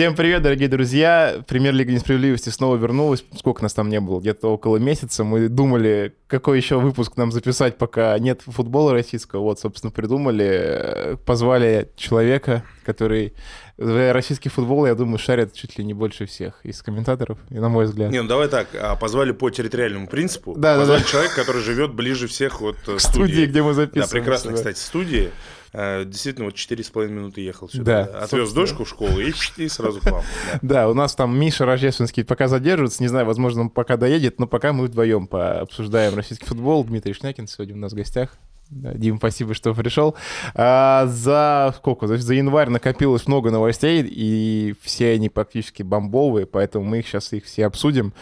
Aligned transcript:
Всем 0.00 0.16
привет, 0.16 0.40
дорогие 0.40 0.70
друзья. 0.70 1.44
Премьер-лига 1.46 1.92
несправедливости 1.92 2.48
снова 2.48 2.76
вернулась. 2.76 3.22
Сколько 3.36 3.62
нас 3.62 3.74
там 3.74 3.90
не 3.90 4.00
было? 4.00 4.18
Где-то 4.18 4.48
около 4.48 4.78
месяца. 4.78 5.24
Мы 5.24 5.50
думали, 5.50 6.14
какой 6.26 6.56
еще 6.56 6.80
выпуск 6.80 7.18
нам 7.18 7.30
записать, 7.30 7.76
пока 7.76 8.18
нет 8.18 8.40
футбола 8.46 8.94
российского. 8.94 9.42
Вот, 9.42 9.60
собственно, 9.60 9.90
придумали. 9.90 11.18
Позвали 11.26 11.90
человека, 11.96 12.64
который 12.86 13.34
в 13.76 14.12
российский 14.14 14.48
футбол, 14.48 14.86
я 14.86 14.94
думаю, 14.94 15.18
шарит 15.18 15.52
чуть 15.52 15.76
ли 15.76 15.84
не 15.84 15.92
больше 15.92 16.24
всех 16.24 16.64
из 16.64 16.80
комментаторов, 16.80 17.38
и 17.50 17.58
на 17.58 17.68
мой 17.68 17.84
взгляд. 17.84 18.10
Не, 18.10 18.22
ну 18.22 18.28
давай 18.28 18.48
так, 18.48 18.68
а 18.80 18.96
позвали 18.96 19.32
по 19.32 19.50
территориальному 19.50 20.06
принципу. 20.06 20.54
Да, 20.56 20.78
позвали 20.78 21.00
да, 21.00 21.04
да. 21.04 21.10
человека, 21.10 21.34
который 21.36 21.60
живет 21.60 21.92
ближе 21.92 22.26
всех 22.26 22.62
вот 22.62 22.76
К 22.86 22.98
студии, 22.98 23.44
где 23.44 23.62
мы 23.62 23.74
записываем. 23.74 24.08
Да, 24.08 24.10
прекрасно, 24.10 24.52
кстати, 24.54 24.78
студии. 24.78 25.30
Э, 25.72 26.04
Действительно, 26.04 26.46
вот 26.46 26.54
4,5 26.54 27.08
минуты 27.08 27.40
ехал 27.40 27.68
сюда. 27.68 28.04
Да, 28.04 28.18
Отвез 28.24 28.30
собственно. 28.48 28.54
дочку 28.66 28.84
в 28.84 28.88
школу 28.88 29.20
и, 29.20 29.32
и 29.56 29.68
сразу 29.68 30.00
к 30.00 30.04
вам. 30.10 30.22
да. 30.52 30.58
Да, 30.80 30.88
у 30.88 30.94
нас 30.94 31.14
там 31.14 31.38
Миша 31.38 31.64
Рождественский 31.64 32.24
пока 32.24 32.48
задерживается, 32.48 33.02
не 33.02 33.08
знаю, 33.08 33.26
возможно, 33.26 33.62
он 33.62 33.70
пока 33.70 33.96
доедет, 33.96 34.38
но 34.40 34.46
пока 34.46 34.72
мы 34.72 34.86
вдвоем 34.86 35.26
пообсуждаем 35.26 36.14
российский 36.14 36.46
футбол. 36.46 36.84
Дмитрий 36.84 37.12
Шнякин 37.12 37.46
сегодня 37.46 37.74
у 37.74 37.78
нас 37.78 37.92
в 37.92 37.96
гостях. 37.96 38.30
Дим, 38.70 39.16
спасибо, 39.18 39.52
что 39.52 39.74
пришел. 39.74 40.14
А, 40.54 41.06
за 41.06 41.74
сколько? 41.76 42.06
За, 42.06 42.16
за 42.18 42.34
январь 42.34 42.68
накопилось 42.68 43.26
много 43.26 43.50
новостей, 43.50 44.04
и 44.08 44.74
все 44.80 45.12
они 45.12 45.28
практически 45.28 45.82
бомбовые, 45.82 46.46
поэтому 46.46 46.84
мы 46.84 47.00
их 47.00 47.08
сейчас 47.08 47.32
их 47.32 47.46
все 47.46 47.66
обсудим. 47.66 48.12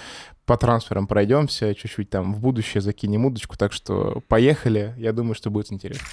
По 0.46 0.56
трансферам 0.56 1.06
пройдемся, 1.06 1.74
чуть-чуть 1.74 2.08
там 2.08 2.32
в 2.32 2.40
будущее 2.40 2.80
закинем 2.80 3.26
удочку, 3.26 3.58
так 3.58 3.74
что 3.74 4.22
поехали. 4.28 4.94
Я 4.96 5.12
думаю, 5.12 5.34
что 5.34 5.50
будет 5.50 5.70
интересно. 5.70 6.06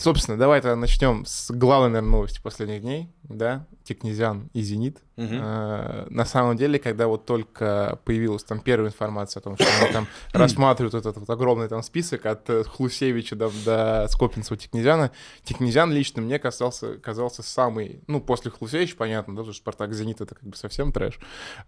Собственно, 0.00 0.38
давай 0.38 0.62
тогда 0.62 0.76
начнем 0.76 1.26
с 1.26 1.50
главной, 1.50 1.90
наверное, 1.90 2.12
новости 2.12 2.40
последних 2.40 2.80
дней, 2.80 3.10
да, 3.22 3.66
Тикнезян 3.84 4.48
и 4.54 4.62
Зенит. 4.62 4.96
Мгм. 5.24 5.38
Э, 5.42 6.06
На 6.10 6.24
самом 6.24 6.56
деле, 6.56 6.78
когда 6.78 7.06
вот 7.06 7.26
только 7.26 7.98
появилась 8.04 8.42
там 8.44 8.60
первая 8.60 8.88
информация 8.90 9.40
о 9.40 9.42
том, 9.42 9.56
что 9.56 9.66
они 9.82 9.92
там 9.92 10.06
рассматривают 10.32 10.94
этот 10.94 11.16
вот 11.18 11.28
огромный 11.30 11.68
там 11.68 11.82
список 11.82 12.26
от 12.26 12.48
э, 12.48 12.64
Хлусевича 12.64 13.36
до, 13.36 13.50
до 13.64 14.06
Скопинцева 14.08 14.56
Тикнезяна, 14.56 15.10
Тикнезян 15.44 15.92
лично 15.92 16.22
мне 16.22 16.38
казался, 16.38 16.94
казался 16.98 17.42
самый, 17.42 18.00
ну, 18.06 18.20
после 18.20 18.50
Хлусевича, 18.50 18.96
понятно, 18.96 19.34
да, 19.34 19.40
потому 19.40 19.52
что 19.52 19.62
Спартак 19.62 19.92
Зенит 19.94 20.20
это 20.20 20.34
как 20.34 20.44
бы 20.48 20.56
совсем 20.56 20.92
трэш, 20.92 21.18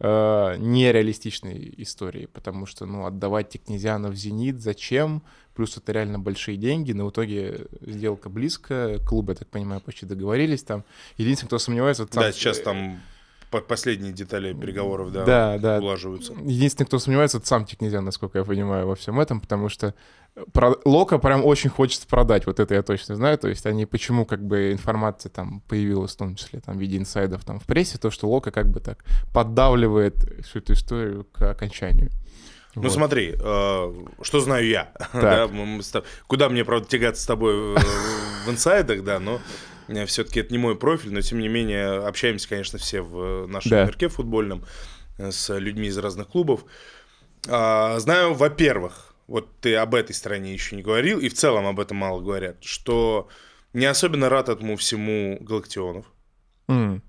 э, 0.01 0.57
нереалистичной 0.59 1.75
историей, 1.79 2.27
потому 2.27 2.67
что, 2.67 2.87
ну, 2.87 3.07
отдавать 3.07 3.51
Тикнезяна 3.51 4.09
в 4.09 4.15
Зенит 4.15 4.61
зачем? 4.61 5.23
Плюс 5.55 5.77
это 5.77 5.93
реально 5.93 6.19
большие 6.19 6.57
деньги, 6.57 6.93
но 6.93 7.05
в 7.07 7.11
итоге 7.11 7.67
сделка 7.83 8.31
близко, 8.31 8.99
клубы, 9.07 9.33
я 9.33 9.37
так 9.37 9.49
понимаю, 9.49 9.83
почти 9.83 10.07
договорились 10.07 10.63
там. 10.63 10.83
Единственный, 11.19 11.49
кто 11.49 11.59
сомневается, 11.59 12.05
это 12.05 12.15
сам- 12.15 12.23
Да, 12.23 12.33
сейчас 12.33 12.59
там 12.61 13.01
последние 13.61 14.13
детали 14.13 14.53
переговоров, 14.53 15.13
да, 15.13 15.25
Да, 15.25 15.59
да. 15.59 15.79
улаживаются. 15.79 16.33
Единственный, 16.45 16.87
кто 16.87 16.99
сомневается, 16.99 17.39
это 17.39 17.47
сам 17.47 17.65
Тикнезян, 17.65 18.05
насколько 18.05 18.39
я 18.39 18.45
понимаю, 18.45 18.87
во 18.87 18.95
всем 18.95 19.21
этом, 19.21 19.41
потому 19.41 19.69
что 19.69 19.95
про... 20.53 20.75
Лока 20.85 21.19
прям 21.19 21.45
очень 21.45 21.71
хочется 21.71 22.07
продать, 22.07 22.47
вот 22.47 22.59
это 22.59 22.75
я 22.75 22.83
точно 22.83 23.17
знаю, 23.17 23.39
то 23.39 23.49
есть 23.49 23.67
они, 23.67 23.85
почему 23.87 24.25
как 24.25 24.43
бы 24.45 24.73
информация 24.73 25.31
там 25.31 25.61
появилась, 25.69 26.13
в 26.15 26.17
том 26.17 26.35
числе 26.35 26.61
там 26.61 26.79
в 26.79 26.81
виде 26.81 26.97
инсайдов 26.97 27.45
там 27.45 27.61
в 27.61 27.65
прессе, 27.65 27.99
то, 27.99 28.11
что 28.11 28.29
Лока 28.29 28.51
как 28.51 28.71
бы 28.71 28.81
так 28.81 29.05
поддавливает 29.35 30.15
всю 30.45 30.61
эту 30.61 30.73
историю 30.73 31.25
к 31.33 31.51
окончанию. 31.51 32.11
Ну 32.75 32.83
Вот. 32.83 32.93
смотри, 32.93 33.35
э, 33.39 33.95
что 34.23 34.41
знаю 34.41 34.67
я. 34.67 34.93
да, 35.13 35.47
мы- 35.49 35.67
мы 35.67 35.83
Куда 36.27 36.49
мне, 36.49 36.65
правда, 36.65 36.89
тягаться 36.89 37.23
с 37.23 37.27
тобой 37.27 37.75
э, 37.75 37.79
в 38.47 38.51
инсайдах, 38.51 39.05
да, 39.05 39.19
но 39.19 39.41
все-таки 40.07 40.41
это 40.41 40.53
не 40.53 40.59
мой 40.59 40.77
профиль, 40.77 41.13
но 41.13 41.21
тем 41.21 41.39
не 41.39 41.49
менее 41.49 42.07
общаемся, 42.07 42.49
конечно, 42.49 42.79
все 42.79 43.01
в 43.03 43.47
нашем 43.47 43.71
Да. 43.71 43.85
мирке 43.85 44.09
футбольном 44.09 44.65
э, 45.19 45.31
с 45.31 45.57
людьми 45.59 45.89
из 45.89 45.99
разных 45.99 46.29
клубов. 46.29 46.65
А, 47.49 47.99
Знаю, 47.99 48.35
во-первых, 48.35 49.15
вот 49.27 49.49
ты 49.61 49.75
об 49.77 49.95
этой 49.95 50.13
стороне 50.15 50.53
еще 50.53 50.77
не 50.77 50.83
говорил, 50.83 51.19
и 51.19 51.29
в 51.29 51.35
целом 51.35 51.67
об 51.67 51.81
этом 51.81 51.97
мало 51.97 52.21
говорят, 52.21 52.63
что 52.63 53.29
не 53.73 53.87
особенно 53.87 54.29
рад 54.29 54.49
этому 54.49 54.77
всему 54.77 55.39
Галактионов. 55.41 56.07
А, 56.69 57.01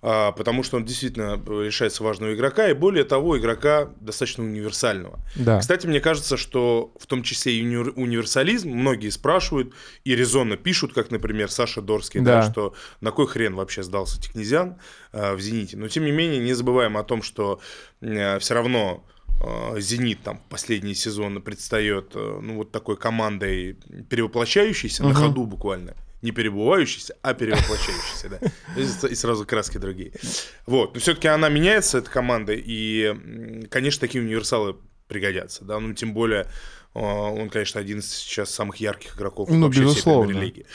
потому 0.00 0.62
что 0.62 0.76
он 0.76 0.84
действительно 0.84 1.40
решается 1.46 2.04
важного 2.04 2.32
игрока, 2.34 2.68
и 2.68 2.72
более 2.74 3.04
того, 3.04 3.36
игрока 3.36 3.90
достаточно 4.00 4.44
универсального. 4.44 5.18
Да. 5.34 5.58
Кстати, 5.58 5.86
мне 5.88 6.00
кажется, 6.00 6.36
что 6.36 6.92
в 7.00 7.06
том 7.06 7.22
числе 7.24 7.54
и 7.54 7.62
уни- 7.64 7.92
универсализм, 7.96 8.70
многие 8.70 9.08
спрашивают 9.10 9.74
и 10.04 10.14
резонно 10.14 10.56
пишут, 10.56 10.92
как, 10.92 11.10
например, 11.10 11.50
Саша 11.50 11.82
Дорский, 11.82 12.20
да. 12.20 12.42
Да. 12.42 12.50
что 12.50 12.74
на 13.00 13.10
кой 13.10 13.26
хрен 13.26 13.54
вообще 13.56 13.82
сдался 13.82 14.20
Тикнезян 14.22 14.76
э, 15.12 15.34
в 15.34 15.40
«Зените». 15.40 15.76
Но, 15.76 15.88
тем 15.88 16.04
не 16.04 16.12
менее, 16.12 16.38
не 16.40 16.54
забываем 16.54 16.96
о 16.96 17.02
том, 17.02 17.22
что 17.22 17.60
все 18.00 18.54
равно 18.54 19.04
э, 19.42 19.80
«Зенит» 19.80 20.20
там 20.22 20.40
последние 20.48 20.94
сезоны 20.94 21.40
предстает 21.40 22.12
э, 22.14 22.38
ну, 22.40 22.56
вот 22.58 22.70
такой 22.70 22.96
командой 22.96 23.76
перевоплощающейся 24.08 25.02
на 25.02 25.08
Мгм. 25.10 25.16
ходу 25.18 25.44
буквально. 25.44 25.94
Не 26.20 26.32
перебывающейся, 26.32 27.16
а 27.22 27.32
перевоплощающейся, 27.34 28.28
да. 28.28 29.08
И 29.08 29.14
сразу 29.14 29.46
краски 29.46 29.78
другие. 29.78 30.12
Вот. 30.66 30.94
Но 30.94 31.00
все-таки 31.00 31.28
она 31.28 31.48
меняется, 31.48 31.98
эта 31.98 32.10
команда, 32.10 32.52
и, 32.54 33.14
конечно, 33.70 34.00
такие 34.00 34.24
универсалы 34.24 34.76
пригодятся, 35.06 35.64
да, 35.64 35.78
ну, 35.80 35.94
тем 35.94 36.12
более, 36.12 36.42
э, 36.94 36.98
он, 37.00 37.48
конечно, 37.48 37.80
один 37.80 38.00
из 38.00 38.12
сейчас 38.14 38.50
самых 38.50 38.76
ярких 38.76 39.16
игроков 39.16 39.48
Ну, 39.48 39.62
вообще 39.66 39.80
всей 39.80 39.90
безусловно. 39.94 40.26
премьер-лиги. 40.26 40.66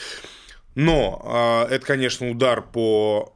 Но 0.76 1.68
э, 1.70 1.74
это, 1.76 1.86
конечно, 1.86 2.30
удар 2.30 2.62
по 2.64 3.36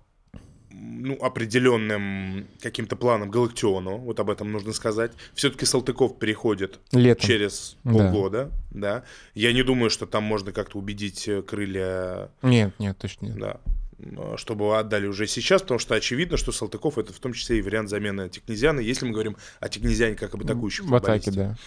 ну, 0.80 1.16
определенным 1.22 2.48
каким-то 2.62 2.96
планам 2.96 3.30
Галактиону, 3.30 3.98
вот 3.98 4.20
об 4.20 4.30
этом 4.30 4.52
нужно 4.52 4.74
сказать. 4.74 5.12
Все-таки 5.34 5.66
Салтыков 5.66 6.18
переходит 6.20 6.80
Летом. 6.92 7.28
через 7.28 7.78
Да. 7.84 7.92
полгода, 7.92 8.52
да. 8.72 9.04
Я 9.34 9.54
не 9.54 9.64
думаю, 9.64 9.90
что 9.90 10.06
там 10.06 10.24
можно 10.24 10.52
как-то 10.52 10.78
убедить 10.78 11.28
э, 11.28 11.42
крылья 11.42 12.30
Нет, 12.42 12.74
нет, 12.80 12.98
точно 12.98 13.28
нет. 13.28 13.38
да, 13.38 13.58
чтобы 14.38 14.78
отдали 14.78 15.08
уже 15.08 15.28
сейчас, 15.28 15.62
потому 15.62 15.80
что 15.80 15.96
очевидно, 15.96 16.38
что 16.38 16.52
Салтыков 16.52 16.98
это 16.98 17.14
в 17.14 17.20
том 17.20 17.34
числе 17.34 17.58
и 17.60 17.62
вариант 17.62 17.90
замены 17.90 18.30
Тикнезяна, 18.30 18.80
если 18.80 19.06
мы 19.06 19.12
говорим 19.12 19.38
о 19.60 19.70
Тикнезяне 19.70 20.16
как 20.16 20.36
об 20.36 20.44
атакующем 20.44 20.88
В 20.88 20.96
атаке, 20.96 21.32
да. 21.32 21.58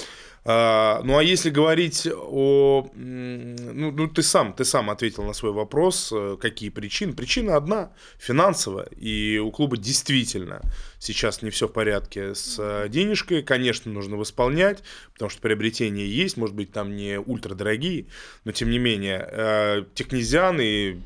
А, 0.45 1.03
ну 1.05 1.19
а 1.19 1.23
если 1.23 1.51
говорить 1.51 2.09
о... 2.11 2.89
Ну, 2.95 3.91
ну, 3.93 4.09
ты 4.09 4.23
сам, 4.23 4.53
ты 4.53 4.65
сам 4.65 4.91
ответил 4.91 5.25
на 5.25 5.33
свой 5.33 5.53
вопрос, 5.53 6.11
э, 6.13 6.37
какие 6.41 6.71
причины. 6.71 7.13
Причина 7.13 7.57
одна, 7.57 7.93
финансовая, 8.19 8.87
и 8.87 9.39
у 9.39 9.51
клуба 9.51 9.77
действительно 9.77 10.63
сейчас 10.99 11.43
не 11.43 11.51
все 11.51 11.69
в 11.69 11.73
порядке 11.73 12.35
с 12.35 12.57
э, 12.59 12.89
денежкой, 12.89 13.43
конечно, 13.43 13.93
нужно 13.93 14.17
восполнять, 14.17 14.83
потому 15.13 15.29
что 15.29 15.41
приобретения 15.43 16.07
есть, 16.07 16.37
может 16.37 16.57
быть, 16.57 16.73
там 16.73 16.97
не 16.97 17.19
ультрадорогие, 17.19 18.07
но 18.45 18.53
тем 18.53 18.71
не 18.71 18.79
менее, 18.79 19.29
э, 19.31 19.85
Тикнезян 19.95 20.59
и 20.61 20.97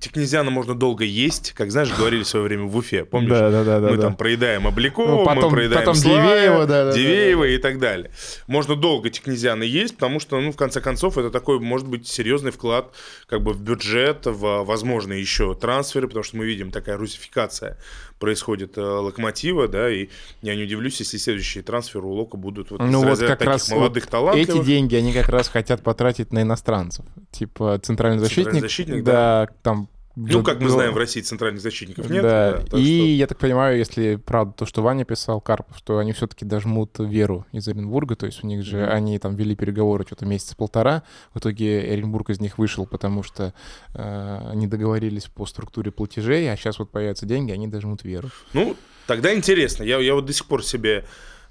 Тикнезяна 0.00 0.50
можно 0.50 0.74
долго 0.74 1.04
есть, 1.04 1.52
как, 1.52 1.70
знаешь, 1.70 1.92
говорили 1.96 2.24
в 2.24 2.28
свое 2.28 2.44
время 2.44 2.64
в 2.64 2.76
Уфе, 2.76 3.04
помнишь? 3.04 3.30
Да, 3.30 3.50
да, 3.50 3.64
да, 3.64 3.80
да. 3.80 3.88
мы 3.90 3.96
да. 3.96 4.02
там 4.02 4.16
проедаем 4.16 4.66
Обликова, 4.66 5.08
Ну, 5.08 5.24
потом- 5.24 5.44
мы 5.44 5.50
проедаем 5.50 5.80
потом 5.80 5.94
Славя, 5.94 6.22
Дивеева, 6.22 6.66
да, 6.66 6.84
да, 6.84 6.90
да, 6.90 6.96
Дивеева 6.96 7.44
и 7.44 7.58
так 7.58 7.78
далее. 7.78 8.10
Можно 8.48 8.74
долго 8.74 9.10
Тикнезиана 9.10 9.62
есть, 9.62 9.94
потому 9.94 10.18
что, 10.18 10.40
ну, 10.40 10.50
в 10.50 10.56
конце 10.56 10.80
концов, 10.80 11.18
это 11.18 11.30
такой, 11.30 11.60
может 11.60 11.86
быть, 11.86 12.08
серьезный 12.08 12.50
вклад 12.50 12.92
как 13.28 13.42
бы 13.42 13.52
в 13.52 13.60
бюджет, 13.60 14.26
в 14.26 14.64
возможные 14.64 15.20
еще 15.20 15.54
трансферы, 15.54 16.08
потому 16.08 16.24
что 16.24 16.36
мы 16.36 16.46
видим, 16.46 16.72
такая 16.72 16.96
русификация 16.96 17.78
происходит 18.18 18.78
э, 18.78 18.80
Локомотива, 18.80 19.68
да, 19.68 19.90
и 19.90 20.08
я 20.42 20.54
не 20.54 20.62
удивлюсь, 20.62 20.98
если 21.00 21.18
следующие 21.18 21.62
трансферы 21.62 22.06
у 22.06 22.12
Лока 22.12 22.36
будут 22.36 22.70
вот 22.70 22.80
Ну 22.80 23.04
вот 23.04 23.18
как 23.18 23.42
раз 23.42 23.70
молодых 23.70 24.04
вот 24.04 24.10
талантливых. 24.10 24.60
эти 24.60 24.66
деньги 24.66 24.96
они 24.96 25.12
как 25.12 25.28
раз 25.28 25.48
хотят 25.48 25.82
потратить 25.82 26.32
на 26.32 26.42
иностранцев. 26.42 27.04
Типа 27.30 27.78
центральный 27.82 28.18
защитник. 28.18 28.44
Центральный 28.44 28.68
защитник, 28.68 29.04
да. 29.04 29.48
там... 29.62 29.88
Ну, 30.18 30.42
как 30.42 30.60
мы 30.60 30.64
был- 30.68 30.72
знаем, 30.72 30.94
в 30.94 30.96
России 30.96 31.20
центральных 31.20 31.60
защитников 31.60 32.08
нет. 32.08 32.22
да, 32.22 32.52
да, 32.52 32.58
так 32.60 32.80
и 32.80 32.96
что- 32.98 33.06
я 33.06 33.26
так 33.26 33.38
понимаю, 33.38 33.76
если 33.76 34.16
правда 34.16 34.54
то, 34.54 34.64
что 34.66 34.82
Ваня 34.82 35.04
писал, 35.04 35.42
Карпов, 35.42 35.76
что 35.76 35.98
они 35.98 36.12
все-таки 36.12 36.46
дожмут 36.46 36.98
Веру 36.98 37.46
из 37.52 37.68
Оренбурга, 37.68 38.16
то 38.16 38.24
есть 38.24 38.42
у 38.42 38.46
них 38.46 38.64
же, 38.64 38.78
Мгм. 38.78 38.92
они 38.94 39.18
там 39.18 39.36
вели 39.36 39.54
переговоры 39.54 40.04
что-то 40.06 40.24
месяца 40.24 40.56
полтора, 40.56 41.02
в 41.34 41.38
итоге 41.38 41.80
Оренбург 41.80 42.30
из 42.30 42.40
них 42.40 42.56
вышел, 42.56 42.86
потому 42.86 43.22
что 43.22 43.52
э, 43.94 44.48
они 44.50 44.66
договорились 44.66 45.26
по 45.26 45.44
структуре 45.44 45.90
платежей, 45.90 46.50
а 46.50 46.56
сейчас 46.56 46.78
вот 46.78 46.90
появятся 46.90 47.26
деньги, 47.26 47.52
они 47.52 47.68
дожмут 47.68 48.02
Веру. 48.02 48.30
Ну, 48.54 48.74
тогда 49.06 49.34
интересно. 49.34 49.82
Я, 49.84 49.98
я 49.98 50.14
вот 50.14 50.24
до 50.24 50.32
сих 50.32 50.46
пор 50.46 50.64
себе, 50.64 51.04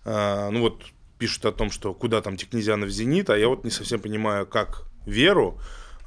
э, 0.06 0.50
ну 0.50 0.62
вот 0.62 0.82
пишут 1.20 1.46
о 1.46 1.52
том, 1.52 1.70
что 1.70 1.94
куда 1.94 2.22
там 2.22 2.36
Тикнезианов 2.36 2.90
Зенит, 2.90 3.30
а 3.30 3.38
я 3.38 3.48
вот 3.48 3.64
не 3.64 3.70
совсем 3.72 4.00
понимаю, 4.00 4.46
как 4.48 4.84
Веру 5.06 5.60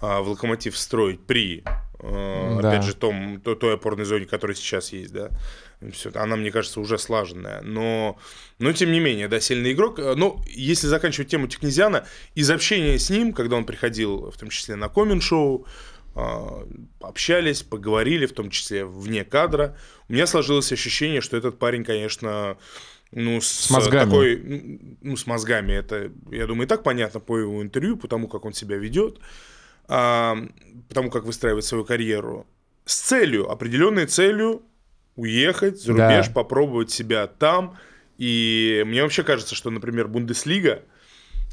э, 0.02 0.20
в 0.20 0.28
Локомотив 0.28 0.76
строить 0.76 1.20
при, 1.26 1.62
э, 1.64 1.70
Да. 2.00 2.58
опять 2.58 2.84
же, 2.84 2.94
том, 2.94 3.40
то- 3.40 3.54
той 3.54 3.74
опорной 3.74 4.04
зоне, 4.04 4.26
которая 4.26 4.54
сейчас 4.54 4.92
есть, 4.92 5.12
да. 5.12 5.30
Все, 5.92 6.10
она, 6.14 6.36
мне 6.36 6.50
кажется, 6.50 6.80
уже 6.80 6.98
слаженная. 6.98 7.60
Но, 7.62 8.18
но 8.58 8.72
тем 8.72 8.92
не 8.92 9.00
менее, 9.00 9.28
да, 9.28 9.40
сильный 9.40 9.72
игрок. 9.72 9.98
Ну, 9.98 10.40
если 10.46 10.86
заканчивать 10.86 11.28
тему 11.28 11.48
Тикнезиана, 11.48 12.04
из 12.34 12.50
общения 12.50 12.98
с 12.98 13.10
ним, 13.10 13.32
когда 13.32 13.56
он 13.56 13.64
приходил, 13.64 14.30
в 14.30 14.36
том 14.36 14.48
числе 14.48 14.76
на 14.76 14.88
коммент-шоу, 14.88 15.66
а, 16.14 16.66
общались, 17.00 17.62
поговорили, 17.62 18.26
в 18.26 18.32
том 18.32 18.50
числе 18.50 18.84
вне 18.84 19.24
кадра, 19.24 19.76
у 20.08 20.12
меня 20.12 20.26
сложилось 20.26 20.72
ощущение, 20.72 21.20
что 21.20 21.36
этот 21.36 21.58
парень, 21.58 21.84
конечно, 21.84 22.56
ну, 23.12 23.40
с, 23.40 23.46
с 23.46 23.70
мозгами. 23.70 24.04
такой, 24.04 24.78
ну, 25.00 25.16
с 25.16 25.26
мозгами, 25.26 25.72
это, 25.72 26.10
я 26.30 26.46
думаю, 26.46 26.66
и 26.66 26.68
так 26.68 26.82
понятно 26.82 27.20
по 27.20 27.38
его 27.38 27.62
интервью, 27.62 27.96
потому 27.96 28.26
как 28.26 28.44
он 28.44 28.52
себя 28.52 28.76
ведет, 28.76 29.20
потому 29.88 31.10
как 31.10 31.24
выстраивает 31.24 31.64
свою 31.64 31.84
карьеру, 31.84 32.46
с 32.84 33.00
целью, 33.00 33.50
определенной 33.50 34.06
целью 34.06 34.62
уехать 35.16 35.80
за 35.80 35.92
рубеж, 35.92 36.28
да. 36.28 36.32
попробовать 36.32 36.90
себя 36.90 37.26
там. 37.26 37.76
И 38.18 38.82
мне 38.86 39.02
вообще 39.02 39.24
кажется, 39.24 39.54
что, 39.54 39.70
например, 39.70 40.08
Бундеслига 40.08 40.82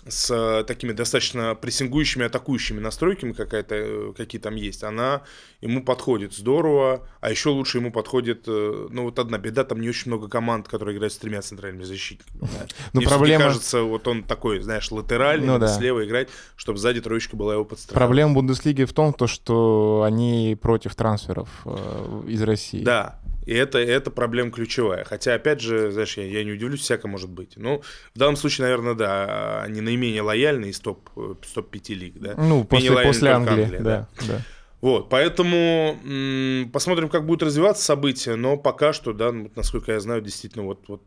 с 0.07 0.29
э, 0.31 0.63
такими 0.65 0.91
достаточно 0.91 1.55
прессингующими, 1.55 2.25
атакующими 2.25 2.79
настройками, 2.79 3.33
какая-то, 3.33 3.75
э, 3.75 4.13
какие 4.15 4.39
там 4.39 4.55
есть, 4.55 4.83
она 4.83 5.23
ему 5.61 5.83
подходит 5.83 6.33
здорово, 6.33 7.07
а 7.21 7.31
еще 7.31 7.49
лучше 7.49 7.79
ему 7.79 7.91
подходит, 7.91 8.43
э, 8.47 8.87
ну 8.91 9.03
вот 9.03 9.17
одна 9.17 9.37
беда, 9.37 9.63
там 9.63 9.81
не 9.81 9.89
очень 9.89 10.11
много 10.11 10.27
команд, 10.27 10.67
которые 10.67 10.95
играют 10.95 11.13
с 11.13 11.17
тремя 11.17 11.41
центральными 11.41 11.83
защитниками. 11.83 12.41
Да. 12.41 12.47
Но 12.93 13.01
Мне 13.01 13.09
проблема... 13.09 13.45
кажется, 13.45 13.81
вот 13.81 14.07
он 14.07 14.23
такой, 14.23 14.59
знаешь, 14.59 14.91
латеральный, 14.91 15.47
ну, 15.47 15.57
да. 15.59 15.67
слева 15.67 16.05
играть, 16.05 16.29
чтобы 16.55 16.77
сзади 16.77 17.01
троечка 17.01 17.35
была 17.35 17.53
его 17.53 17.65
подстрахована. 17.65 18.05
Проблема 18.05 18.33
Бундеслиги 18.33 18.83
в 18.83 18.93
том, 18.93 19.13
то, 19.13 19.27
что 19.27 20.03
они 20.05 20.57
против 20.61 20.95
трансферов 20.95 21.49
э, 21.65 22.23
из 22.27 22.41
России. 22.43 22.83
Да, 22.83 23.19
и 23.45 23.53
это, 23.53 23.77
это 23.79 24.11
проблема 24.11 24.51
ключевая. 24.51 25.03
Хотя, 25.03 25.35
опять 25.35 25.61
же, 25.61 25.91
знаешь, 25.91 26.17
я, 26.17 26.25
я 26.25 26.43
не 26.43 26.51
удивлюсь, 26.51 26.81
всякое 26.81 27.07
может 27.09 27.29
быть. 27.29 27.53
Ну, 27.55 27.81
в 28.13 28.19
данном 28.19 28.35
случае, 28.35 28.65
наверное, 28.65 28.93
да, 28.93 29.61
они 29.63 29.81
наименее 29.81 30.21
лояльны 30.21 30.65
из 30.65 30.79
топ, 30.79 31.09
топ-5 31.15 31.93
лиг, 31.93 32.19
да? 32.19 32.35
Ну, 32.37 32.63
после, 32.63 32.91
после 33.03 33.29
Англии, 33.29 33.63
Англия, 33.63 33.79
да, 33.81 34.09
да. 34.19 34.25
да. 34.27 34.41
Вот, 34.81 35.09
поэтому 35.09 35.99
м- 36.05 36.69
посмотрим, 36.71 37.09
как 37.09 37.25
будут 37.25 37.43
развиваться 37.43 37.83
события, 37.83 38.35
но 38.35 38.57
пока 38.57 38.93
что, 38.93 39.13
да, 39.13 39.31
насколько 39.31 39.91
я 39.91 39.99
знаю, 39.99 40.21
действительно, 40.21 40.65
вот, 40.65 40.83
вот 40.87 41.01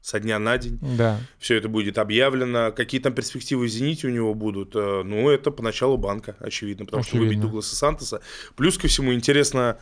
со 0.00 0.18
дня 0.18 0.38
на 0.40 0.58
день. 0.58 0.78
Да. 0.82 1.20
Все 1.38 1.54
это 1.54 1.68
будет 1.68 1.96
объявлено. 1.96 2.72
Какие 2.72 3.00
там 3.00 3.14
перспективы 3.14 3.66
в 3.66 3.68
«Зените» 3.68 4.08
у 4.08 4.10
него 4.10 4.34
будут? 4.34 4.74
Э, 4.74 5.02
ну, 5.04 5.30
это 5.30 5.52
поначалу 5.52 5.96
банка, 5.96 6.36
очевидно, 6.40 6.84
потому 6.84 7.02
очевидно. 7.02 7.20
что 7.20 7.28
выбить 7.28 7.40
Дугласа 7.40 7.76
Сантоса. 7.76 8.20
Плюс 8.56 8.76
ко 8.76 8.88
всему 8.88 9.14
интересно, 9.14 9.78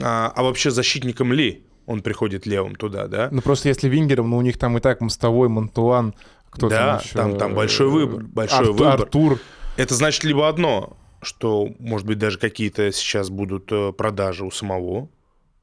а, 0.00 0.32
а 0.34 0.42
вообще 0.42 0.70
защитником 0.70 1.32
ли 1.32 1.64
он 1.86 2.02
приходит 2.02 2.46
левым 2.46 2.76
туда, 2.76 3.08
да? 3.08 3.28
Ну 3.32 3.42
просто 3.42 3.68
если 3.68 3.88
вингером, 3.88 4.30
ну 4.30 4.36
у 4.36 4.42
них 4.42 4.58
там 4.58 4.78
и 4.78 4.80
так 4.80 5.00
Мостовой, 5.00 5.48
Монтуан, 5.48 6.14
кто 6.50 6.68
да, 6.68 6.76
там 6.76 6.98
еще... 6.98 7.14
там, 7.14 7.38
там 7.38 7.54
большой 7.54 7.88
выбор, 7.88 8.22
большой 8.22 8.58
Артур, 8.58 8.72
выбор. 8.76 9.00
Артур. 9.02 9.40
Это 9.76 9.94
значит 9.94 10.24
либо 10.24 10.48
одно, 10.48 10.96
что, 11.22 11.68
может 11.78 12.06
быть, 12.06 12.18
даже 12.18 12.38
какие-то 12.38 12.90
сейчас 12.92 13.30
будут 13.30 13.70
э, 13.72 13.92
продажи 13.92 14.44
у 14.44 14.50
самого 14.50 15.08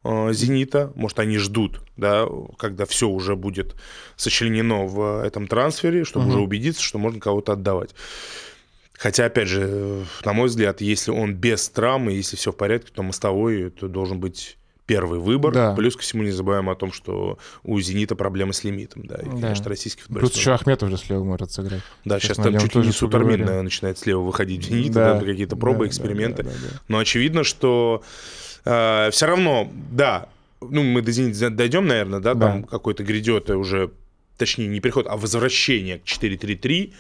э, 0.04 0.34
«Зенита». 0.34 0.92
Может, 0.96 1.20
они 1.20 1.38
ждут, 1.38 1.82
да, 1.98 2.28
когда 2.58 2.86
все 2.86 3.08
уже 3.08 3.36
будет 3.36 3.76
сочленено 4.16 4.86
в 4.86 5.24
этом 5.24 5.48
трансфере, 5.48 6.04
чтобы 6.04 6.26
угу. 6.26 6.34
уже 6.34 6.42
убедиться, 6.42 6.82
что 6.82 6.98
можно 6.98 7.20
кого-то 7.20 7.54
отдавать. 7.54 7.96
Хотя, 8.98 9.26
опять 9.26 9.48
же, 9.48 10.06
на 10.26 10.34
мой 10.34 10.48
взгляд, 10.48 10.82
если 10.82 11.12
он 11.12 11.36
без 11.36 11.70
травмы, 11.70 12.14
если 12.14 12.36
все 12.36 12.52
в 12.52 12.58
порядке, 12.58 12.92
то 12.94 13.04
мостовой 13.04 13.68
это 13.68 13.88
должен 13.88 14.20
быть 14.20 14.58
первый 14.88 15.20
выбор. 15.20 15.54
Да. 15.54 15.76
Плюс 15.76 15.96
ко 15.96 16.02
всему 16.02 16.24
не 16.24 16.32
забываем 16.32 16.70
о 16.70 16.76
том, 16.76 16.92
что 16.92 17.38
у 17.64 17.80
«Зенита» 17.80 18.16
проблемы 18.16 18.54
с 18.54 18.64
лимитом. 18.64 19.06
Да, 19.06 19.18
и, 19.18 19.26
да. 19.26 19.42
конечно, 19.42 19.70
российский 19.70 20.02
футболист. 20.02 20.32
Плюс 20.32 20.42
еще 20.42 20.54
Ахметов 20.54 20.90
же 20.90 20.98
слева 20.98 21.24
может 21.24 21.52
сыграть. 21.52 21.84
Да, 22.06 22.20
сейчас, 22.20 22.38
сейчас 22.38 22.46
там 22.46 22.58
чуть 22.58 22.74
ли 22.74 22.82
не 22.88 22.92
супермин 22.92 23.46
начинает 23.64 24.00
слева 24.00 24.22
выходить 24.22 24.64
«Зенит», 24.66 24.94
да. 24.94 25.20
да, 25.20 25.26
какие-то 25.26 25.58
пробы, 25.58 25.86
да, 25.86 25.90
эксперименты. 25.90 26.44
Да, 26.44 26.50
да, 26.50 26.56
да, 26.56 26.68
да. 26.72 26.82
Но 26.88 26.98
очевидно, 26.98 27.44
что 27.44 28.02
э, 28.66 29.10
все 29.12 29.26
равно, 29.28 29.70
да, 29.92 30.30
ну, 30.62 30.82
мы 30.82 31.02
до 31.04 31.12
«Зенита» 31.12 31.50
дойдем, 31.50 31.86
наверное, 31.86 32.20
да, 32.20 32.34
да. 32.34 32.48
там 32.48 32.64
какой-то 32.64 33.04
грядет 33.04 33.50
уже, 33.52 33.92
точнее, 34.38 34.68
не 34.68 34.80
переход, 34.80 35.06
а 35.08 35.18
возвращение 35.18 36.00
к 36.00 36.04
4-3-3. 36.06 36.94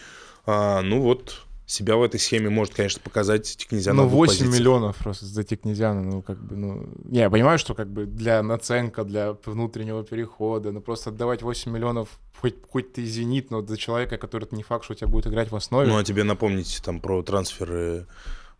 А, 0.45 0.81
ну 0.81 1.01
вот, 1.01 1.46
себя 1.67 1.97
в 1.97 2.01
этой 2.01 2.19
схеме 2.19 2.49
может, 2.49 2.73
конечно, 2.73 3.01
показать 3.03 3.57
Тикнезиан. 3.57 3.95
Ну, 3.95 4.07
8 4.07 4.27
позициях. 4.27 4.53
миллионов 4.53 4.97
просто 4.97 5.25
за 5.25 5.43
Тикнезиана, 5.43 6.01
ну, 6.01 6.21
как 6.21 6.41
бы, 6.41 6.55
ну... 6.55 6.89
Не, 7.03 7.19
я 7.19 7.29
понимаю, 7.29 7.59
что 7.59 7.75
как 7.75 7.91
бы 7.91 8.05
для 8.05 8.41
наценка, 8.41 9.03
для 9.03 9.33
внутреннего 9.45 10.03
перехода, 10.03 10.71
ну, 10.71 10.79
просто 10.79 11.09
отдавать 11.09 11.41
8 11.43 11.71
миллионов 11.71 12.19
хоть, 12.39 12.55
хоть 12.71 12.93
ты 12.93 13.05
«Зенит», 13.05 13.51
но 13.51 13.61
за 13.65 13.77
человека, 13.77 14.17
который 14.17 14.47
не 14.51 14.63
факт, 14.63 14.85
что 14.85 14.93
у 14.93 14.95
тебя 14.95 15.07
будет 15.07 15.27
играть 15.27 15.51
в 15.51 15.55
основе. 15.55 15.87
Ну, 15.87 15.97
а 15.97 16.03
тебе 16.03 16.23
напомнить 16.23 16.81
там 16.83 17.01
про 17.01 17.21
трансферы 17.21 18.07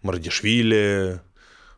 Мардишвили, 0.01 1.21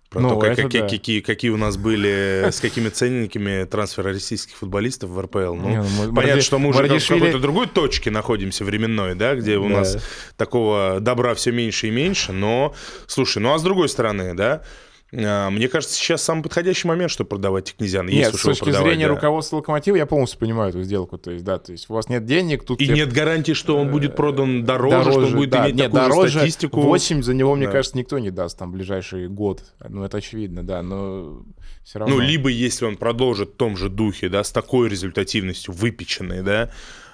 про 0.09 0.21
ну, 0.21 0.29
то, 0.29 0.39
как, 0.39 0.55
какие, 0.55 0.81
да. 0.81 0.89
какие, 0.89 1.19
какие 1.21 1.51
у 1.51 1.57
нас 1.57 1.77
были, 1.77 2.47
с 2.49 2.59
какими 2.59 2.89
ценниками 2.89 3.63
трансферы 3.65 4.13
российских 4.13 4.55
футболистов 4.55 5.11
в 5.11 5.19
РПЛ. 5.19 5.53
Ну, 5.53 5.69
Не, 5.69 5.77
ну 5.77 5.83
понятно, 5.83 6.13
Марди... 6.13 6.41
что 6.41 6.59
мы 6.59 6.69
уже 6.69 6.79
Мардишвили... 6.79 7.19
в 7.19 7.21
какой-то 7.21 7.39
другой 7.39 7.67
точке 7.67 8.09
находимся 8.09 8.65
временной, 8.65 9.13
да, 9.13 9.35
где 9.35 9.57
у 9.57 9.69
да. 9.69 9.77
нас 9.77 9.97
такого 10.35 10.99
добра 10.99 11.35
все 11.35 11.51
меньше 11.51 11.87
и 11.87 11.91
меньше. 11.91 12.31
Но, 12.31 12.73
слушай, 13.05 13.37
ну 13.37 13.53
а 13.53 13.59
с 13.59 13.63
другой 13.63 13.87
стороны, 13.87 14.33
да, 14.33 14.63
мне 15.11 15.67
кажется, 15.67 15.95
сейчас 15.95 16.23
самый 16.23 16.43
подходящий 16.43 16.87
момент, 16.87 17.11
чтобы 17.11 17.29
продавать 17.29 17.75
князян. 17.75 18.05
Нет, 18.05 18.35
с 18.35 18.41
точки 18.41 18.71
зрения 18.71 19.07
да. 19.07 19.15
руководства 19.15 19.57
Локомотива 19.57 19.95
я 19.95 20.05
полностью 20.05 20.39
понимаю 20.39 20.69
эту 20.69 20.83
сделку. 20.83 21.17
То 21.17 21.31
есть, 21.31 21.43
да, 21.43 21.57
то 21.57 21.71
есть 21.71 21.89
у 21.89 21.93
вас 21.93 22.09
нет 22.09 22.25
денег, 22.25 22.63
тут... 22.63 22.79
И 22.79 22.85
тебе... 22.85 22.97
нет 22.97 23.13
гарантии, 23.13 23.53
что 23.53 23.77
он 23.77 23.89
будет 23.89 24.15
продан 24.15 24.63
дороже, 24.63 24.97
дороже 24.97 25.11
что 25.11 25.25
он 25.27 25.35
будет 25.35 25.49
да, 25.49 25.65
иметь 25.65 25.75
нет, 25.75 25.91
такую 25.91 26.09
дороже, 26.09 26.39
статистику. 26.39 26.81
8 26.81 27.23
за 27.23 27.33
него, 27.33 27.55
мне 27.55 27.65
да. 27.65 27.71
кажется, 27.71 27.97
никто 27.97 28.19
не 28.19 28.29
даст 28.29 28.57
там 28.57 28.71
ближайший 28.71 29.27
год. 29.27 29.63
Ну, 29.87 30.03
это 30.03 30.17
очевидно, 30.17 30.63
да, 30.63 30.83
но 30.83 31.43
все 31.83 31.99
равно... 31.99 32.15
Ну, 32.15 32.21
либо 32.21 32.49
если 32.49 32.85
он 32.85 32.97
продолжит 32.97 33.49
в 33.49 33.55
том 33.55 33.77
же 33.77 33.89
духе, 33.89 34.29
да, 34.29 34.43
с 34.43 34.51
такой 34.51 34.89
результативностью, 34.89 35.73
выпеченной, 35.73 36.43
да, 36.43 36.63
а, 36.63 36.69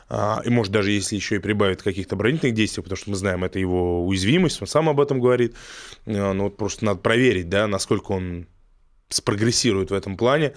и 0.10 0.50
может 0.50 0.72
даже 0.72 0.92
если 0.92 1.16
еще 1.16 1.38
и 1.38 1.40
прибавит 1.40 1.82
каких-то 1.82 2.16
оборонительных 2.16 2.54
действий, 2.56 2.84
потому 2.84 2.98
что 2.98 3.10
мы 3.10 3.16
знаем, 3.16 3.44
это 3.44 3.58
его 3.58 4.06
уязвимость, 4.06 4.62
он 4.62 4.68
сам 4.68 4.88
об 4.88 5.00
этом 5.00 5.20
говорит. 5.20 5.56
А, 6.06 6.34
ну 6.34 6.46
вот 6.46 6.58
просто 6.58 6.86
надо 6.86 7.00
проверить, 7.00 7.50
да, 7.50 7.68
насколько 7.68 8.12
он 8.12 8.48
спрогрессирует 9.10 9.92
в 9.92 9.94
этом 9.94 10.16
плане. 10.16 10.54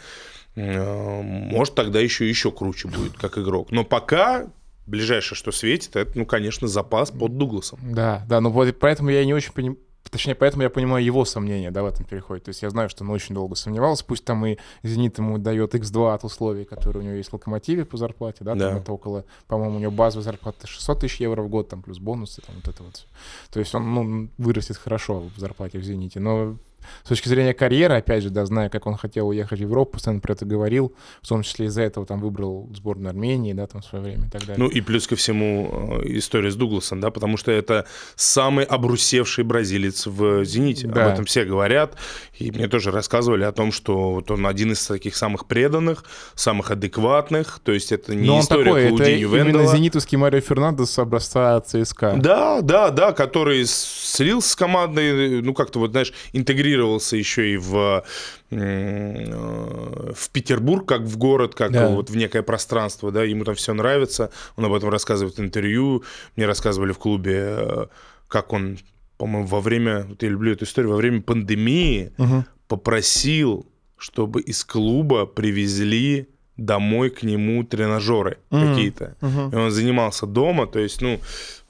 А, 0.56 1.22
может 1.22 1.74
тогда 1.74 2.00
еще 2.00 2.28
еще 2.28 2.52
круче 2.52 2.88
будет 2.88 3.14
как 3.14 3.38
игрок. 3.38 3.70
Но 3.70 3.84
пока 3.84 4.48
ближайшее, 4.88 5.36
что 5.36 5.52
светит, 5.52 5.96
это, 5.96 6.10
ну, 6.18 6.26
конечно, 6.26 6.66
запас 6.66 7.10
под 7.10 7.36
Дугласом. 7.36 7.78
Да, 7.82 8.24
да, 8.28 8.40
ну 8.40 8.50
вот 8.50 8.74
поэтому 8.78 9.10
я 9.10 9.24
не 9.24 9.34
очень 9.34 9.52
понимаю, 9.52 9.78
Точнее, 10.10 10.34
поэтому 10.34 10.62
я 10.62 10.70
понимаю 10.70 11.04
его 11.04 11.24
сомнения, 11.24 11.70
да, 11.70 11.82
в 11.82 11.86
этом 11.86 12.06
переходе. 12.06 12.42
То 12.42 12.48
есть 12.48 12.62
я 12.62 12.70
знаю, 12.70 12.88
что 12.88 13.04
он 13.04 13.10
очень 13.10 13.34
долго 13.34 13.54
сомневался. 13.54 14.04
Пусть 14.04 14.24
там 14.24 14.44
и 14.46 14.56
«Зенит» 14.82 15.18
ему 15.18 15.38
дает 15.38 15.74
X2 15.74 16.14
от 16.14 16.24
условий, 16.24 16.64
которые 16.64 17.02
у 17.02 17.04
него 17.04 17.16
есть 17.16 17.28
в 17.28 17.34
«Локомотиве» 17.34 17.84
по 17.84 17.96
зарплате, 17.96 18.42
да, 18.42 18.54
да. 18.54 18.70
там 18.70 18.78
это 18.78 18.92
около, 18.92 19.24
по-моему, 19.46 19.76
у 19.76 19.80
него 19.80 19.90
базовая 19.92 20.24
зарплата 20.24 20.66
600 20.66 21.00
тысяч 21.00 21.20
евро 21.20 21.42
в 21.42 21.48
год, 21.48 21.68
там 21.68 21.82
плюс 21.82 21.98
бонусы, 21.98 22.40
там 22.40 22.56
вот 22.56 22.68
это 22.68 22.82
вот. 22.82 23.06
То 23.50 23.60
есть 23.60 23.74
он, 23.74 23.94
ну, 23.94 24.28
вырастет 24.38 24.78
хорошо 24.78 25.28
в 25.34 25.38
зарплате 25.38 25.78
в 25.78 25.82
«Зените». 25.82 26.20
Но 26.20 26.56
с 27.04 27.08
точки 27.08 27.28
зрения 27.28 27.54
карьеры, 27.54 27.96
опять 27.96 28.22
же, 28.22 28.30
да, 28.30 28.44
зная, 28.46 28.68
как 28.68 28.86
он 28.86 28.96
хотел 28.96 29.28
уехать 29.28 29.58
в 29.58 29.62
Европу, 29.62 29.92
постоянно 29.92 30.20
про 30.20 30.32
это 30.32 30.44
говорил, 30.44 30.94
в 31.22 31.28
том 31.28 31.42
числе 31.42 31.66
из-за 31.66 31.82
этого 31.82 32.06
там 32.06 32.20
выбрал 32.20 32.68
сборную 32.74 33.10
Армении, 33.10 33.52
да, 33.52 33.66
там 33.66 33.82
в 33.82 33.84
свое 33.84 34.04
время 34.04 34.26
и 34.26 34.30
так 34.30 34.46
далее. 34.46 34.56
Ну 34.58 34.68
и 34.68 34.80
плюс 34.80 35.06
ко 35.06 35.16
всему 35.16 36.00
э, 36.02 36.18
история 36.18 36.50
с 36.50 36.56
Дугласом, 36.56 37.00
да, 37.00 37.10
потому 37.10 37.36
что 37.36 37.50
это 37.50 37.86
самый 38.16 38.64
обрусевший 38.64 39.44
бразилец 39.44 40.06
в 40.06 40.44
«Зените». 40.44 40.86
Да. 40.86 41.06
Об 41.06 41.12
этом 41.12 41.24
все 41.24 41.44
говорят, 41.44 41.96
и 42.38 42.50
мне 42.50 42.68
тоже 42.68 42.90
рассказывали 42.90 43.44
о 43.44 43.52
том, 43.52 43.72
что 43.72 44.12
вот 44.12 44.30
он 44.30 44.46
один 44.46 44.72
из 44.72 44.86
таких 44.86 45.16
самых 45.16 45.46
преданных, 45.46 46.04
самых 46.34 46.70
адекватных, 46.70 47.60
то 47.62 47.72
есть 47.72 47.92
это 47.92 48.14
не 48.14 48.26
Но 48.26 48.40
история 48.40 48.64
такой, 48.64 48.88
Клаудинью 48.88 49.34
это 49.34 49.48
именно 49.48 49.66
зенитовский 49.66 50.18
Марио 50.18 50.40
Фернандес 50.40 50.98
образца 50.98 51.60
ЦСКА. 51.60 52.14
Да, 52.18 52.60
да, 52.62 52.90
да, 52.90 53.12
который 53.12 53.64
слился 53.66 54.50
с 54.50 54.56
командой, 54.56 55.42
ну 55.42 55.54
как-то 55.54 55.78
вот, 55.78 55.90
знаешь, 55.90 56.12
интегрировал 56.32 56.77
интегрировался 56.78 57.16
еще 57.16 57.52
и 57.52 57.56
в, 57.56 58.04
в 58.50 60.30
Петербург, 60.32 60.86
как 60.86 61.02
в 61.02 61.16
город, 61.16 61.54
как 61.54 61.72
да. 61.72 61.88
вот 61.88 62.10
в 62.10 62.16
некое 62.16 62.42
пространство, 62.42 63.10
да, 63.10 63.24
ему 63.24 63.44
там 63.44 63.54
все 63.54 63.74
нравится, 63.74 64.30
он 64.56 64.64
об 64.64 64.72
этом 64.72 64.88
рассказывает 64.90 65.36
в 65.36 65.40
интервью, 65.40 66.04
мне 66.36 66.46
рассказывали 66.46 66.92
в 66.92 66.98
клубе, 66.98 67.56
э, 67.58 67.86
как 68.28 68.52
он, 68.52 68.78
по-моему, 69.16 69.46
во 69.46 69.60
время, 69.60 70.04
вот 70.08 70.22
я 70.22 70.28
люблю 70.28 70.52
эту 70.52 70.64
историю, 70.64 70.92
во 70.92 70.96
время 70.96 71.22
пандемии 71.22 72.12
угу. 72.18 72.44
попросил, 72.68 73.66
чтобы 73.96 74.40
из 74.40 74.64
клуба 74.64 75.26
привезли 75.26 76.28
домой 76.58 77.10
к 77.10 77.22
нему 77.22 77.62
тренажеры 77.64 78.38
Мгм. 78.50 78.68
какие-то. 78.68 79.14
Мгм. 79.20 79.50
И 79.50 79.56
он 79.56 79.70
занимался 79.70 80.26
дома, 80.26 80.66
то 80.66 80.80
есть, 80.80 81.00
ну, 81.00 81.20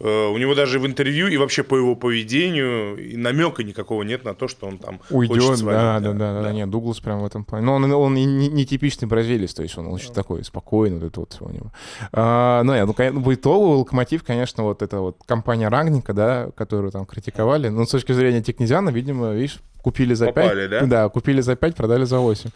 э, 0.01 0.27
у 0.29 0.39
него 0.39 0.55
даже 0.55 0.79
в 0.79 0.87
интервью 0.87 1.29
и 1.29 1.37
вообще 1.37 1.63
по 1.63 1.77
его 1.77 1.95
поведению 1.95 2.97
и 2.97 3.17
намека 3.17 3.63
никакого 3.63 4.03
нет 4.03 4.25
на 4.25 4.35
то, 4.35 4.49
что 4.49 4.67
он 4.67 4.79
там 4.79 4.99
хочет 5.11 5.31
Уйдет, 5.31 5.59
свалить, 5.59 5.81
да, 5.81 6.01
да, 6.01 6.13
да, 6.13 6.43
да, 6.43 6.53
нет, 6.53 6.71
Дуглас 6.71 7.01
прям 7.01 7.21
в 7.21 7.27
этом 7.27 7.45
плане. 7.45 7.67
Но 7.67 7.75
он, 7.75 7.93
он 7.93 8.15
не, 8.15 8.49
не 8.49 8.65
типичный 8.65 9.07
бразилец, 9.07 9.53
то 9.55 9.63
есть 9.63 9.77
он 9.77 9.89
очень 9.89 10.13
такой 10.13 10.43
спокойный, 10.43 10.99
вот 10.99 11.07
это 11.07 11.21
вот 11.21 11.37
у 11.41 11.51
него. 11.51 11.71
А, 12.13 12.63
ну, 12.63 12.75
я, 12.75 12.87
ну, 12.87 12.95
конечно, 12.95 13.21
по 13.21 13.35
итогу 13.35 13.79
Локомотив, 13.79 14.25
конечно, 14.25 14.63
вот 14.63 14.81
эта 14.83 15.01
вот 15.01 15.19
компания 15.27 15.69
Рагника, 15.69 16.15
да, 16.15 16.49
которую 16.57 16.93
там 16.93 17.05
критиковали, 17.05 17.69
ну, 17.69 17.85
с 17.85 17.91
точки 17.91 18.13
зрения 18.13 18.43
Технезиана, 18.43 18.89
видимо, 18.89 19.35
видишь, 19.35 19.59
купили 19.83 20.15
за 20.15 20.27
5. 20.27 20.35
Попали, 20.35 20.67
да? 20.67 20.87
Да, 20.87 21.09
купили 21.09 21.41
за 21.43 21.57
5, 21.57 21.75
продали 21.77 22.05
за 22.05 22.19
8. 22.19 22.51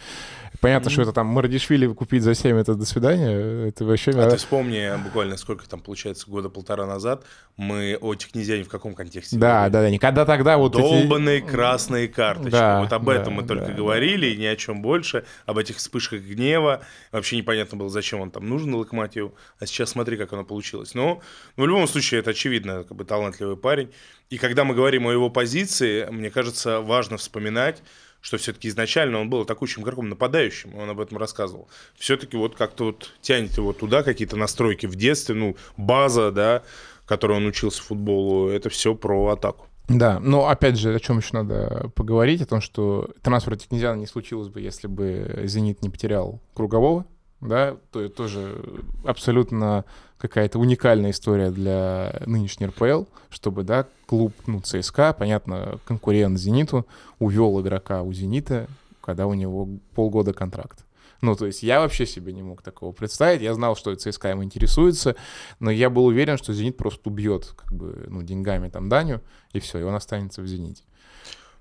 Понятно, 0.62 0.90
что 0.90 1.02
это 1.02 1.12
там 1.12 1.26
Мардишвили 1.26 1.88
купить 1.88 2.22
за 2.22 2.36
7, 2.36 2.56
это 2.56 2.76
до 2.76 2.84
свидания, 2.86 3.66
это 3.66 3.84
вообще... 3.84 4.12
А 4.12 4.30
ты 4.30 4.36
вспомни, 4.36 4.96
буквально 5.02 5.36
сколько 5.36 5.68
там, 5.68 5.80
получается, 5.80 6.30
года 6.30 6.48
полтора 6.48 6.86
назад, 6.86 7.24
мы 7.56 7.98
о 8.00 8.14
Технезиане 8.14 8.62
в 8.62 8.68
каком 8.68 8.94
контексте 8.94 9.36
Да, 9.36 9.48
говорили? 9.48 9.72
да, 9.72 9.82
да, 9.82 9.90
никогда 9.90 10.24
тогда 10.24 10.58
вот 10.58 10.76
эти... 10.76 10.82
Долбанные 10.82 11.40
красные 11.40 12.06
карточки. 12.06 12.52
Да, 12.52 12.80
вот 12.80 12.92
об 12.92 13.08
этом 13.08 13.34
да, 13.34 13.40
мы 13.42 13.48
только 13.48 13.66
да, 13.66 13.72
говорили, 13.72 14.26
и 14.28 14.36
ни 14.36 14.44
о 14.44 14.54
чем 14.54 14.82
больше, 14.82 15.24
об 15.46 15.58
этих 15.58 15.78
вспышках 15.78 16.22
гнева. 16.22 16.82
Вообще 17.10 17.38
непонятно 17.38 17.76
было, 17.76 17.90
зачем 17.90 18.20
он 18.20 18.30
там 18.30 18.48
нужен, 18.48 18.72
Локомотиву. 18.72 19.34
А 19.58 19.66
сейчас 19.66 19.90
смотри, 19.90 20.16
как 20.16 20.32
оно 20.32 20.44
получилось. 20.44 20.94
Но 20.94 21.20
ну, 21.56 21.64
в 21.64 21.66
любом 21.66 21.88
случае, 21.88 22.20
это 22.20 22.30
очевидно, 22.30 22.84
как 22.84 22.96
бы 22.96 23.04
талантливый 23.04 23.56
парень. 23.56 23.90
И 24.30 24.38
когда 24.38 24.62
мы 24.62 24.76
говорим 24.76 25.08
о 25.08 25.12
его 25.12 25.28
позиции, 25.28 26.06
мне 26.08 26.30
кажется, 26.30 26.80
важно 26.80 27.16
вспоминать, 27.16 27.82
что 28.22 28.38
все-таки 28.38 28.68
изначально 28.68 29.20
он 29.20 29.28
был 29.28 29.42
атакующим 29.42 29.82
игроком, 29.82 30.08
нападающим, 30.08 30.74
он 30.76 30.88
об 30.88 31.00
этом 31.00 31.18
рассказывал. 31.18 31.68
Все-таки 31.96 32.36
вот 32.38 32.54
как-то 32.54 32.84
вот 32.86 33.10
тянет 33.20 33.58
его 33.58 33.74
туда, 33.74 34.02
какие-то 34.02 34.36
настройки 34.36 34.86
в 34.86 34.94
детстве, 34.94 35.34
ну, 35.34 35.56
база, 35.76 36.30
да, 36.30 36.62
которой 37.04 37.36
он 37.36 37.46
учился 37.46 37.82
футболу, 37.82 38.48
это 38.48 38.70
все 38.70 38.94
про 38.94 39.28
атаку. 39.28 39.66
Да, 39.88 40.20
но 40.20 40.48
опять 40.48 40.78
же, 40.78 40.94
о 40.94 41.00
чем 41.00 41.18
еще 41.18 41.30
надо 41.32 41.90
поговорить, 41.96 42.40
о 42.40 42.46
том, 42.46 42.60
что 42.60 43.10
трансфер 43.22 43.56
Технезиана 43.56 43.98
не 43.98 44.06
случилось 44.06 44.48
бы, 44.48 44.60
если 44.60 44.86
бы 44.86 45.42
«Зенит» 45.44 45.82
не 45.82 45.90
потерял 45.90 46.40
Кругового, 46.54 47.04
да, 47.42 47.76
то 47.90 48.08
тоже 48.08 48.62
абсолютно 49.04 49.84
какая-то 50.16 50.58
уникальная 50.58 51.10
история 51.10 51.50
для 51.50 52.22
нынешней 52.26 52.66
РПЛ, 52.66 53.04
чтобы, 53.28 53.64
да, 53.64 53.86
клуб, 54.06 54.32
ну, 54.46 54.60
ЦСКА, 54.60 55.12
понятно, 55.12 55.78
конкурент 55.84 56.38
«Зениту», 56.38 56.86
увел 57.18 57.60
игрока 57.60 58.02
у 58.02 58.12
«Зенита», 58.12 58.68
когда 59.00 59.26
у 59.26 59.34
него 59.34 59.68
полгода 59.94 60.32
контракт. 60.32 60.84
Ну, 61.20 61.34
то 61.36 61.46
есть 61.46 61.62
я 61.62 61.80
вообще 61.80 62.06
себе 62.06 62.32
не 62.32 62.42
мог 62.42 62.62
такого 62.62 62.92
представить. 62.92 63.42
Я 63.42 63.54
знал, 63.54 63.76
что 63.76 63.94
ЦСКА 63.94 64.32
им 64.32 64.42
интересуется, 64.42 65.14
но 65.60 65.70
я 65.70 65.90
был 65.90 66.06
уверен, 66.06 66.38
что 66.38 66.52
«Зенит» 66.52 66.76
просто 66.76 67.10
убьет 67.10 67.52
как 67.56 67.72
бы, 67.72 68.06
ну, 68.08 68.22
деньгами 68.22 68.68
там 68.68 68.88
Даню, 68.88 69.20
и 69.52 69.58
все, 69.58 69.80
и 69.80 69.82
он 69.82 69.94
останется 69.94 70.42
в 70.42 70.46
«Зените». 70.46 70.84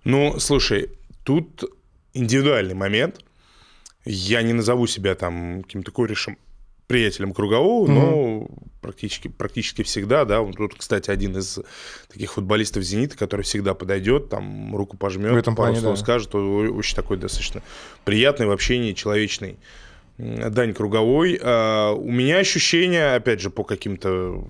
Ну, 0.03 0.39
слушай, 0.39 0.89
тут 1.23 1.63
индивидуальный 2.13 2.75
момент. 2.75 3.23
Я 4.05 4.41
не 4.41 4.53
назову 4.53 4.87
себя 4.87 5.15
там 5.15 5.63
каким-то 5.63 5.91
корешем, 5.91 6.37
приятелем 6.87 7.33
Кругового, 7.33 7.85
Мгм. 7.87 7.95
но 7.95 8.47
практически, 8.81 9.27
практически 9.29 9.83
всегда, 9.83 10.25
да. 10.25 10.41
Он 10.41 10.51
тут, 10.53 10.75
кстати, 10.75 11.09
один 11.09 11.37
из 11.37 11.59
таких 12.11 12.33
футболистов 12.33 12.83
«Зенита», 12.83 13.15
который 13.17 13.43
всегда 13.43 13.73
подойдет, 13.73 14.29
там 14.29 14.75
руку 14.75 14.97
пожмет, 14.97 15.31
В 15.31 15.37
этом 15.37 15.55
пару 15.55 15.69
плане, 15.69 15.81
слов 15.81 15.95
да. 15.97 16.01
скажет. 16.03 16.35
Очень 16.35 16.95
такой 16.95 17.17
достаточно 17.17 17.61
приятный 18.03 18.47
в 18.47 18.51
общении, 18.51 18.91
человечный. 18.93 19.57
Дань 20.17 20.73
Круговой. 20.73 21.39
А, 21.41 21.93
У 21.93 22.11
меня 22.11 22.39
ощущение, 22.39 23.15
опять 23.15 23.39
же, 23.39 23.49
по 23.49 23.63
каким-то 23.63 24.43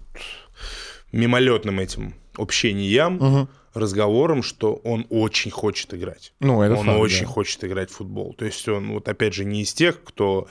мимолетным 1.12 1.80
этим 1.80 2.16
общениям, 2.38 3.48
разговорам, 3.74 4.44
что 4.44 4.74
он 4.84 5.06
очень 5.10 5.52
хочет 5.52 5.94
играть. 5.94 6.34
Ну, 6.40 6.62
это 6.62 6.76
он 6.76 6.86
факт, 6.86 7.00
очень 7.00 7.26
да. 7.26 7.32
хочет 7.32 7.64
играть 7.64 7.90
в 7.90 7.96
футбол. 7.96 8.34
То 8.34 8.46
есть 8.46 8.68
он, 8.68 8.92
вот 8.92 9.08
опять 9.08 9.34
же, 9.34 9.46
не 9.46 9.62
из 9.62 9.74
тех, 9.74 10.04
кто... 10.04 10.48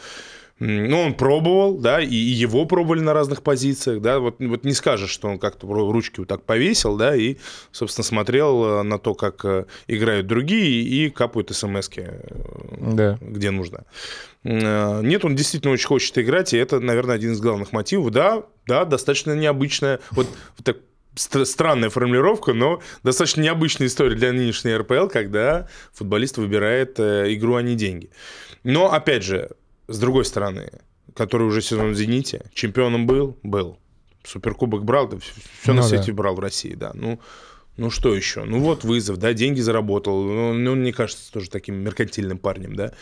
Ну, 0.58 1.00
он 1.00 1.14
пробовал, 1.14 1.78
да, 1.78 2.02
и 2.02 2.14
его 2.14 2.66
пробовали 2.66 3.00
на 3.00 3.14
разных 3.14 3.42
позициях, 3.42 4.02
да, 4.02 4.18
вот, 4.18 4.40
вот 4.40 4.62
не 4.62 4.74
скажешь, 4.74 5.08
что 5.08 5.28
он 5.28 5.38
как-то 5.38 5.66
ру- 5.66 5.90
ручки 5.90 6.20
вот 6.20 6.28
так 6.28 6.42
повесил, 6.44 6.98
да, 6.98 7.16
и, 7.16 7.36
собственно, 7.72 8.04
смотрел 8.04 8.64
э, 8.64 8.82
на 8.82 8.98
то, 8.98 9.14
как 9.14 9.42
э, 9.46 9.64
играют 9.86 10.26
другие, 10.26 10.82
и 10.82 11.08
капают 11.08 11.48
смс 11.56 11.88
Да. 12.78 13.18
где 13.22 13.50
нужно. 13.50 13.86
Э, 14.44 15.00
Нет, 15.02 15.24
он 15.24 15.34
действительно 15.34 15.72
очень 15.72 15.86
хочет 15.86 16.18
играть, 16.18 16.52
и 16.52 16.58
это, 16.58 16.78
наверное, 16.78 17.14
один 17.14 17.32
из 17.32 17.40
главных 17.40 17.72
мотивов. 17.72 18.10
Да, 18.10 18.42
да, 18.66 18.84
достаточно 18.84 19.34
необычная, 19.34 20.00
вот 20.10 20.26
так 20.62 20.76
стр- 21.14 21.46
странная 21.46 21.90
формулировка, 21.90 22.52
но 22.52 22.80
достаточно 23.02 23.42
необычная 23.42 23.86
история 23.88 24.16
для 24.16 24.32
нынешней 24.32 24.74
РПЛ, 24.76 25.08
когда 25.08 25.68
футболист 25.92 26.36
выбирает 26.38 26.98
э, 26.98 27.32
игру, 27.34 27.56
а 27.56 27.62
не 27.62 27.74
деньги. 27.74 28.10
Но, 28.64 28.92
опять 28.92 29.22
же, 29.22 29.50
с 29.88 29.98
другой 29.98 30.24
стороны, 30.24 30.70
который 31.14 31.46
уже 31.46 31.62
сезон 31.62 31.92
в 31.92 31.94
«Зените», 31.96 32.50
чемпионом 32.54 33.06
был? 33.06 33.38
Был. 33.42 33.78
Суперкубок 34.24 34.84
брал, 34.84 35.08
да, 35.08 35.18
все 35.62 35.72
на 35.72 35.80
Ну 35.80 35.88
свете 35.88 36.08
да. 36.08 36.12
брал 36.12 36.34
в 36.34 36.40
России, 36.40 36.74
да. 36.74 36.92
Ну, 36.94 37.20
ну 37.76 37.90
что 37.90 38.14
еще? 38.14 38.44
Ну 38.44 38.60
вот 38.60 38.84
вызов, 38.84 39.16
да, 39.16 39.32
деньги 39.32 39.60
заработал. 39.60 40.22
Ну, 40.22 40.52
ну, 40.52 40.74
мне 40.74 40.92
кажется, 40.92 41.32
тоже 41.32 41.48
таким 41.48 41.76
меркантильным 41.76 42.38
парнем, 42.38 42.76
да. 42.76 42.92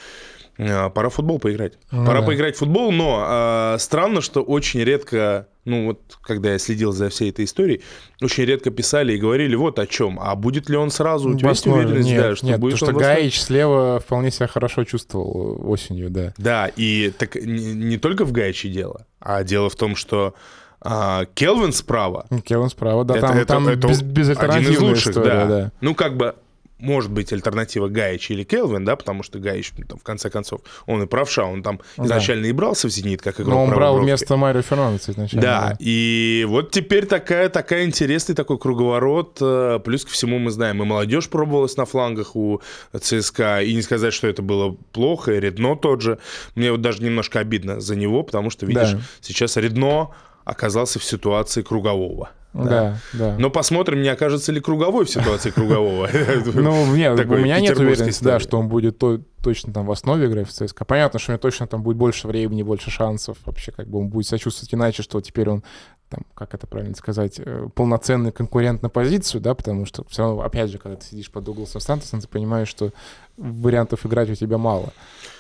А, 0.58 0.90
Пора 0.90 1.08
в 1.08 1.14
футбол 1.14 1.38
поиграть. 1.38 1.74
Ну 1.90 2.04
Пора 2.04 2.20
да. 2.20 2.26
поиграть 2.26 2.56
в 2.56 2.58
футбол, 2.58 2.90
но 2.90 3.22
а, 3.24 3.76
странно, 3.78 4.20
что 4.20 4.42
очень 4.42 4.80
редко, 4.80 5.46
ну 5.64 5.86
вот, 5.86 6.00
когда 6.20 6.52
я 6.52 6.58
следил 6.58 6.92
за 6.92 7.08
всей 7.10 7.30
этой 7.30 7.44
историей, 7.44 7.82
очень 8.20 8.44
редко 8.44 8.70
писали 8.70 9.12
и 9.12 9.18
говорили 9.18 9.54
вот 9.54 9.78
о 9.78 9.86
чем. 9.86 10.18
А 10.20 10.34
будет 10.34 10.68
ли 10.68 10.76
он 10.76 10.90
сразу? 10.90 11.30
У 11.30 11.38
тебя 11.38 11.50
есть 11.50 11.66
уверенность, 11.66 12.08
нет, 12.08 12.22
да, 12.22 12.36
что 12.36 12.46
нет, 12.46 12.60
будет 12.60 12.80
потому 12.80 12.98
что? 12.98 13.08
Гаич 13.08 13.40
слева 13.40 14.00
вполне 14.00 14.30
себя 14.30 14.48
хорошо 14.48 14.84
чувствовал 14.84 15.60
осенью, 15.70 16.10
да. 16.10 16.34
Да, 16.38 16.70
и 16.74 17.12
так 17.16 17.36
не, 17.36 17.74
не 17.74 17.98
только 17.98 18.24
в 18.24 18.32
Гаиче 18.32 18.68
дело, 18.68 19.06
а 19.20 19.44
дело 19.44 19.70
в 19.70 19.76
том, 19.76 19.94
что 19.94 20.34
а, 20.80 21.24
Келвин 21.34 21.72
справа 21.72 22.26
Келвин 22.44 22.68
справа, 22.68 23.04
да, 23.04 23.16
Это- 23.16 23.26
там, 23.28 23.36
это- 23.36 23.46
там 23.46 23.68
это 23.68 23.88
без, 24.04 24.28
один 24.30 24.72
из 24.72 24.80
лучших, 24.80 25.08
история, 25.08 25.28
да. 25.28 25.46
да. 25.46 25.72
Ну, 25.80 25.94
как 25.94 26.16
бы, 26.16 26.34
может 26.78 27.10
быть, 27.10 27.32
альтернатива 27.32 27.88
Гаич 27.88 28.30
или 28.30 28.44
Келвин, 28.44 28.84
да, 28.84 28.94
потому 28.96 29.22
что 29.22 29.38
Гаич, 29.38 29.72
ну, 29.76 29.84
там, 29.84 29.98
в 29.98 30.02
конце 30.02 30.30
концов, 30.30 30.60
он 30.86 31.02
и 31.02 31.06
правша, 31.06 31.44
он 31.44 31.62
там 31.62 31.80
Да. 31.96 32.04
изначально 32.06 32.46
и 32.46 32.52
брался 32.52 32.88
в 32.88 32.90
«Зенит», 32.90 33.20
как 33.20 33.40
игрок 33.40 33.48
Но 33.54 33.64
он 33.64 33.70
брал 33.70 33.98
вместо 33.98 34.36
Марио 34.36 34.62
Фернандеса 34.62 35.12
изначально. 35.12 35.42
Да, 35.42 35.76
и 35.80 36.44
вот 36.48 36.70
теперь 36.70 37.06
такая, 37.06 37.48
такая 37.48 37.84
интересный 37.84 38.34
такой 38.34 38.58
круговорот. 38.58 39.38
э, 39.40 39.80
Плюс 39.84 40.04
ко 40.04 40.10
всему 40.12 40.38
мы 40.38 40.50
знаем, 40.50 40.82
и 40.82 40.86
молодежь 40.86 41.28
пробовалась 41.28 41.76
на 41.76 41.84
флангах 41.84 42.36
у 42.36 42.60
ЦСКА, 42.98 43.62
и 43.62 43.74
не 43.74 43.82
сказать, 43.82 44.12
что 44.14 44.26
это 44.28 44.42
было 44.42 44.76
плохо, 44.92 45.32
и 45.34 45.40
Редно 45.40 45.76
тот 45.76 46.00
же. 46.02 46.18
Мне 46.54 46.70
вот 46.72 46.80
даже 46.80 47.02
немножко 47.02 47.40
обидно 47.40 47.80
за 47.80 47.96
него, 47.96 48.22
потому 48.22 48.50
что, 48.50 48.66
видишь, 48.66 48.92
Да. 48.92 49.00
сейчас 49.20 49.56
Редно 49.56 50.10
оказался 50.48 50.98
в 50.98 51.04
ситуации 51.04 51.62
кругового. 51.62 52.30
Да, 52.54 52.96
да. 53.12 53.36
Но 53.38 53.50
посмотрим, 53.50 54.00
не 54.00 54.08
окажется 54.08 54.52
ли 54.52 54.60
круговой 54.60 55.04
в 55.04 55.10
ситуации 55.10 55.50
кругового. 55.50 56.08
Ну, 56.54 56.96
нет, 56.96 57.18
у 57.20 57.36
меня 57.36 57.60
нет 57.60 57.78
уверенности, 57.78 58.24
да, 58.24 58.40
что 58.40 58.58
он 58.58 58.68
будет 58.68 58.98
то- 58.98 59.20
точно 59.42 59.72
там 59.72 59.86
в 59.86 59.92
основе 59.92 60.26
играть 60.26 60.48
в 60.48 60.52
ЦСКА. 60.52 60.84
Понятно, 60.84 61.18
что 61.18 61.30
у 61.30 61.34
него 61.34 61.40
точно 61.40 61.66
там 61.66 61.82
будет 61.82 61.96
больше 61.98 62.26
времени, 62.26 62.62
больше 62.62 62.90
шансов. 62.90 63.36
Вообще, 63.44 63.70
как 63.70 63.88
бы 63.88 63.98
он 63.98 64.08
будет 64.08 64.26
себя 64.26 64.38
чувствовать 64.38 64.72
иначе, 64.74 65.02
что 65.02 65.20
теперь 65.20 65.50
он 65.50 65.62
там, 66.08 66.22
как 66.34 66.54
это 66.54 66.66
правильно 66.66 66.96
сказать, 66.96 67.38
э, 67.38 67.68
полноценный 67.74 68.32
конкурент 68.32 68.82
на 68.82 68.88
позицию, 68.88 69.40
да, 69.40 69.54
потому 69.54 69.84
что 69.84 70.04
все 70.08 70.22
равно, 70.22 70.42
опять 70.42 70.70
же, 70.70 70.78
когда 70.78 70.96
ты 70.96 71.06
сидишь 71.06 71.30
под 71.30 71.44
Дугласом 71.44 71.80
Сантосом, 71.80 72.20
ты 72.20 72.28
понимаешь, 72.28 72.68
что 72.68 72.92
вариантов 73.36 74.04
играть 74.06 74.30
у 74.30 74.34
тебя 74.34 74.58
мало. 74.58 74.92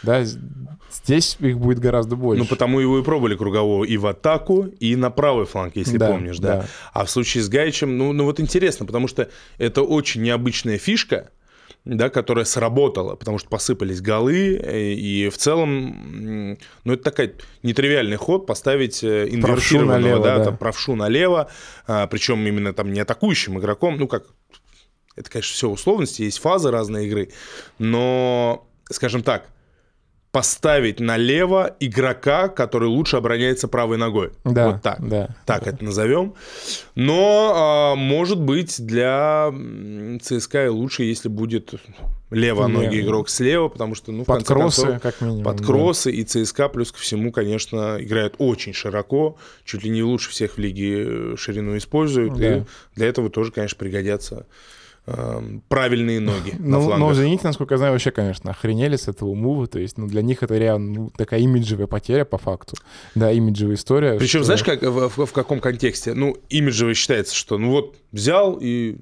Да, 0.02 0.22
здесь 0.92 1.36
их 1.40 1.58
будет 1.58 1.78
гораздо 1.78 2.16
больше. 2.16 2.42
Ну, 2.42 2.48
потому 2.48 2.80
его 2.80 2.98
и 2.98 3.02
пробовали 3.02 3.36
кругового 3.36 3.84
и 3.84 3.96
в 3.96 4.06
атаку, 4.06 4.66
и 4.78 4.94
на 4.94 5.10
правый 5.10 5.46
фланг, 5.46 5.76
если 5.76 5.96
Да, 5.96 6.08
помнишь, 6.08 6.38
да. 6.38 6.60
да. 6.60 6.66
А 6.92 7.04
в 7.04 7.10
случае 7.10 7.42
с 7.42 7.48
Гаичем, 7.48 7.96
ну, 7.98 8.12
ну 8.12 8.24
вот 8.24 8.38
интересно, 8.38 8.86
потому 8.86 9.08
что 9.08 9.28
это 9.58 9.82
очень 9.82 10.22
необычная 10.22 10.78
фишка, 10.78 11.30
да, 11.84 12.10
которая 12.10 12.44
сработала, 12.44 13.16
потому 13.16 13.38
что 13.38 13.48
посыпались 13.48 14.00
голы, 14.00 14.56
э, 14.56 14.92
и 14.92 15.28
в 15.28 15.38
целом, 15.38 16.58
ну, 16.84 16.92
это 16.92 17.02
такой 17.02 17.34
нетривиальный 17.62 18.16
ход 18.16 18.46
поставить 18.46 19.02
э, 19.02 19.28
инвертированного, 19.28 19.98
налево, 19.98 20.24
да, 20.24 20.38
да. 20.38 20.44
там, 20.44 20.56
правшу 20.56 20.96
налево, 20.96 21.50
а, 21.86 22.06
причем 22.06 22.46
именно 22.46 22.72
там 22.72 22.92
не 22.92 23.00
атакующим 23.00 23.58
игроком, 23.58 23.96
ну, 23.96 24.06
как, 24.06 24.24
это, 25.16 25.30
конечно, 25.30 25.54
все 25.54 25.68
условности, 25.68 26.22
есть 26.22 26.38
фазы 26.38 26.70
разной 26.70 27.06
игры, 27.06 27.30
но, 27.78 28.68
скажем 28.90 29.22
так, 29.22 29.48
поставить 30.30 31.00
налево 31.00 31.74
игрока, 31.80 32.48
который 32.48 32.88
лучше 32.88 33.16
обороняется 33.16 33.66
правой 33.66 33.96
ногой. 33.96 34.30
Да, 34.44 34.72
вот 34.72 34.82
так. 34.82 35.06
да, 35.06 35.34
так 35.46 35.64
да. 35.64 35.70
это 35.70 35.84
назовем. 35.84 36.34
Но, 36.94 37.52
а, 37.54 37.94
может 37.94 38.40
быть, 38.40 38.84
для 38.84 39.52
ЦСКА 40.20 40.70
лучше, 40.70 41.04
если 41.04 41.28
будет 41.28 41.74
левоногий 42.30 42.98
Левый. 42.98 43.00
игрок 43.00 43.30
слева, 43.30 43.68
потому 43.68 43.94
что, 43.94 44.12
ну, 44.12 44.24
в 44.24 44.26
Под 44.26 44.38
конце 44.38 44.52
кроссы, 44.54 44.82
концов, 44.82 45.02
как 45.02 45.20
минимум. 45.22 45.44
под 45.44 45.56
да. 45.56 45.64
кроссы 45.64 46.12
и 46.12 46.24
ЦСКА 46.24 46.68
плюс 46.68 46.92
ко 46.92 46.98
всему, 46.98 47.32
конечно, 47.32 47.96
играют 47.98 48.34
очень 48.36 48.74
широко, 48.74 49.38
чуть 49.64 49.82
ли 49.82 49.90
не 49.90 50.02
лучше 50.02 50.30
всех 50.30 50.56
в 50.56 50.58
лиге 50.58 51.04
э, 51.06 51.36
ширину 51.38 51.76
используют. 51.78 52.34
Да. 52.36 52.58
И 52.58 52.62
для 52.96 53.06
этого 53.06 53.30
тоже, 53.30 53.50
конечно, 53.50 53.78
пригодятся 53.78 54.46
правильные 55.68 56.20
ноги 56.20 56.54
на 56.58 56.78
Ну, 56.78 56.84
флангах. 56.86 57.10
в 57.10 57.14
«Зените», 57.16 57.46
насколько 57.46 57.74
я 57.74 57.78
знаю, 57.78 57.92
вообще, 57.92 58.10
конечно, 58.10 58.50
охренели 58.50 58.96
с 58.96 59.08
этого 59.08 59.34
мува. 59.34 59.66
То 59.66 59.78
есть, 59.78 59.98
ну, 59.98 60.06
для 60.06 60.22
них 60.22 60.42
это 60.42 60.56
реально 60.58 60.92
ну, 61.00 61.10
такая 61.16 61.40
имиджевая 61.40 61.86
потеря 61.86 62.24
по 62.24 62.38
факту. 62.38 62.76
Да, 63.14 63.30
имиджевая 63.32 63.76
история. 63.76 64.18
Причем, 64.18 64.40
что- 64.40 64.46
знаешь, 64.46 64.62
как, 64.64 64.82
в, 64.82 65.08
в- 65.08 65.26
в 65.26 65.32
каком 65.32 65.60
контексте? 65.60 66.14
Ну, 66.14 66.36
имиджево 66.48 66.94
считается, 66.94 67.34
что 67.34 67.58
ну 67.58 67.70
вот 67.70 67.96
взял 68.12 68.58
и 68.60 68.96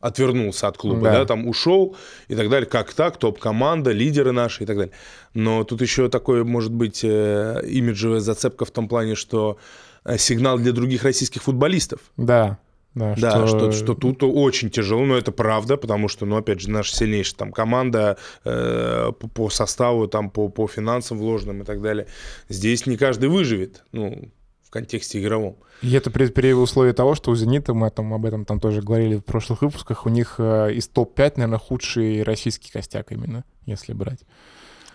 отвернулся 0.00 0.68
от 0.68 0.76
клуба, 0.76 1.00
да, 1.04 1.12
Да. 1.20 1.24
там 1.24 1.48
ушел 1.48 1.96
и 2.28 2.34
так 2.34 2.50
далее. 2.50 2.68
Как 2.68 2.92
так? 2.92 3.16
Топ-команда, 3.16 3.90
лидеры 3.92 4.32
наши 4.32 4.64
и 4.64 4.66
так 4.66 4.76
далее. 4.76 4.92
Но 5.32 5.64
тут 5.64 5.80
еще 5.80 6.10
такое, 6.10 6.44
может 6.44 6.72
быть, 6.72 7.00
э, 7.02 7.62
имиджевая 7.66 8.20
зацепка 8.20 8.66
в 8.66 8.70
том 8.70 8.86
плане, 8.86 9.14
что 9.14 9.56
э, 10.04 10.18
сигнал 10.18 10.58
для 10.58 10.72
других 10.72 11.04
российских 11.04 11.42
футболистов. 11.42 12.00
Да, 12.18 12.58
да, 12.94 13.14
Да, 13.16 13.46
что, 13.46 13.72
что 13.72 13.94
тут 13.94 14.22
очень 14.22 14.70
тяжело, 14.70 15.04
но 15.04 15.16
это 15.16 15.32
правда, 15.32 15.76
потому 15.76 16.08
что, 16.08 16.26
ну, 16.26 16.36
опять 16.36 16.60
же, 16.60 16.70
наша 16.70 16.94
сильнейшая 16.94 17.36
там 17.36 17.52
команда 17.52 18.18
э, 18.44 19.12
по, 19.18 19.28
по 19.28 19.50
составу, 19.50 20.06
там, 20.06 20.30
по, 20.30 20.48
по 20.48 20.68
финансам 20.68 21.18
вложенным 21.18 21.62
и 21.62 21.64
так 21.64 21.82
далее. 21.82 22.06
Здесь 22.48 22.86
не 22.86 22.96
каждый 22.96 23.28
выживет, 23.28 23.84
ну, 23.92 24.30
в 24.62 24.70
контексте 24.70 25.20
игровом. 25.20 25.56
И 25.82 25.92
это 25.92 26.10
при, 26.10 26.28
при 26.28 26.52
условии 26.52 26.92
того, 26.92 27.14
что 27.14 27.32
у 27.32 27.34
«Зенита», 27.34 27.74
мы 27.74 27.90
там, 27.90 28.14
об 28.14 28.24
этом 28.24 28.44
там 28.44 28.60
тоже 28.60 28.80
говорили 28.80 29.16
в 29.16 29.24
прошлых 29.24 29.62
выпусках, 29.62 30.06
у 30.06 30.08
них 30.08 30.36
э, 30.38 30.72
из 30.74 30.86
топ-5, 30.88 31.32
наверное, 31.36 31.58
худший 31.58 32.22
российский 32.22 32.70
костяк 32.70 33.10
именно, 33.10 33.44
если 33.66 33.92
брать. 33.92 34.20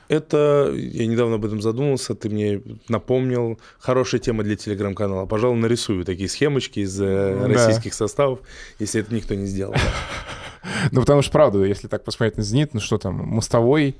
Это, 0.09 0.73
я 0.75 1.05
недавно 1.05 1.35
об 1.35 1.45
этом 1.45 1.61
задумался, 1.61 2.15
ты 2.15 2.29
мне 2.29 2.61
напомнил, 2.89 3.59
хорошая 3.77 4.19
тема 4.19 4.43
для 4.43 4.55
телеграм-канала. 4.55 5.27
Пожалуй, 5.27 5.57
нарисую 5.57 6.03
такие 6.03 6.27
схемочки 6.27 6.79
из 6.79 6.99
э, 6.99 7.37
Да. 7.39 7.47
российских 7.47 7.93
составов, 7.93 8.39
если 8.79 9.01
это 9.01 9.13
никто 9.13 9.35
не 9.35 9.45
сделал. 9.45 9.75
Ну, 10.91 10.99
потому 11.01 11.21
что, 11.21 11.31
правда, 11.31 11.63
если 11.63 11.87
так 11.87 12.03
посмотреть 12.03 12.35
на 12.37 12.43
«Зенит», 12.43 12.73
ну 12.73 12.81
что 12.81 12.97
там, 12.97 13.15
мостовой, 13.15 13.95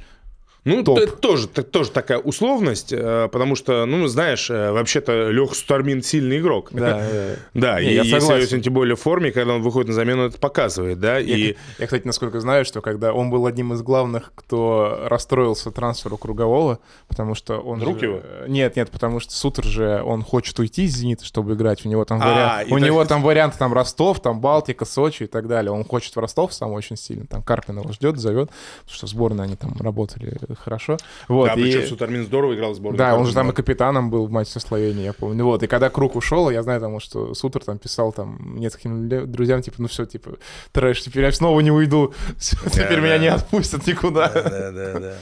Ну, 0.65 0.83
Топ. 0.83 0.99
это 0.99 1.13
тоже, 1.15 1.47
т- 1.47 1.63
тоже 1.63 1.89
такая 1.89 2.17
условность, 2.19 2.91
э, 2.91 3.29
потому 3.31 3.55
что, 3.55 3.85
ну, 3.85 4.07
знаешь, 4.07 4.49
э, 4.49 4.71
вообще-то 4.71 5.29
Лех 5.29 5.55
Сутармин 5.55 6.03
сильный 6.03 6.39
игрок. 6.39 6.69
да, 6.71 7.01
Да, 7.53 7.79
и 7.79 7.93
я 7.93 8.03
согласен. 8.19 8.61
тем 8.61 8.73
более 8.73 8.95
в 8.95 8.99
форме, 9.01 9.31
когда 9.31 9.53
он 9.53 9.61
выходит 9.61 9.87
на 9.87 9.93
замену, 9.93 10.23
это 10.23 10.37
показывает, 10.37 10.99
да, 10.99 11.19
и... 11.19 11.55
Я, 11.79 11.85
кстати, 11.85 12.05
насколько 12.05 12.39
знаю, 12.41 12.65
что 12.65 12.81
когда 12.81 13.13
он 13.13 13.29
был 13.29 13.45
одним 13.45 13.73
из 13.73 13.81
главных, 13.81 14.31
кто 14.35 15.05
расстроился 15.05 15.71
трансферу 15.71 16.17
Кругового, 16.17 16.79
потому 17.07 17.35
что 17.35 17.59
он... 17.59 17.79
Друг 17.79 18.01
его? 18.01 18.21
Нет, 18.47 18.75
нет, 18.75 18.89
потому 18.91 19.19
что 19.21 19.31
Сутер 19.33 19.63
же, 19.63 20.01
он 20.03 20.23
хочет 20.23 20.59
уйти 20.59 20.83
из 20.83 20.95
«Зенита», 20.97 21.23
чтобы 21.23 21.53
играть. 21.53 21.85
У 21.85 21.89
него 21.89 22.03
там, 22.03 22.19
А, 22.21 22.25
вариант, 22.27 22.71
у 22.71 22.77
него 22.77 23.05
там 23.05 23.23
варианты 23.23 23.57
там 23.57 23.73
Ростов, 23.73 24.21
там 24.21 24.41
Балтика, 24.41 24.83
Сочи 24.85 25.23
и 25.23 25.27
так 25.27 25.47
далее. 25.47 25.71
Он 25.71 25.85
хочет 25.85 26.15
в 26.15 26.19
Ростов 26.19 26.53
сам 26.53 26.71
очень 26.73 26.97
сильно. 26.97 27.25
Там 27.27 27.41
Карпин 27.43 27.79
его 27.79 27.91
ждет, 27.93 28.17
зовет, 28.17 28.49
потому 28.81 28.93
что 28.95 29.05
в 29.07 29.09
сборной 29.09 29.45
они 29.45 29.55
там 29.55 29.73
работали 29.79 30.37
хорошо. 30.56 30.98
Вот, 31.27 31.48
да, 31.48 31.53
и- 31.53 31.62
причем 31.62 31.88
Сутармин 31.88 32.25
здорово 32.25 32.56
играл 32.56 32.72
в 32.74 32.75
сборной. 32.75 32.98
Да, 32.98 33.15
он 33.15 33.25
же 33.25 33.34
там 33.34 33.50
и 33.50 33.53
капитаном 33.53 34.10
был 34.10 34.25
в 34.27 34.32
матче 34.32 34.51
со 34.51 34.60
Словенией, 34.60 35.06
я 35.06 35.13
помню. 35.13 35.44
Вот, 35.46 35.63
и 35.63 35.68
когда 35.68 35.89
Круг 35.89 36.15
ушел, 36.15 36.50
я 36.50 36.63
знаю, 36.63 36.79
там, 36.82 37.00
что 37.00 37.34
Сутер 37.34 37.63
там 37.63 37.77
писал 37.77 38.12
там 38.13 38.58
нескольким 38.58 39.08
друзьям, 39.32 39.62
типа, 39.62 39.77
ну 39.79 39.88
все, 39.88 40.06
типа, 40.06 40.38
трэш, 40.72 41.01
теперь 41.01 41.24
я 41.25 41.32
снова 41.32 41.60
не 41.62 41.72
уйду, 41.72 42.13
Всё, 42.38 42.58
теперь 42.70 42.96
да. 42.96 43.01
меня 43.01 43.18
не 43.18 43.27
отпустят 43.27 43.86
никуда. 43.88 44.29
Да, 44.29 44.72
да, 44.72 45.00
да. 45.00 45.15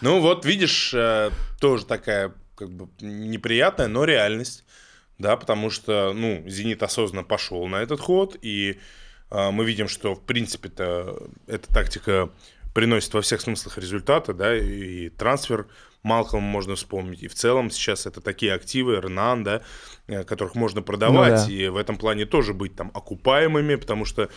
Ну 0.00 0.20
вот, 0.20 0.44
видишь, 0.44 0.92
э, 0.94 1.30
тоже 1.60 1.84
такая 1.84 2.32
как 2.54 2.70
бы 2.70 2.88
неприятная, 3.00 3.88
но 3.88 4.04
реальность, 4.04 4.64
да, 5.18 5.36
потому 5.36 5.70
что, 5.70 6.12
ну, 6.14 6.42
«Зенит» 6.46 6.82
осознанно 6.82 7.22
пошел 7.24 7.66
на 7.66 7.76
этот 7.76 8.00
ход, 8.00 8.36
и 8.40 8.78
э, 9.30 9.50
мы 9.50 9.64
видим, 9.64 9.88
что, 9.88 10.14
в 10.14 10.20
принципе-то, 10.22 11.18
эта 11.46 11.72
тактика 11.72 12.30
приносит 12.74 13.12
во 13.14 13.22
всех 13.22 13.40
смыслах 13.40 13.78
результаты, 13.78 14.32
да, 14.32 14.56
и, 14.56 15.08
трансфер 15.08 15.66
Малкома 16.02 16.46
можно 16.46 16.76
вспомнить, 16.76 17.22
и 17.22 17.28
в 17.28 17.34
целом 17.34 17.70
сейчас 17.70 18.06
это 18.06 18.20
такие 18.20 18.54
активы, 18.54 18.96
Ренан, 19.00 19.44
да, 19.44 19.62
э, 20.06 20.24
которых 20.24 20.54
можно 20.54 20.80
продавать, 20.82 21.42
Ну 21.42 21.46
да. 21.46 21.52
и 21.52 21.68
в 21.68 21.76
этом 21.76 21.96
плане 21.96 22.24
тоже 22.24 22.54
быть 22.54 22.74
там 22.74 22.90
окупаемыми, 22.94 23.74
потому 23.74 24.04
что 24.04 24.30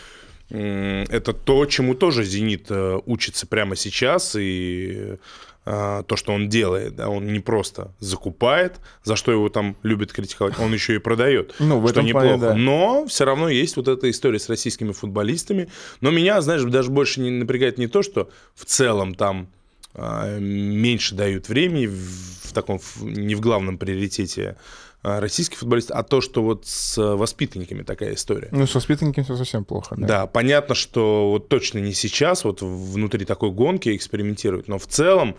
это 0.50 1.32
то, 1.32 1.64
чему 1.64 1.94
тоже 1.94 2.22
«Зенит» 2.22 2.66
э, 2.68 3.00
учится 3.06 3.46
прямо 3.46 3.76
сейчас, 3.76 4.36
и 4.38 5.16
то, 5.64 6.04
что 6.16 6.32
он 6.32 6.48
делает, 6.50 6.94
да, 6.96 7.08
он 7.08 7.32
не 7.32 7.40
просто 7.40 7.90
закупает, 7.98 8.80
за 9.02 9.16
что 9.16 9.32
его 9.32 9.48
там 9.48 9.76
любят 9.82 10.12
критиковать, 10.12 10.58
он 10.58 10.74
еще 10.74 10.94
и 10.96 10.98
продает, 10.98 11.54
Ну, 11.58 11.80
в 11.80 11.88
что 11.88 12.00
этом 12.00 12.12
плане, 12.12 12.32
неплохо. 12.32 12.52
да. 12.52 12.54
Но 12.54 13.06
все 13.06 13.24
равно 13.24 13.48
есть 13.48 13.76
вот 13.76 13.88
эта 13.88 14.10
история 14.10 14.38
с 14.38 14.48
российскими 14.50 14.92
футболистами. 14.92 15.68
Но 16.02 16.10
меня, 16.10 16.40
знаешь, 16.42 16.62
даже 16.64 16.90
больше 16.90 17.20
не 17.20 17.30
напрягает 17.30 17.78
не 17.78 17.86
то, 17.86 18.02
что 18.02 18.28
в 18.54 18.66
целом 18.66 19.14
там 19.14 19.48
а, 19.94 20.38
меньше 20.38 21.14
дают 21.14 21.48
времени 21.48 21.86
в, 21.86 22.52
таком 22.52 22.80
не 23.00 23.34
в 23.34 23.40
главном 23.40 23.78
приоритете 23.78 24.56
а, 25.04 25.20
российских 25.20 25.58
футболистов, 25.58 25.98
а 25.98 26.02
то, 26.02 26.22
что 26.22 26.42
вот 26.42 26.66
с 26.66 26.96
воспитанниками 26.96 27.82
такая 27.82 28.14
история. 28.14 28.48
Ну, 28.52 28.66
с 28.66 28.74
воспитанниками 28.74 29.22
все 29.22 29.36
совсем 29.36 29.62
плохо, 29.62 29.94
да. 29.98 30.06
Да, 30.06 30.26
понятно, 30.26 30.74
что 30.74 31.28
вот 31.30 31.50
точно 31.50 31.78
не 31.78 31.92
сейчас, 31.92 32.42
вот 32.44 32.62
внутри 32.62 33.26
такой 33.26 33.50
гонки 33.50 33.94
экспериментируют, 33.94 34.66
но 34.66 34.78
в 34.78 34.86
целом 34.86 35.36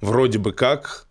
вроде 0.00 0.38
бы 0.38 0.52
как, 0.52 1.06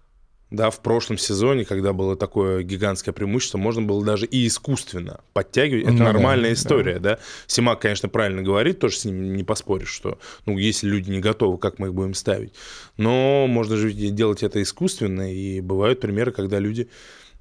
да, 0.50 0.72
в 0.72 0.80
прошлом 0.80 1.20
сезоне, 1.20 1.66
когда 1.66 1.94
было 1.94 2.16
такое 2.16 2.64
гигантское 2.64 3.14
преимущество, 3.14 3.60
можно 3.60 3.84
было 3.84 4.04
даже 4.04 4.26
и 4.26 4.48
искусственно 4.48 5.22
подтягивать. 5.34 5.84
Это 5.84 5.92
Ну 5.94 6.00
да, 6.00 6.06
нормальная 6.06 6.50
да. 6.50 6.54
история, 6.56 6.98
да. 6.98 7.20
Симак, 7.46 7.80
конечно, 7.80 8.10
правильно 8.10 8.42
говорит, 8.42 8.80
тоже 8.80 8.98
с 8.98 9.06
ним 9.06 9.36
не 9.36 9.44
поспоришь, 9.44 9.90
что, 9.90 10.18
ну, 10.48 10.58
если 10.58 10.88
люди 10.88 11.12
не 11.12 11.20
готовы, 11.20 11.60
как 11.60 11.78
мы 11.78 11.90
их 11.90 11.94
будем 11.94 12.16
ставить. 12.16 12.54
Но 12.98 13.46
можно 13.46 13.78
же 13.78 13.92
делать 13.92 14.42
это 14.42 14.64
искусственно, 14.64 15.32
и 15.32 15.62
бывают 15.62 16.00
примеры, 16.00 16.32
когда 16.32 16.58
люди 16.58 16.90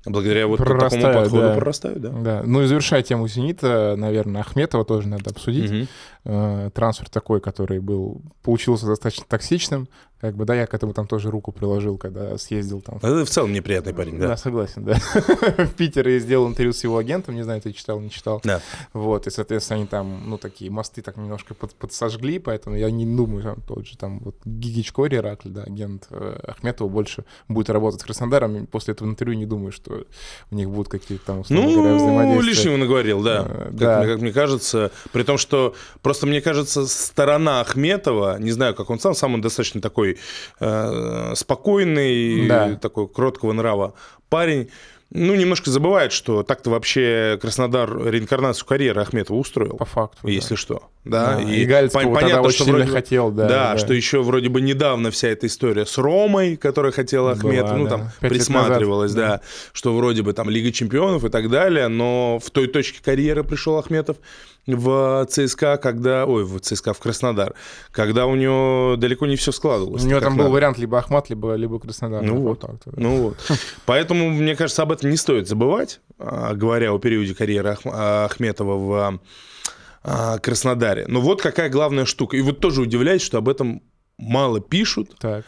благодаря 0.05 0.47
вот 0.47 0.59
такому 0.59 0.81
подходу 0.81 1.43
да. 1.43 1.55
прорастают, 1.55 2.01
да. 2.01 2.11
Да. 2.11 2.43
Ну 2.45 2.63
и 2.63 2.67
завершая 2.67 3.03
тему 3.03 3.29
«Зенита», 3.29 3.95
наверное, 3.97 4.41
Ахметова 4.41 4.85
тоже 4.85 5.09
надо 5.09 5.31
обсудить. 5.31 5.89
Э, 6.25 6.71
трансфер 6.73 7.09
такой, 7.09 7.41
который 7.41 7.81
был, 7.81 8.23
получился 8.43 8.87
достаточно 8.87 9.25
токсичным. 9.29 9.89
Как 10.23 10.37
бы, 10.37 10.45
да, 10.45 10.55
я 10.55 10.69
к 10.69 10.73
этому 10.73 10.93
там 10.95 11.09
тоже 11.09 11.33
руку 11.33 11.51
приложил, 11.51 11.99
когда 11.99 12.39
съездил 12.39 12.81
там. 12.81 12.99
Это 12.99 13.25
в 13.25 13.29
целом 13.29 13.53
неприятный 13.53 13.93
парень, 13.93 14.21
да. 14.21 14.29
Да, 14.29 14.37
согласен, 14.37 14.85
да. 14.85 14.95
В 15.59 15.75
Питер 15.75 16.09
и 16.09 16.21
сделал 16.21 16.47
интервью 16.47 16.73
с 16.73 16.85
его 16.85 16.97
агентом, 16.97 17.35
не 17.35 17.43
знаю, 17.43 17.61
ты 17.61 17.73
читал, 17.73 17.99
не 17.99 18.09
читал. 18.09 18.41
Да. 18.45 18.61
Вот, 18.93 19.27
и, 19.27 19.31
соответственно, 19.31 19.81
они 19.81 19.89
там, 19.89 20.31
ну, 20.31 20.39
такие 20.39 20.71
мосты 20.71 21.03
так 21.03 21.17
немножко 21.17 21.55
под, 21.55 21.75
подсожгли, 21.75 22.39
поэтому 22.39 22.77
я 22.77 22.89
не 22.93 23.05
думаю, 23.05 23.43
там 23.43 23.61
тот 23.67 23.85
же 23.85 23.99
там 23.99 24.21
вот 24.21 24.37
Гигичко, 24.45 25.09
Иракль, 25.09 25.49
да, 25.49 25.65
агент 25.65 26.07
э, 26.11 26.39
Ахметова 26.47 26.89
больше 26.89 27.25
будет 27.49 27.69
работать 27.71 28.01
с 28.01 28.05
Краснодаром. 28.05 28.57
И 28.63 28.67
после 28.67 28.95
этого 28.95 29.09
интервью 29.09 29.37
не 29.37 29.47
думаю, 29.47 29.73
что 29.73 30.07
у 30.53 30.55
них 30.55 30.71
будут 30.71 30.89
какие-то 30.89 31.27
там, 31.27 31.41
условно 31.41 31.67
говоря, 31.67 31.91
Ну, 31.91 31.97
взаимодействия. 31.97 32.49
лишнего 32.49 32.77
наговорил, 32.77 33.23
да. 33.25 33.43
Как, 33.43 33.75
да. 33.75 33.99
Мне, 33.99 34.07
как 34.13 34.21
мне 34.21 34.33
кажется, 34.33 34.93
при 35.11 35.25
том, 35.25 35.37
что 35.37 35.75
просто 36.01 36.29
мне 36.29 36.41
кажется, 36.41 36.87
сторона 36.87 37.61
Ахметова, 37.61 38.39
не 38.39 38.53
знаю, 38.53 38.77
как 38.77 38.89
он 38.89 39.01
сам, 39.01 39.17
сам 39.17 39.35
он 39.35 39.41
достаточно 39.41 39.81
такой 39.81 40.12
э, 40.61 41.33
спокойный, 41.35 42.47
Да. 42.49 42.75
такой 42.77 43.09
кроткого 43.09 43.53
нрава 43.53 43.95
парень. 44.29 44.69
Ну, 45.15 45.35
немножко 45.35 45.69
забывает, 45.69 46.11
что 46.11 46.43
так-то 46.43 46.71
вообще 46.71 47.39
Краснодар 47.43 48.03
реинкарнацию 48.09 48.67
карьеры 48.67 49.03
Ахметова 49.03 49.37
устроил. 49.37 49.77
По 49.77 49.85
факту. 49.85 50.27
Если 50.27 50.55
что. 50.55 50.85
Да, 51.05 51.35
Да, 51.37 51.43
и 51.43 51.67
Галицкого 51.67 52.01
пон- 52.15 52.21
тогда 52.21 52.41
очень 52.41 52.65
сильно 52.65 52.87
хотел, 52.87 53.31
да, 53.31 53.47
Да, 53.47 53.73
да. 53.75 53.79
что 53.79 53.93
еще 53.93 54.23
вроде 54.23 54.49
бы 54.49 54.63
недавно 54.63 55.11
вся 55.11 55.29
эта 55.29 55.49
история 55.49 55.85
с 55.85 55.99
Ромой, 55.99 56.57
которая 56.57 56.93
хотела 56.93 57.35
Была, 57.35 57.51
Ахметов, 57.53 57.77
ну 57.77 57.85
да. 57.85 57.91
там 57.91 58.11
Пять 58.21 58.31
присматривалась, 58.33 59.13
назад, 59.13 59.41
да, 59.43 59.47
что 59.75 59.95
вроде 59.95 60.23
бы 60.23 60.33
там 60.33 60.49
Лига 60.49 60.73
чемпионов 60.73 61.25
и 61.25 61.29
так 61.29 61.51
далее, 61.51 61.89
но 61.89 62.39
в 62.43 62.51
той 62.51 62.67
точке 62.69 63.01
карьеры 63.05 63.45
пришел 63.45 63.77
Ахметов 63.77 64.17
в 64.67 65.27
ЦСКА, 65.29 65.77
когда, 65.77 66.25
ой, 66.27 66.45
в 66.45 66.61
ЦСКА, 66.61 66.93
в 66.93 66.99
Краснодар, 66.99 67.55
когда 67.91 68.27
у 68.27 68.37
него 68.37 68.97
далеко 68.97 69.27
не 69.27 69.37
все 69.37 69.53
складывалось. 69.53 70.05
У 70.05 70.09
него 70.09 70.21
там 70.21 70.37
был 70.37 70.45
надо. 70.45 70.55
вариант 70.55 70.79
либо 70.79 70.99
Ахмат, 70.99 71.31
либо, 71.31 71.55
либо 71.55 71.81
Краснодар. 71.81 72.23
Ну 72.23 72.37
вот. 72.41 72.61
да. 72.61 72.93
Ну 72.97 73.23
вот. 73.23 73.37
Поэтому, 73.87 74.31
мне 74.31 74.55
кажется, 74.55 74.83
об 74.83 74.93
этом 74.93 75.11
не 75.11 75.17
стоит 75.17 75.49
забывать, 75.49 76.01
а, 76.19 76.55
говоря 76.55 76.93
о 76.93 76.99
периоде 76.99 77.35
карьеры 77.35 77.71
Ах- 77.71 77.81
а, 77.85 78.27
Ахметова 78.27 78.77
в 78.77 79.21
а, 80.05 80.39
Краснодаре. 80.39 81.07
Но 81.09 81.21
вот 81.21 81.43
какая 81.43 81.69
главная 81.69 82.05
штука. 82.05 82.37
И 82.37 82.41
вот 82.41 82.61
тоже 82.61 82.83
удивляюсь, 82.83 83.23
что 83.23 83.39
об 83.39 83.49
этом 83.49 83.83
мало 84.19 84.61
пишут. 84.61 85.17
Так. 85.19 85.45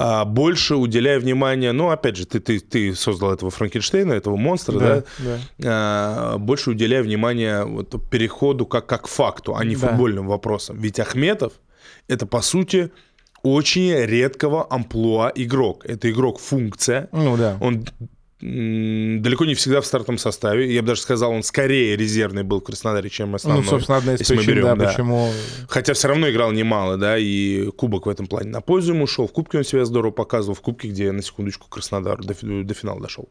А, 0.00 0.24
больше 0.24 0.76
уделяя 0.76 1.18
внимание, 1.18 1.72
ну, 1.72 1.90
опять 1.90 2.16
же, 2.16 2.24
ты, 2.24 2.38
ты, 2.38 2.60
ты 2.60 2.94
создал 2.94 3.32
этого 3.32 3.50
Франкенштейна, 3.50 4.12
этого 4.12 4.36
монстра, 4.36 4.78
да? 4.78 4.96
Да, 4.96 5.04
да. 5.18 5.38
А, 5.64 6.38
больше 6.38 6.70
уделяя 6.70 7.02
внимание 7.02 7.64
вот, 7.64 8.08
переходу 8.08 8.64
как, 8.64 8.86
как 8.86 9.08
факту, 9.08 9.56
а 9.56 9.64
не 9.64 9.74
Да. 9.74 9.88
футбольным 9.88 10.28
вопросам. 10.28 10.78
Ведь 10.78 11.00
Ахметов— 11.00 11.54
это, 12.08 12.26
по 12.26 12.42
сути, 12.42 12.92
очень 13.42 13.92
редкого 13.92 14.68
амплуа 14.70 15.32
игрок. 15.34 15.84
Это 15.84 16.08
игрок-функция. 16.08 17.08
Ну 17.10 17.36
да. 17.36 17.56
Он 17.60 17.84
далеко 18.40 19.44
не 19.46 19.54
всегда 19.54 19.80
в 19.80 19.86
стартовом 19.86 20.18
составе. 20.18 20.72
Я 20.72 20.82
бы 20.82 20.88
даже 20.88 21.00
сказал, 21.00 21.32
он 21.32 21.42
скорее 21.42 21.96
резервный 21.96 22.44
был 22.44 22.60
в 22.60 22.64
Краснодаре, 22.64 23.10
чем 23.10 23.34
основной. 23.34 23.64
Ну, 23.64 23.70
собственно, 23.70 23.98
одна 23.98 24.14
из 24.14 24.26
причин, 24.26 24.46
берем, 24.46 24.64
да, 24.64 24.76
да. 24.76 24.86
почему... 24.86 25.32
Хотя 25.68 25.94
все 25.94 26.08
равно 26.08 26.30
играл 26.30 26.52
немало, 26.52 26.96
да, 26.96 27.18
и 27.18 27.70
кубок 27.72 28.06
в 28.06 28.08
этом 28.08 28.26
плане 28.28 28.50
на 28.50 28.60
пользу 28.60 28.94
ему 28.94 29.06
шел. 29.08 29.26
В 29.26 29.32
кубке 29.32 29.58
он 29.58 29.64
себя 29.64 29.84
здорово 29.84 30.12
показывал, 30.12 30.54
в 30.54 30.60
кубке, 30.60 30.88
где 30.88 31.10
на 31.10 31.22
секундочку 31.22 31.68
Краснодар 31.68 32.22
до, 32.22 32.34
до 32.34 32.74
финала 32.74 33.00
дошел. 33.00 33.28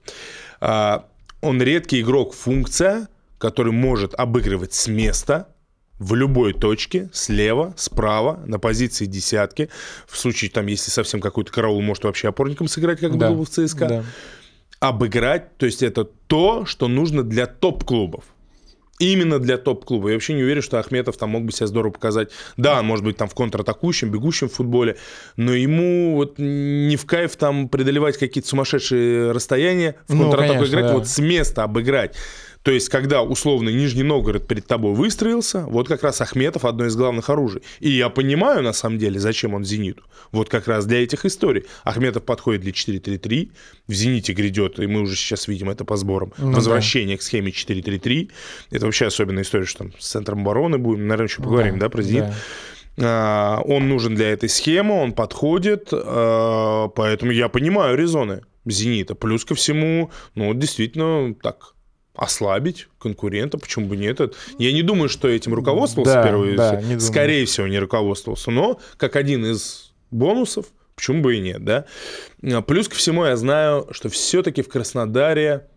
А, 0.59 1.05
он 1.41 1.61
редкий 1.61 2.01
игрок 2.01 2.33
функция, 2.33 3.07
который 3.37 3.71
может 3.71 4.13
обыгрывать 4.13 4.73
с 4.73 4.87
места 4.87 5.47
в 5.99 6.13
любой 6.15 6.53
точке, 6.53 7.09
слева, 7.11 7.73
справа, 7.77 8.39
на 8.45 8.59
позиции 8.59 9.05
десятки. 9.05 9.69
В 10.07 10.17
случае, 10.17 10.51
там, 10.51 10.67
если 10.67 10.91
совсем 10.91 11.21
какой-то 11.21 11.51
караул, 11.51 11.81
может 11.81 12.03
вообще 12.03 12.27
опорником 12.27 12.67
сыграть, 12.67 12.99
как 12.99 13.17
Да, 13.17 13.31
было 13.31 13.45
в 13.45 13.49
ЦСКА 13.49 13.87
да. 13.87 14.03
Обыграть, 14.79 15.57
то 15.57 15.65
есть 15.65 15.83
это 15.83 16.03
то, 16.03 16.65
что 16.65 16.87
нужно 16.87 17.23
для 17.23 17.47
топ-клубов. 17.47 18.23
Именно 18.99 19.37
для 19.37 19.57
топ-клуба. 19.57 20.09
Я 20.09 20.15
вообще 20.15 20.33
не 20.33 20.41
уверен, 20.41 20.63
что 20.63 20.79
Ахметов 20.79 21.17
там 21.17 21.29
мог 21.29 21.45
бы 21.45 21.51
себя 21.51 21.67
здорово 21.67 21.91
показать. 21.91 22.29
Да, 22.57 22.81
может 22.81 23.05
быть 23.05 23.15
там 23.15 23.27
в 23.27 23.35
контратакующем, 23.35 24.09
бегущем 24.09 24.49
футболе, 24.49 24.97
но 25.35 25.53
ему 25.53 26.15
вот 26.15 26.39
не 26.39 26.95
в 26.95 27.05
кайф 27.05 27.35
там 27.35 27.69
преодолевать 27.69 28.17
какие-то 28.17 28.49
сумасшедшие 28.49 29.31
расстояния, 29.31 29.97
в 30.07 30.15
Ну, 30.15 30.23
контратаку 30.23 30.53
конечно, 30.53 30.71
играть, 30.71 30.85
да. 30.87 30.93
вот 30.93 31.07
с 31.07 31.19
места 31.19 31.63
обыграть. 31.63 32.15
То 32.63 32.71
есть, 32.71 32.89
когда 32.89 33.21
условно 33.21 33.69
Нижний 33.69 34.03
Новгород 34.03 34.47
перед 34.47 34.67
тобой 34.67 34.93
выстроился, 34.93 35.65
вот 35.67 35.87
как 35.87 36.03
раз 36.03 36.21
Ахметов 36.21 36.65
одно 36.65 36.85
из 36.85 36.95
главных 36.95 37.29
оружий. 37.29 37.61
И 37.79 37.89
я 37.89 38.09
понимаю, 38.09 38.63
на 38.63 38.73
самом 38.73 38.97
деле, 38.97 39.19
зачем 39.19 39.53
он 39.53 39.63
Зениту. 39.63 40.03
Вот 40.31 40.49
как 40.49 40.67
раз 40.67 40.85
для 40.85 41.03
этих 41.03 41.25
историй. 41.25 41.65
Ахметов 41.83 42.23
подходит 42.23 42.61
для 42.61 42.71
4-3-3, 42.71 43.51
в 43.87 43.93
Зените 43.93 44.33
грядет, 44.33 44.79
и 44.79 44.87
мы 44.87 45.01
уже 45.01 45.15
сейчас 45.15 45.47
видим 45.47 45.69
это 45.69 45.85
по 45.85 45.95
сборам, 45.95 46.33
Ну 46.37 46.51
возвращение 46.51 47.17
к 47.17 47.21
схеме 47.21 47.51
4-3-3. 47.51 48.31
Это 48.71 48.85
вообще 48.85 49.07
особенная 49.07 49.43
история, 49.43 49.65
что 49.65 49.79
там 49.79 49.93
с 49.97 50.07
центром 50.07 50.41
обороны 50.41 50.77
будем, 50.77 51.07
наверное, 51.07 51.27
еще 51.27 51.41
поговорим, 51.41 51.79
да, 51.79 51.89
про 51.89 52.01
Зенит. 52.01 52.25
да. 52.25 52.33
А, 52.99 53.61
Он 53.65 53.87
нужен 53.87 54.15
для 54.15 54.31
этой 54.31 54.49
схемы, 54.49 54.95
он 54.95 55.13
подходит, 55.13 55.89
а, 55.91 56.87
поэтому 56.89 57.31
я 57.31 57.47
понимаю 57.47 57.97
резоны 57.97 58.41
«Зенита». 58.65 59.15
Плюс 59.15 59.45
ко 59.45 59.55
всему, 59.55 60.09
ну, 60.35 60.53
действительно, 60.53 61.33
так, 61.35 61.73
ослабить 62.17 62.87
конкурента, 62.99 63.57
почему 63.57 63.87
бы 63.87 63.95
нет? 63.97 64.19
Я 64.57 64.73
не 64.73 64.81
думаю, 64.81 65.07
что 65.09 65.27
этим 65.27 65.53
руководствовался 65.53 66.15
Да, 66.15 66.23
первый, 66.23 66.55
да, 66.55 66.75
не 66.75 66.81
думаю. 66.81 66.99
скорее 67.01 67.45
всего, 67.45 67.67
не 67.67 67.79
руководствовался, 67.79 68.51
но 68.51 68.79
как 68.97 69.15
один 69.15 69.45
из 69.45 69.93
бонусов, 70.11 70.65
почему 70.95 71.21
бы 71.21 71.35
и 71.35 71.39
нет, 71.39 71.63
да? 71.63 71.85
А, 72.43 72.61
Плюс 72.61 72.87
ко 72.89 72.95
всему 72.95 73.25
я 73.25 73.37
знаю, 73.37 73.87
что 73.91 74.09
все-таки 74.09 74.61
в 74.61 74.67
Краснодаре, 74.67 75.67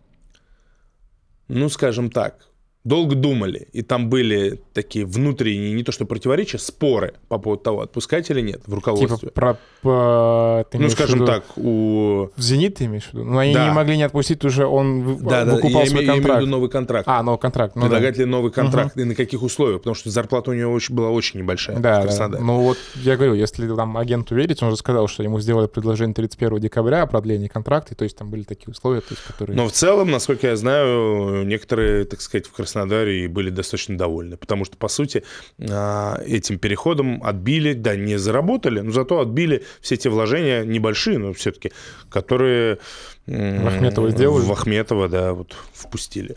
ну, 1.47 1.69
скажем 1.69 2.09
так, 2.09 2.47
долго 2.83 3.15
думали, 3.15 3.67
и 3.73 3.83
там 3.83 4.09
были 4.09 4.59
такие 4.73 5.05
внутренние, 5.05 5.73
не 5.73 5.83
то 5.83 5.91
что 5.91 6.05
противоречия, 6.05 6.57
споры 6.57 7.13
по 7.27 7.37
поводу 7.37 7.61
того, 7.61 7.81
отпускать 7.81 8.29
или 8.31 8.41
нет 8.41 8.61
в 8.61 8.65
Типа 8.65 8.75
руководстве. 8.75 9.29
про... 9.29 9.57
по- 9.83 10.65
ну, 10.73 10.87
в 10.87 10.91
скажем 10.91 11.15
виду- 11.19 11.25
так, 11.27 11.43
у... 11.57 12.29
В 12.35 12.41
«Зенит» 12.41 12.75
ты 12.75 12.85
имеешь 12.85 13.05
в 13.05 13.13
виду? 13.13 13.25
Ну, 13.25 13.37
они 13.37 13.53
Да. 13.53 13.67
не 13.67 13.71
могли 13.73 13.97
не 13.97 14.03
отпустить 14.03 14.43
уже, 14.45 14.65
он 14.65 15.01
в- 15.03 15.23
Да, 15.23 15.45
да, 15.45 15.53
выкупал 15.55 15.81
я, 15.81 15.85
свой 15.85 15.99
имею, 15.99 16.05
я 16.05 16.11
имею 16.13 16.21
в 16.21 16.25
контракт. 16.25 16.41
виду 16.41 16.51
новый 16.51 16.69
контракт. 16.69 17.07
А, 17.07 17.21
новый 17.23 17.39
контракт. 17.39 17.75
Ну, 17.75 17.81
да. 17.81 17.87
Предлагать 17.87 18.17
ли 18.17 18.25
новый 18.25 18.51
контракт 18.51 18.97
и 18.97 19.03
на 19.03 19.13
каких 19.15 19.43
условиях? 19.43 19.81
Потому 19.81 19.93
что 19.95 20.09
зарплата 20.09 20.49
у 20.49 20.53
него 20.53 20.73
очень, 20.73 20.95
была 20.95 21.09
очень 21.09 21.39
небольшая 21.39 21.75
в 21.77 21.81
Да, 21.81 21.97
да. 21.97 22.01
Краснодаре. 22.03 22.43
Ну 22.43 22.61
вот 22.61 22.77
я 22.95 23.15
говорю, 23.15 23.35
если 23.35 23.67
там 23.75 23.95
агенту 23.97 24.33
верить, 24.33 24.63
он 24.63 24.71
же 24.71 24.77
сказал, 24.77 25.07
что 25.07 25.21
ему 25.21 25.39
сделали 25.39 25.67
предложение 25.67 26.15
31 26.15 26.59
декабря 26.59 27.03
о 27.03 27.05
продлении 27.07 27.47
контракта, 27.47 27.93
и 27.93 27.95
то 27.97 28.03
есть 28.05 28.17
там 28.17 28.31
были 28.31 28.41
такие 28.43 28.71
условия, 28.71 29.01
то 29.01 29.07
есть, 29.11 29.23
которые... 29.23 29.55
Но 29.55 29.67
в 29.67 29.71
целом, 29.71 30.09
насколько 30.09 30.47
я 30.47 30.55
знаю, 30.55 31.45
некоторые, 31.45 32.05
так 32.05 32.21
сказать, 32.21 32.47
в 32.47 32.51
Краснодаре 32.51 32.70
и 32.75 33.27
были 33.27 33.49
достаточно 33.49 33.97
довольны. 33.97 34.37
Потому 34.37 34.65
что, 34.65 34.77
по 34.77 34.87
сути, 34.87 35.23
а, 35.59 36.21
этим 36.25 36.59
переходом 36.59 37.23
отбили, 37.23 37.73
да, 37.73 37.95
не 37.95 38.17
заработали, 38.17 38.81
но 38.81 38.91
зато 38.91 39.19
отбили 39.19 39.63
все 39.81 39.97
те 39.97 40.09
вложения 40.09 40.63
небольшие, 40.63 41.17
но 41.17 41.33
все-таки, 41.33 41.71
которые... 42.09 42.79
В 43.27 43.67
Ахметова 43.67 44.09
сделали. 44.09 44.43
В 44.43 44.51
Ахметова, 44.51 45.07
да, 45.07 45.33
вот 45.33 45.55
впустили 45.73 46.35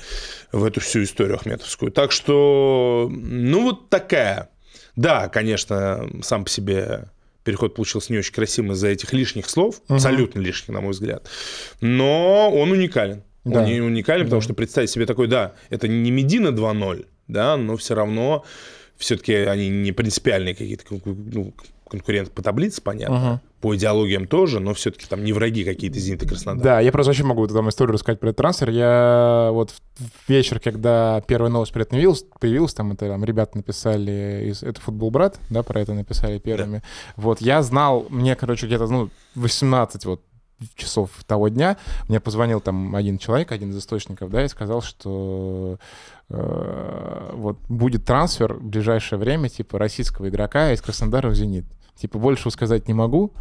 в 0.52 0.64
эту 0.64 0.80
всю 0.80 1.02
историю 1.02 1.36
ахметовскую. 1.36 1.90
Так 1.90 2.12
что, 2.12 3.10
ну, 3.10 3.62
вот 3.62 3.88
такая. 3.88 4.50
Да, 4.96 5.28
конечно, 5.28 6.08
сам 6.22 6.44
по 6.44 6.50
себе 6.50 7.06
переход 7.42 7.74
получился 7.74 8.12
не 8.12 8.18
очень 8.18 8.32
красивым 8.32 8.72
из-за 8.72 8.88
этих 8.88 9.12
лишних 9.12 9.48
слов, 9.48 9.80
Мгм. 9.88 9.96
абсолютно 9.96 10.40
лишних, 10.40 10.68
на 10.70 10.80
мой 10.80 10.92
взгляд. 10.92 11.28
Но 11.80 12.50
он 12.50 12.70
уникален. 12.72 13.22
Да. 13.44 13.60
Он 13.60 13.66
не 13.66 13.80
уникален, 13.80 14.24
потому 14.24 14.40
Да. 14.40 14.44
что 14.44 14.54
представить 14.54 14.90
себе 14.90 15.06
такой, 15.06 15.26
да, 15.28 15.52
это 15.70 15.86
не 15.88 16.10
Медина 16.10 16.48
2.0, 16.48 17.06
да, 17.28 17.56
но 17.56 17.76
все 17.76 17.94
равно 17.94 18.44
все-таки 18.96 19.34
они 19.34 19.68
не 19.68 19.92
принципиальные 19.92 20.54
какие-то 20.54 20.84
ну, 21.04 21.52
конкуренты 21.88 22.30
по 22.30 22.42
таблице, 22.42 22.80
понятно. 22.82 23.16
Мгм. 23.16 23.40
По 23.60 23.74
идеологиям 23.76 24.26
тоже, 24.26 24.60
но 24.60 24.74
все-таки 24.74 25.06
там 25.06 25.24
не 25.24 25.32
враги 25.32 25.64
какие-то 25.64 25.98
Зенит 25.98 26.22
и 26.22 26.26
Краснодар. 26.28 26.62
Да, 26.62 26.80
я 26.80 26.92
просто 26.92 27.10
вообще 27.10 27.24
могу 27.24 27.46
там 27.46 27.68
историю 27.68 27.94
рассказать 27.94 28.20
про 28.20 28.28
этот 28.28 28.38
трансфер. 28.38 28.68
Я 28.70 29.48
вот 29.52 29.70
в 29.70 30.28
вечер, 30.28 30.60
когда 30.60 31.22
первая 31.26 31.50
новость 31.50 31.72
про 31.72 31.82
это 31.82 31.90
появилась, 31.92 32.24
появилась, 32.40 32.74
там 32.74 32.92
это 32.92 33.08
там 33.08 33.24
ребята 33.24 33.56
написали, 33.56 34.48
из, 34.50 34.62
это 34.62 34.80
футбол 34.80 35.10
брат, 35.10 35.38
да, 35.50 35.62
про 35.62 35.80
это 35.80 35.94
написали 35.94 36.38
первыми. 36.38 36.82
Вот 37.16 37.40
я 37.40 37.62
знал, 37.62 38.06
мне, 38.10 38.36
короче, 38.36 38.66
где-то, 38.66 38.86
ну, 38.86 39.08
18 39.34 40.04
вот 40.04 40.22
часов 40.74 41.10
того 41.26 41.48
дня 41.48 41.76
мне 42.08 42.20
позвонил 42.20 42.60
там 42.60 42.94
один 42.94 43.18
человек, 43.18 43.52
один 43.52 43.70
из 43.70 43.78
источников, 43.78 44.30
да, 44.30 44.44
и 44.44 44.48
сказал, 44.48 44.82
что 44.82 45.78
э, 46.28 47.30
вот 47.34 47.58
будет 47.68 48.04
трансфер 48.04 48.54
в 48.54 48.64
ближайшее 48.64 49.18
время, 49.18 49.48
типа, 49.48 49.78
российского 49.78 50.28
игрока 50.28 50.72
из 50.72 50.80
Краснодара 50.80 51.28
в 51.28 51.34
«Зенит». 51.34 51.64
Типа, 51.96 52.18
больше 52.18 52.50
сказать 52.50 52.88
не 52.88 52.94
могу, 52.94 53.32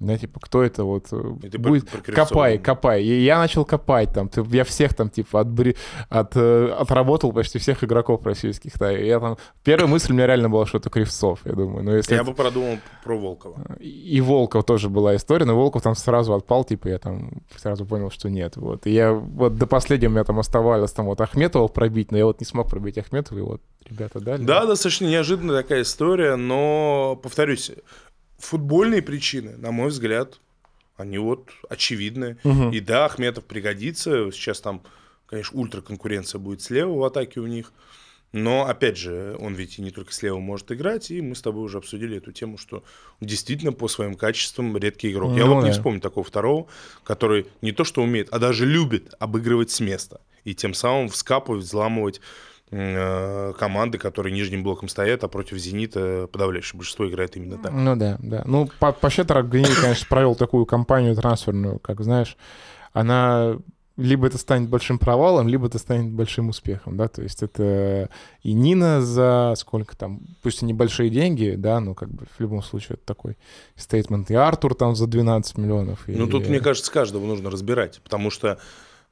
да, 0.00 0.16
типа, 0.16 0.38
кто 0.40 0.62
это 0.62 0.84
вот 0.84 1.06
э, 1.10 1.32
И 1.42 1.48
ты 1.48 1.58
будет... 1.58 1.90
Копай, 1.90 2.58
копай. 2.58 3.02
И 3.02 3.24
я 3.24 3.38
начал 3.38 3.64
копать 3.64 4.12
там. 4.12 4.30
Я 4.52 4.64
всех 4.64 4.94
там, 4.94 5.10
типа, 5.10 5.40
отбри... 5.40 5.76
от, 6.08 6.36
э, 6.36 6.72
отработал 6.78 7.32
почти 7.32 7.58
всех 7.58 7.82
игроков 7.82 8.24
российских. 8.24 8.78
Да. 8.78 8.96
И 8.96 9.06
я 9.06 9.18
там... 9.18 9.36
Первая 9.64 9.88
мысль 9.88 10.12
у 10.12 10.14
меня 10.14 10.26
реально 10.26 10.50
была, 10.50 10.66
что 10.66 10.78
это 10.78 10.88
Кривцов, 10.88 11.40
я 11.44 11.52
думаю. 11.52 11.82
Но 11.82 11.96
если 11.96 12.14
Я 12.14 12.20
это- 12.20 12.30
бы 12.30 12.36
продумал 12.36 12.78
про 13.02 13.18
Волкова. 13.18 13.76
И 13.80 14.20
Волков 14.20 14.64
тоже 14.64 14.88
была 14.88 15.16
история, 15.16 15.46
но 15.46 15.56
Волков 15.56 15.82
там 15.82 15.96
сразу 15.96 16.32
отпал, 16.34 16.64
типа, 16.64 16.88
я 16.88 16.98
там 16.98 17.42
сразу 17.56 17.84
понял, 17.84 18.10
что 18.10 18.30
нет. 18.30 18.56
Вот. 18.56 18.86
И 18.86 18.92
я 18.92 19.12
вот 19.12 19.56
до 19.56 19.66
последнего 19.66 20.10
у 20.10 20.12
меня 20.14 20.24
там 20.24 20.38
оставалось 20.38 20.92
там 20.92 21.06
вот 21.06 21.20
Ахметова 21.20 21.66
пробить, 21.68 22.12
но 22.12 22.18
я 22.18 22.24
вот 22.26 22.40
не 22.40 22.46
смог 22.46 22.70
пробить 22.70 22.98
Ахметова, 22.98 23.38
и 23.38 23.42
вот 23.42 23.60
ребята 23.88 24.20
дали. 24.20 24.44
Да, 24.44 24.64
достаточно 24.66 25.06
неожиданная 25.06 25.62
такая 25.62 25.82
история, 25.82 26.36
но, 26.36 27.18
повторюсь, 27.22 27.72
футбольные 28.38 29.02
причины, 29.02 29.56
на 29.56 29.70
мой 29.70 29.88
взгляд, 29.88 30.40
они 30.96 31.18
вот 31.18 31.50
очевидны. 31.68 32.38
Мгм. 32.44 32.70
И 32.72 32.80
да, 32.80 33.04
Ахметов 33.04 33.44
пригодится. 33.44 34.30
Сейчас 34.32 34.60
там, 34.60 34.82
конечно, 35.26 35.58
ультраконкуренция 35.58 36.38
будет 36.38 36.62
слева 36.62 36.92
в 36.92 37.04
атаке 37.04 37.40
у 37.40 37.46
них. 37.46 37.72
Но, 38.32 38.66
опять 38.66 38.98
же, 38.98 39.36
он 39.40 39.54
ведь 39.54 39.78
и 39.78 39.82
не 39.82 39.90
только 39.90 40.12
слева 40.12 40.38
может 40.38 40.70
играть, 40.70 41.10
и 41.10 41.22
мы 41.22 41.34
с 41.34 41.40
тобой 41.40 41.64
уже 41.64 41.78
обсудили 41.78 42.18
эту 42.18 42.30
тему, 42.32 42.58
что 42.58 42.84
действительно 43.22 43.72
по 43.72 43.88
своим 43.88 44.16
качествам 44.16 44.76
редкий 44.76 45.12
игрок. 45.12 45.34
Я 45.34 45.46
Ну 45.46 45.54
вот 45.54 45.62
не 45.62 45.68
да. 45.70 45.72
вспомню 45.72 46.00
такого 46.00 46.24
второго, 46.24 46.66
который 47.04 47.46
не 47.62 47.72
то 47.72 47.84
что 47.84 48.02
умеет, 48.02 48.28
а 48.30 48.38
даже 48.38 48.66
любит 48.66 49.14
обыгрывать 49.18 49.70
с 49.70 49.80
места. 49.80 50.20
И 50.44 50.54
тем 50.54 50.74
самым 50.74 51.08
вскапывать, 51.08 51.64
взламывать 51.64 52.20
команды, 52.70 53.98
которые 53.98 54.32
нижним 54.32 54.62
блоком 54.62 54.88
стоят, 54.88 55.24
а 55.24 55.28
против 55.28 55.56
«Зенита» 55.58 56.28
подавляющее 56.30 56.76
большинство 56.78 57.08
играет 57.08 57.36
именно 57.36 57.58
так. 57.58 57.72
Ну 57.72 57.96
да, 57.96 58.16
да. 58.20 58.42
Ну, 58.46 58.68
по, 58.78 59.10
Щедру 59.10 59.42
Гриней, 59.42 59.74
конечно, 59.80 60.06
провел 60.08 60.34
такую 60.34 60.66
кампанию 60.66 61.14
трансферную, 61.16 61.78
как 61.78 62.00
знаешь, 62.02 62.36
она 62.92 63.56
либо 63.96 64.28
это 64.28 64.38
станет 64.38 64.68
большим 64.68 65.00
провалом, 65.00 65.48
либо 65.48 65.66
это 65.66 65.78
станет 65.78 66.12
большим 66.12 66.50
успехом, 66.50 66.96
да, 66.96 67.08
то 67.08 67.20
есть 67.20 67.42
это 67.42 68.08
и 68.44 68.52
Нина 68.52 69.02
за 69.02 69.54
сколько 69.56 69.96
там, 69.96 70.20
пусть 70.40 70.62
и 70.62 70.66
небольшие 70.66 71.10
деньги, 71.10 71.56
да, 71.58 71.80
но 71.80 71.94
как 71.94 72.08
бы 72.08 72.26
в 72.26 72.40
любом 72.40 72.62
случае 72.62 72.94
это 72.94 73.04
такой 73.06 73.36
стейтмент, 73.74 74.30
и 74.30 74.34
Артур 74.36 74.76
там 74.76 74.94
за 74.94 75.08
12 75.08 75.58
миллионов. 75.58 76.08
и- 76.08 76.12
Ну, 76.12 76.28
тут, 76.28 76.48
мне 76.48 76.60
кажется, 76.60 76.92
каждого 76.92 77.26
нужно 77.26 77.50
разбирать, 77.50 78.00
потому 78.04 78.30
что 78.30 78.48
Э, 78.48 78.56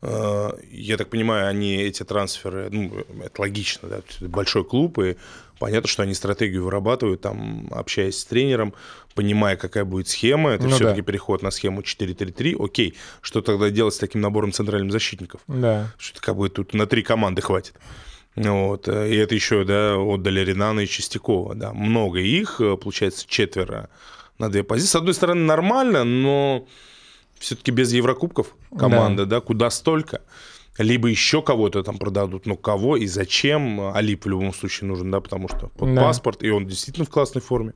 я 0.03 0.97
так 0.97 1.09
понимаю, 1.09 1.49
они 1.49 1.77
эти 1.77 2.03
трансферы, 2.03 2.69
ну, 2.71 2.93
это 3.25 3.41
логично, 3.41 3.89
да, 3.89 4.01
большой 4.29 4.65
клуб, 4.65 4.99
и 4.99 5.17
понятно, 5.59 5.89
что 5.89 6.03
они 6.03 6.15
стратегию 6.15 6.65
вырабатывают, 6.65 7.23
там, 7.23 7.69
общаясь 7.71 8.19
с 8.19 8.25
тренером, 8.25 8.75
понимая, 9.15 9.57
какая 9.57 9.85
будет 9.85 10.09
схема, 10.09 10.51
это 10.51 10.65
ну, 10.65 10.71
все-таки 10.71 11.01
да. 11.01 11.07
переход 11.07 11.43
на 11.43 11.51
схему 11.51 11.81
4-3-3, 11.81 12.63
окей, 12.63 12.95
что 13.23 13.41
тогда 13.41 13.71
делать 13.71 13.95
с 13.95 13.99
таким 13.99 14.21
набором 14.21 14.53
центральных 14.53 14.93
защитников? 14.93 15.41
Да. 15.49 15.93
Что-то 15.99 16.21
как 16.21 16.37
бы 16.37 16.51
тут 16.51 16.75
на 16.75 16.87
три 16.87 17.03
команды 17.03 17.41
хватит. 17.41 17.75
Вот. 18.37 18.87
И 18.89 19.17
это 19.17 19.35
еще, 19.35 19.65
да, 19.65 19.97
отдали 19.97 20.41
Ренана 20.41 20.81
и 20.81 20.87
Чистякова, 20.87 21.55
да, 21.55 21.73
много 21.73 22.21
их, 22.21 22.59
получается, 22.59 23.25
четверо 23.27 23.89
на 24.39 24.51
две 24.51 24.63
позиции. 24.63 24.91
С 24.91 24.97
одной 24.97 25.15
стороны, 25.15 25.41
нормально, 25.41 26.05
но 26.05 26.69
все-таки 27.39 27.71
без 27.71 27.93
Еврокубков 27.93 28.55
команда, 28.77 29.27
да, 29.27 29.37
да 29.37 29.41
куда 29.41 29.71
столько. 29.71 30.23
Либо 30.79 31.09
еще 31.09 31.41
кого-то 31.41 31.83
там 31.83 31.97
продадут, 31.97 32.45
но 32.45 32.55
кого 32.55 32.99
и 32.99 33.07
зачем, 33.07 33.95
Алип 33.95 34.27
в 34.27 34.29
любом 34.29 34.53
случае 34.53 34.89
нужен, 34.89 35.11
да, 35.11 35.21
потому 35.21 35.49
что 35.49 35.69
под 35.69 35.95
да. 35.95 36.03
паспорт, 36.03 36.43
и 36.43 36.51
он 36.51 36.67
действительно 36.67 37.07
в 37.07 37.09
классной 37.09 37.41
форме. 37.41 37.73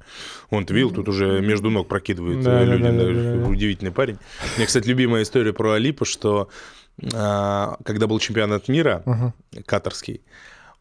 Он, 0.50 0.66
видел, 0.66 0.90
тут 0.90 1.08
уже 1.08 1.40
между 1.40 1.70
ног 1.70 1.88
прокидывает 1.88 2.42
да, 2.42 2.62
людям, 2.62 2.98
да, 2.98 3.04
да, 3.04 3.12
да, 3.12 3.36
да, 3.36 3.48
удивительный 3.48 3.92
парень. 3.92 4.18
У 4.54 4.58
меня, 4.58 4.66
кстати, 4.66 4.86
любимая 4.86 5.22
история 5.22 5.54
про 5.54 5.72
Алипа, 5.72 6.04
что 6.04 6.50
а, 7.14 7.78
когда 7.84 8.06
был 8.06 8.18
чемпионат 8.18 8.68
мира, 8.68 9.02
угу. 9.06 9.32
катарский, 9.64 10.20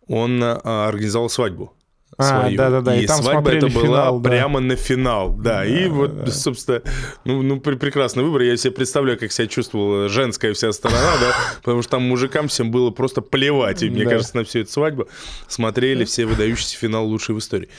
он 0.08 0.42
а, 0.44 0.90
организовал 0.90 1.30
свадьбу 1.30 1.74
а, 2.20 2.50
Да, 2.52 2.70
да, 2.70 2.82
да. 2.82 2.96
И, 2.96 3.04
и 3.04 3.08
там 3.08 3.24
свадьба 3.24 3.52
это 3.52 3.68
была 3.68 3.84
финал, 3.84 4.20
да. 4.20 4.30
прямо 4.30 4.60
на 4.60 4.76
финал. 4.76 5.30
Да, 5.32 5.60
да 5.60 5.66
и 5.66 5.86
да, 5.86 5.90
вот, 5.92 6.24
да. 6.26 6.32
собственно, 6.32 6.82
ну, 7.24 7.42
ну, 7.42 7.60
прекрасный 7.60 8.24
выбор. 8.24 8.42
Я 8.42 8.58
себе 8.58 8.72
представляю, 8.72 9.18
как 9.18 9.32
себя 9.32 9.48
чувствовала 9.48 10.10
женская 10.10 10.54
вся 10.54 10.72
сторона, 10.72 11.18
да, 11.20 11.34
потому 11.64 11.82
что 11.82 11.92
там 11.92 12.04
мужикам 12.04 12.48
всем 12.48 12.72
было 12.72 12.92
просто 12.92 13.22
плевать. 13.22 13.84
И, 13.84 13.90
мне 13.90 14.04
да. 14.04 14.12
кажется, 14.12 14.36
на 14.36 14.44
всю 14.44 14.60
эту 14.60 14.72
свадьбу 14.72 15.08
смотрели 15.48 16.04
все 16.04 16.26
выдающийся 16.26 16.78
финал 16.78 17.06
лучший 17.06 17.36
в 17.36 17.40
истории. 17.40 17.70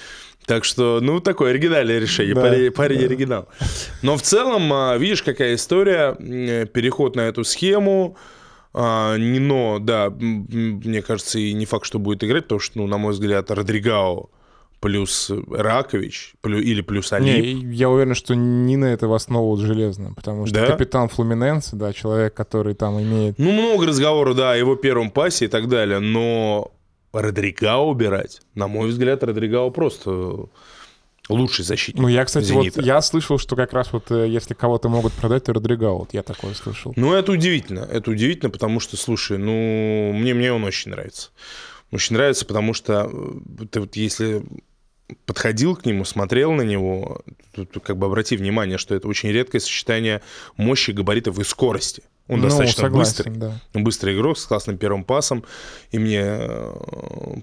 Так 0.47 0.65
что, 0.65 1.01
ну, 1.01 1.21
такое 1.21 1.51
оригинальное 1.51 1.99
решение, 1.99 2.35
да, 2.35 2.41
парень, 2.41 2.71
парень 2.73 2.99
да. 3.01 3.05
оригинал. 3.05 3.49
Но 4.03 4.17
в 4.17 4.23
целом, 4.23 4.73
а, 4.73 4.97
видишь, 4.97 5.23
какая 5.23 5.55
история, 5.55 6.15
переход 6.15 7.15
на 7.15 7.23
эту 7.23 7.45
схему, 7.45 8.17
а, 8.73 9.17
Нино, 9.17 9.79
да, 9.81 10.11
мне 10.11 11.03
кажется, 11.03 11.39
и 11.39 11.53
не 11.53 11.67
факт, 11.67 11.87
что 11.87 11.99
будет 11.99 12.23
играть, 12.25 12.45
потому 12.45 12.61
что, 12.61 12.79
ну, 12.79 12.87
на 12.87 12.99
мой 12.99 13.13
взгляд, 13.13 13.51
Родригао 13.51 14.29
плюс 14.81 15.31
Ракович 15.51 16.35
плюс, 16.41 16.63
или 16.63 16.81
плюс 16.81 17.13
Али. 17.13 17.55
Не, 17.55 17.75
я 17.75 17.91
уверен, 17.91 18.15
что 18.15 18.35
Нина 18.35 18.87
это 18.87 19.09
в 19.09 19.13
основу 19.13 19.57
железно, 19.57 20.15
потому 20.15 20.47
что 20.47 20.55
да? 20.55 20.67
капитан 20.67 21.09
Флуминенса, 21.09 21.77
да, 21.77 21.93
человек, 21.93 22.35
который 22.35 22.75
там 22.75 23.01
имеет... 23.01 23.39
Ну, 23.39 23.53
много 23.53 23.87
разговоров, 23.87 24.37
да, 24.37 24.53
о 24.53 24.57
его 24.57 24.77
первом 24.77 25.11
пасе 25.11 25.47
и 25.47 25.49
так 25.49 25.69
далее, 25.69 25.99
но 25.99 26.73
Родригао 27.13 27.89
убирать, 27.89 28.41
на 28.55 28.69
мой 28.69 28.89
взгляд, 28.89 29.23
Родригао 29.23 29.71
просто 29.71 30.47
лучший 31.31 31.65
защитник. 31.65 32.03
Ну, 32.03 32.09
я, 32.09 32.25
кстати, 32.25 32.47
Зенита. 32.47 32.81
вот 32.81 32.87
я 32.87 33.01
слышал, 33.01 33.39
что 33.39 33.57
как 33.57 33.73
раз 33.73 33.93
вот 33.93 34.11
э, 34.11 34.29
если 34.29 34.55
кого-то 34.55 34.89
могут 34.89 35.13
продать, 35.13 35.45
то 35.45 35.53
Родриго, 35.53 35.91
вот 35.91 36.13
я 36.13 36.23
такое 36.23 36.55
слышал. 36.55 36.93
Ну, 36.97 37.13
это 37.15 37.33
удивительно. 37.33 37.81
Это 37.81 38.11
удивительно, 38.11 38.51
потому 38.51 38.81
что, 38.81 38.97
слушай, 38.97 39.39
ну, 39.39 40.13
мне, 40.13 40.35
мне 40.35 40.53
он 40.53 40.65
очень 40.65 40.91
нравится. 40.91 41.31
Очень 41.91 42.17
нравится, 42.17 42.45
потому 42.45 42.75
что 42.75 43.11
э, 43.13 43.67
ты 43.71 43.81
вот 43.81 43.97
если 43.97 44.43
подходил 45.27 45.77
к 45.77 45.87
нему, 45.87 46.05
смотрел 46.05 46.53
на 46.53 46.63
него, 46.63 47.23
тут 47.55 47.83
как 47.83 47.97
бы 47.97 48.07
обрати 48.07 48.37
внимание, 48.37 48.79
что 48.79 48.95
это 48.95 49.09
очень 49.09 49.31
редкое 49.31 49.61
сочетание 49.61 50.23
мощи, 50.57 50.93
габаритов 50.93 51.39
и 51.39 51.45
скорости. 51.45 52.03
Он 52.29 52.39
ну, 52.39 52.45
достаточно 52.45 52.83
согласен, 52.85 53.13
быстрый. 53.13 53.37
Да. 53.37 53.61
Быстрый 53.75 54.15
игрок 54.15 54.39
с 54.39 54.47
классным 54.47 54.79
первым 54.79 55.03
пасом. 55.03 55.45
И 55.91 55.99
мне, 55.99 56.23
э, 56.23 56.75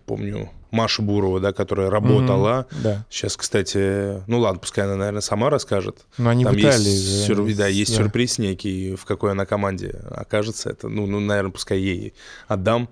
помню, 0.06 0.50
Маша 0.71 1.01
Бурова, 1.01 1.39
да, 1.39 1.53
которая 1.53 1.89
работала. 1.89 2.67
Mm-hmm, 2.69 2.82
да. 2.84 3.06
Сейчас, 3.10 3.38
кстати, 3.38 4.21
ну 4.27 4.39
ладно, 4.39 4.60
пускай 4.60 4.86
она, 4.86 4.95
наверное, 4.95 5.21
сама 5.21 5.49
расскажет. 5.49 6.06
Но 6.17 6.30
они 6.30 6.43
Там 6.43 6.53
в 6.53 6.60
Италии. 6.60 6.89
Есть, 6.89 7.25
сюр... 7.25 7.43
да, 7.56 7.67
есть 7.67 7.95
да. 7.95 8.03
сюрприз 8.03 8.38
некий, 8.39 8.95
в 8.95 9.06
какой 9.06 9.32
она 9.32 9.45
команде 9.45 9.95
окажется. 10.12 10.69
Это, 10.69 10.89
ну, 10.89 11.06
ну, 11.06 11.19
наверное, 11.19 11.51
пускай 11.51 11.80
ей 11.80 12.13
отдам 12.47 12.89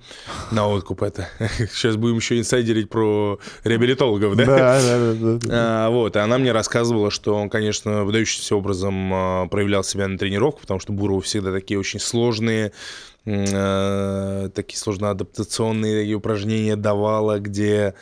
на 0.51 0.67
откуп 0.67 1.03
это. 1.03 1.27
Сейчас 1.57 1.95
будем 1.97 2.17
еще 2.17 2.39
инсайдерить 2.39 2.89
про 2.89 3.39
реабилитологов, 3.63 4.35
да? 4.35 4.45
Да, 4.45 4.81
да, 4.81 5.13
да. 5.13 5.13
да. 5.13 5.47
А, 5.51 5.89
вот, 5.89 6.15
и 6.15 6.19
она 6.19 6.37
мне 6.37 6.51
рассказывала, 6.51 7.11
что 7.11 7.35
он, 7.35 7.49
конечно, 7.49 8.03
выдающимся 8.03 8.55
образом 8.55 9.11
а, 9.13 9.47
проявлял 9.47 9.83
себя 9.83 10.07
на 10.07 10.17
тренировку, 10.17 10.61
потому 10.61 10.79
что 10.79 10.93
Бурова 10.93 11.21
всегда 11.21 11.51
такие 11.51 11.79
очень 11.79 11.99
сложные 11.99 12.71
э, 13.25 14.49
такие 14.53 14.79
сложно 14.79 15.09
адаптационные 15.09 16.13
упражнения 16.13 16.75
давала, 16.75 17.39
где 17.39 17.93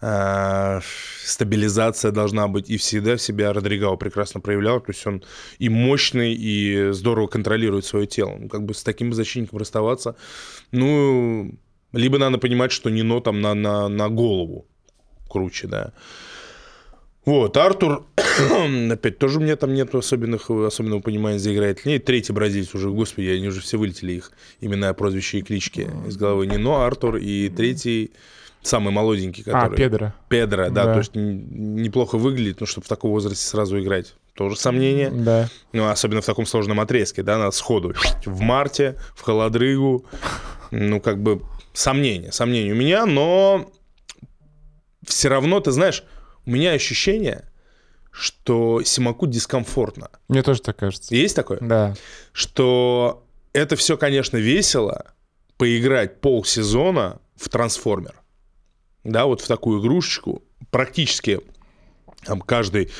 э, 0.00 0.80
стабилизация 1.24 2.10
должна 2.10 2.48
быть, 2.48 2.70
и 2.70 2.76
всегда 2.76 3.16
себя 3.16 3.52
Родригао 3.52 3.96
прекрасно 3.96 4.40
проявлял, 4.40 4.80
то 4.80 4.90
есть 4.90 5.06
он 5.06 5.22
и 5.58 5.68
мощный, 5.68 6.34
и 6.34 6.92
здорово 6.92 7.28
контролирует 7.28 7.84
свое 7.84 8.06
тело. 8.06 8.36
Ну, 8.38 8.48
как 8.48 8.64
бы 8.64 8.74
с 8.74 8.82
таким 8.82 9.12
защитником 9.12 9.58
расставаться, 9.58 10.16
ну, 10.72 11.54
либо 11.92 12.18
надо 12.18 12.38
понимать, 12.38 12.72
что 12.72 12.90
Нино 12.90 13.20
там 13.20 13.40
на, 13.40 13.54
на, 13.54 13.88
на 13.88 14.08
голову 14.08 14.66
круче, 15.28 15.66
да. 15.66 15.92
Вот, 17.24 17.56
Артур, 17.56 18.04
опять 18.90 19.18
тоже 19.18 19.38
у 19.38 19.42
меня 19.42 19.54
там 19.56 19.74
нет 19.74 19.94
особенных, 19.94 20.50
особенного 20.50 21.00
понимания, 21.00 21.38
заиграет 21.38 21.84
ли. 21.84 21.98
Третий 22.00 22.32
бразильец 22.32 22.74
уже, 22.74 22.90
господи, 22.90 23.28
они 23.28 23.48
уже 23.48 23.60
все 23.60 23.76
вылетели 23.76 24.14
их 24.14 24.32
имена, 24.60 24.92
прозвища 24.92 25.38
и 25.38 25.42
клички 25.42 25.88
из 26.06 26.16
головы. 26.16 26.46
Нино, 26.46 26.84
Артур 26.84 27.16
и 27.16 27.48
третий, 27.48 28.12
самый 28.62 28.92
молоденький, 28.92 29.44
а, 29.46 29.68
который... 29.68 29.74
А, 29.74 29.76
Педро. 29.76 30.12
Педро, 30.28 30.70
да, 30.70 30.84
да, 30.84 30.92
то 30.94 30.98
есть 30.98 31.12
неплохо 31.14 32.18
выглядит, 32.18 32.60
но 32.60 32.66
чтобы 32.66 32.86
в 32.86 32.88
таком 32.88 33.12
возрасте 33.12 33.46
сразу 33.46 33.80
играть, 33.80 34.14
тоже 34.34 34.56
сомнение. 34.56 35.10
Да. 35.10 35.48
Ну, 35.72 35.88
особенно 35.88 36.22
в 36.22 36.26
таком 36.26 36.44
сложном 36.44 36.80
отрезке, 36.80 37.22
да, 37.22 37.38
на 37.38 37.52
сходу. 37.52 37.94
В 38.24 38.40
марте, 38.40 38.96
в 39.14 39.22
холодрыгу, 39.22 40.06
ну, 40.72 41.00
как 41.00 41.22
бы 41.22 41.42
сомнение, 41.72 42.32
сомнение 42.32 42.72
у 42.72 42.76
меня, 42.76 43.06
но 43.06 43.70
все 45.06 45.28
равно, 45.28 45.60
ты 45.60 45.70
знаешь, 45.70 46.02
у 46.46 46.50
меня 46.50 46.72
ощущение, 46.72 47.44
что 48.10 48.82
Симаку 48.82 49.26
дискомфортно. 49.26 50.10
Мне 50.28 50.42
тоже 50.42 50.60
так 50.62 50.76
кажется. 50.76 51.14
Есть 51.14 51.36
такое? 51.36 51.58
Да. 51.60 51.94
Что 52.32 53.24
это 53.52 53.76
все, 53.76 53.96
конечно, 53.96 54.36
весело, 54.36 55.12
поиграть 55.56 56.20
полсезона 56.20 57.20
в 57.36 57.48
трансформер. 57.48 58.14
Да, 59.04 59.26
вот 59.26 59.40
в 59.40 59.48
такую 59.48 59.80
игрушечку. 59.80 60.42
Практически 60.70 61.40
там 62.24 62.40
каждый 62.40 62.90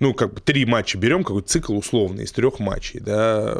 ну, 0.00 0.12
как 0.12 0.34
бы 0.34 0.40
три 0.40 0.66
матча 0.66 0.98
берем, 0.98 1.24
какой-то 1.24 1.48
цикл 1.48 1.76
условный 1.76 2.24
из 2.24 2.32
трех 2.32 2.58
матчей, 2.58 3.00
да, 3.00 3.56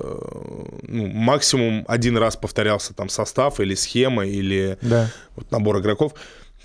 ну, 0.83 1.07
максимум 1.07 1.85
один 1.89 2.17
раз 2.17 2.37
повторялся 2.37 2.93
там 2.93 3.09
состав 3.09 3.61
или 3.61 3.75
схема, 3.75 4.27
или 4.27 4.77
да. 4.83 5.11
вот 5.37 5.51
набор 5.51 5.79
игроков. 5.79 6.15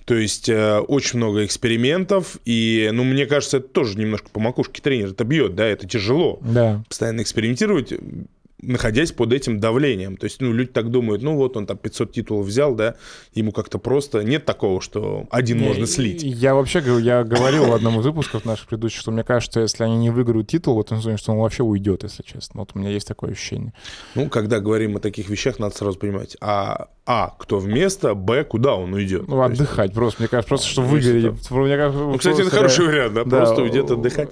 То 0.09 0.15
есть 0.15 0.49
э, 0.49 0.79
очень 0.79 1.19
много 1.19 1.45
экспериментов, 1.45 2.39
и, 2.43 2.89
ну, 2.91 3.03
мне 3.03 3.27
кажется, 3.27 3.57
это 3.57 3.67
тоже 3.67 3.95
немножко 3.95 4.31
по 4.31 4.39
макушке 4.39 4.81
тренера 4.81 5.11
это 5.11 5.23
бьет, 5.23 5.53
да, 5.53 5.67
это 5.67 5.87
тяжело. 5.87 6.39
Да. 6.41 6.83
Постоянно 6.89 7.21
экспериментировать, 7.21 7.93
находясь 8.59 9.11
под 9.11 9.33
этим 9.33 9.59
давлением. 9.59 10.17
То 10.17 10.23
есть, 10.23 10.41
ну, 10.41 10.51
люди 10.51 10.71
так 10.71 10.89
думают, 10.89 11.21
ну, 11.21 11.35
вот 11.35 11.55
он 11.57 11.67
там 11.67 11.77
500 11.77 12.11
титулов 12.11 12.47
взял, 12.47 12.73
да, 12.73 12.95
ему 13.35 13.51
как-то 13.51 13.77
просто... 13.77 14.23
Нет 14.23 14.45
такого, 14.45 14.81
что 14.81 15.27
один 15.29 15.59
не, 15.59 15.67
можно 15.67 15.85
слить. 15.85 16.23
Я 16.23 16.55
вообще 16.55 16.81
говорю, 16.81 17.05
я 17.05 17.23
говорил 17.23 17.65
в 17.65 17.73
одном 17.73 17.99
из 17.99 18.05
выпусков 18.05 18.45
наших 18.45 18.65
предыдущих, 18.65 19.01
что 19.01 19.11
мне 19.11 19.23
кажется, 19.23 19.59
если 19.59 19.83
они 19.83 19.97
не 19.97 20.09
выиграют 20.09 20.47
титул 20.47 20.75
в 20.75 20.81
этом 20.81 20.97
сезоне, 20.97 21.17
что 21.17 21.33
он 21.33 21.37
вообще 21.37 21.61
уйдет, 21.61 22.01
если 22.01 22.23
честно. 22.23 22.61
Вот 22.61 22.71
у 22.73 22.79
меня 22.79 22.89
есть 22.89 23.07
такое 23.07 23.33
ощущение. 23.33 23.73
Ну, 24.15 24.27
когда 24.27 24.59
говорим 24.59 24.97
о 24.97 24.99
таких 24.99 25.29
вещах, 25.29 25.59
надо 25.59 25.75
сразу 25.75 25.99
понимать, 25.99 26.35
а, 26.41 26.87
а 27.11 27.33
кто 27.39 27.57
вместо, 27.57 28.13
б, 28.13 28.43
куда 28.43 28.75
он 28.75 28.93
уйдет. 28.93 29.27
Ну, 29.27 29.41
отдыхать 29.41 29.87
есть, 29.87 29.95
просто, 29.95 30.21
мне 30.21 30.27
кажется, 30.27 30.47
просто, 30.47 30.67
что 30.67 30.83
выгорит. 30.83 31.33
Мне 31.49 31.75
кажется, 31.75 32.03
ну, 32.03 32.17
кстати, 32.19 32.41
это 32.41 32.51
хороший 32.51 32.85
вариант, 32.85 33.15
да, 33.15 33.23
да, 33.23 33.37
просто 33.37 33.63
уйдет 33.63 33.89
отдыхать. 33.89 34.29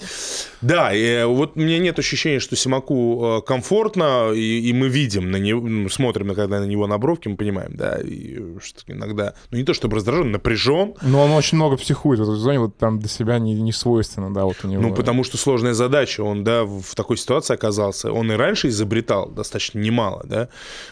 Да, 0.62 0.94
и 0.94 1.02
э, 1.02 1.26
вот 1.26 1.54
у 1.56 1.60
меня 1.60 1.80
нет 1.80 1.98
ощущения, 1.98 2.40
что 2.40 2.56
Симаку 2.56 3.40
э, 3.40 3.42
комфортно, 3.48 4.32
и, 4.32 4.60
и 4.70 4.74
мы 4.74 4.90
видим 4.90 5.32
на 5.32 5.38
него, 5.38 5.60
ну, 5.68 5.90
смотрим, 5.90 6.36
когда 6.36 6.60
на 6.60 6.66
него 6.66 6.86
на 6.86 7.00
бровке, 7.00 7.30
мы 7.30 7.36
понимаем, 7.36 7.76
да, 7.76 7.98
и 8.00 8.60
что 8.62 8.82
иногда, 8.86 9.34
ну 9.50 9.58
не 9.58 9.64
то 9.64 9.74
чтобы 9.74 9.96
раздражен, 9.96 10.32
напряжен. 10.32 10.94
Но 11.02 11.24
он 11.24 11.32
очень 11.32 11.56
много 11.58 11.78
психует 11.78 12.20
в 12.20 12.24
этой 12.24 12.36
зоне, 12.36 12.60
вот 12.60 12.78
там 12.78 13.00
для 13.00 13.10
себя 13.10 13.40
не, 13.40 13.56
не 13.56 13.72
свойственно, 13.72 14.32
да, 14.32 14.46
вот 14.46 14.58
у 14.64 14.68
него. 14.68 14.84
Ну 14.84 14.94
потому 14.94 15.24
что 15.24 15.38
сложная 15.38 15.74
задача, 15.74 16.22
он, 16.22 16.44
да, 16.44 16.64
в 16.64 16.94
такой 16.94 17.18
ситуации 17.18 17.56
оказался, 17.56 18.12
он 18.12 18.32
и 18.32 18.36
раньше 18.36 18.68
изобретал 18.68 19.30
достаточно 19.32 19.80
немало, 19.80 20.24
да. 20.26 20.50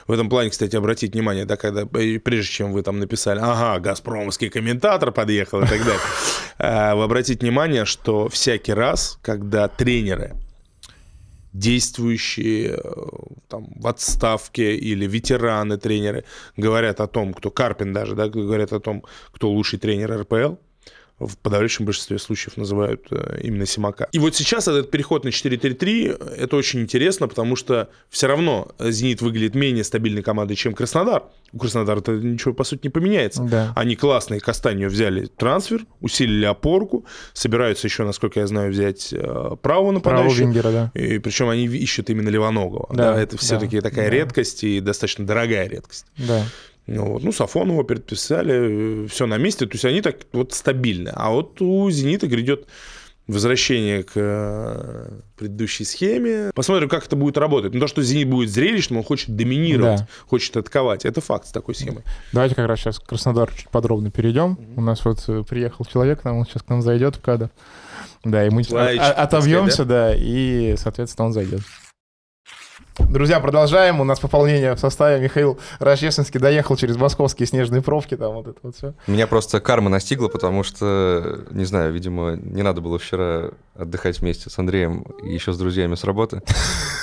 В 0.08 0.12
этом 0.12 0.30
плане, 0.30 0.50
кстати, 0.50 0.76
обратить 0.76 1.14
внимание, 1.14 1.46
да, 1.46 1.58
когда, 1.58 1.75
прежде 1.84 2.52
чем 2.52 2.72
вы 2.72 2.82
там 2.82 3.00
написали, 3.00 3.40
ага, 3.42 3.80
газпромовский 3.80 4.50
комментатор 4.50 5.12
подъехал 5.12 5.62
и 5.62 5.68
так 5.68 5.80
далее, 5.80 6.00
а, 6.58 6.96
вы 6.96 7.04
обратите 7.04 7.46
внимание, 7.46 7.86
что 7.86 8.30
всякий 8.30 8.74
раз, 8.74 9.20
когда 9.22 9.68
тренеры 9.68 10.36
действующие 11.56 12.78
э, 12.78 12.92
там, 13.48 13.68
в 13.78 13.88
отставке 13.88 14.76
или 14.76 15.08
ветераны 15.08 15.78
тренеры 15.78 16.26
говорят 16.58 17.00
о 17.00 17.08
том, 17.08 17.34
кто 17.34 17.50
Карпин 17.50 17.94
даже, 17.94 18.14
да, 18.14 18.28
говорят 18.28 18.74
о 18.74 18.82
том, 18.82 19.06
кто 19.32 19.50
лучший 19.50 19.80
тренер 19.80 20.20
РПЛ, 20.22 20.56
в 21.20 21.38
подавляющем 21.38 21.86
большинстве 21.86 22.20
случаев 22.20 22.58
называют 22.58 23.08
э, 23.10 23.40
именно 23.42 23.66
Симака. 23.66 24.10
И 24.12 24.20
вот 24.20 24.36
сейчас 24.36 24.68
этот 24.68 24.92
переход 24.92 25.24
на 25.24 25.30
4-3-3, 25.30 26.36
это 26.36 26.56
очень 26.58 26.82
интересно, 26.82 27.28
потому 27.30 27.56
что 27.56 27.90
все 28.10 28.28
равно 28.28 28.74
«Зенит» 28.80 29.22
выглядит 29.22 29.56
менее 29.56 29.86
стабильной 29.86 30.24
командой, 30.24 30.56
чем 30.56 30.74
Краснодар. 30.74 31.24
У 31.54 31.60
Краснодара 31.60 32.00
это 32.00 32.12
ничего, 32.12 32.54
по 32.54 32.66
сути, 32.66 32.82
не 32.84 32.90
поменяется. 32.90 33.44
Да. 33.44 33.72
Они 33.78 33.96
классные 33.96 34.42
Кастанью 34.42 34.90
взяли 34.90 35.28
трансфер, 35.28 35.86
усилили 36.02 36.46
опорку, 36.46 37.06
собираются 37.34 37.88
еще, 37.88 38.04
насколько 38.04 38.42
я 38.42 38.48
знаю, 38.48 38.72
взять 38.72 39.14
э, 39.14 39.56
право 39.62 39.92
нападающего. 39.92 40.36
Право 40.36 40.52
Венгера, 40.52 40.72
да. 40.72 40.92
И 41.00 41.20
причем 41.20 41.48
они 41.48 41.66
ищут 41.66 42.10
именно 42.10 42.28
Левоногова. 42.28 42.88
Да, 42.94 43.14
Да, 43.14 43.22
это 43.22 43.38
все-таки 43.38 43.78
да, 43.78 43.90
такая 43.90 44.10
да. 44.10 44.16
редкость 44.16 44.66
и 44.66 44.82
достаточно 44.82 45.26
дорогая 45.26 45.70
редкость. 45.70 46.06
Да. 46.18 46.44
Ну, 46.88 47.14
вот. 47.14 47.24
ну 47.24 47.32
Сафонова 47.32 47.84
предписали, 47.84 49.08
все 49.08 49.26
на 49.26 49.38
месте, 49.38 49.66
то 49.66 49.74
есть 49.74 49.86
они 49.86 50.02
так 50.02 50.18
вот 50.34 50.54
стабильны. 50.54 51.12
А 51.16 51.32
вот 51.32 51.62
у 51.62 51.90
«Зенита» 51.90 52.28
грядет 52.28 52.68
возвращение 53.28 54.04
к 54.04 54.12
э, 54.16 55.10
предыдущей 55.36 55.84
схеме. 55.84 56.52
Посмотрим, 56.54 56.90
как 56.90 57.08
это 57.08 57.16
будет 57.16 57.38
работать. 57.38 57.74
Но 57.74 57.80
то, 57.80 57.88
что 57.88 58.04
«Зенит» 58.04 58.30
будет 58.30 58.52
зрелищным, 58.52 59.00
он 59.00 59.04
хочет 59.04 59.36
доминировать, 59.36 60.02
Да. 60.02 60.08
хочет 60.28 60.56
атаковать. 60.58 61.06
Это 61.06 61.22
факт 61.22 61.48
с 61.48 61.52
такой 61.52 61.74
схемой. 61.74 62.04
Давайте 62.34 62.54
как 62.54 62.68
раз 62.68 62.80
сейчас 62.80 63.00
к 63.00 63.06
Краснодару 63.06 63.52
чуть 63.56 63.70
подробно 63.70 64.12
перейдем. 64.12 64.60
У 64.76 64.82
нас 64.82 65.04
вот 65.06 65.24
э, 65.28 65.44
приехал 65.48 65.86
человек, 65.86 66.24
нам 66.24 66.38
он 66.38 66.46
сейчас 66.46 66.62
к 66.62 66.70
нам 66.70 66.84
зайдет 66.84 67.16
в 67.16 67.22
кадр. 67.22 67.50
Да, 68.24 68.46
и 68.46 68.50
мы 68.50 68.64
так 68.64 68.96
отобьемся, 69.00 69.86
да, 69.86 70.14
и, 70.16 70.76
соответственно, 70.78 71.28
он 71.28 71.34
зайдет. 71.34 71.62
Друзья, 72.98 73.42
продолжаем. 73.42 74.00
У 74.00 74.06
нас 74.06 74.20
пополнение 74.20 74.74
в 74.74 74.80
составе. 74.80 75.22
Михаил 75.22 75.60
Рождественский 75.80 76.40
доехал 76.40 76.78
через 76.78 76.96
московские 76.96 77.46
снежные 77.46 77.82
пробки, 77.82 78.16
там 78.16 78.34
вот 78.36 78.48
это 78.48 78.60
вот 78.64 78.76
все. 78.76 78.94
Меня 79.08 79.28
просто 79.28 79.60
карма 79.60 79.90
настигла, 79.90 80.30
потому 80.30 80.64
что, 80.64 81.44
не 81.52 81.66
знаю, 81.66 81.92
видимо, 81.92 82.38
не 82.38 82.62
надо 82.62 82.80
было 82.80 82.98
вчера 82.98 83.52
отдыхать 83.76 84.20
вместе 84.22 84.50
с 84.50 84.58
Андреем 84.58 85.02
и 85.24 85.34
еще 85.34 85.52
с 85.54 85.58
друзьями 85.58 85.96
с 85.96 86.04
работы. 86.04 86.42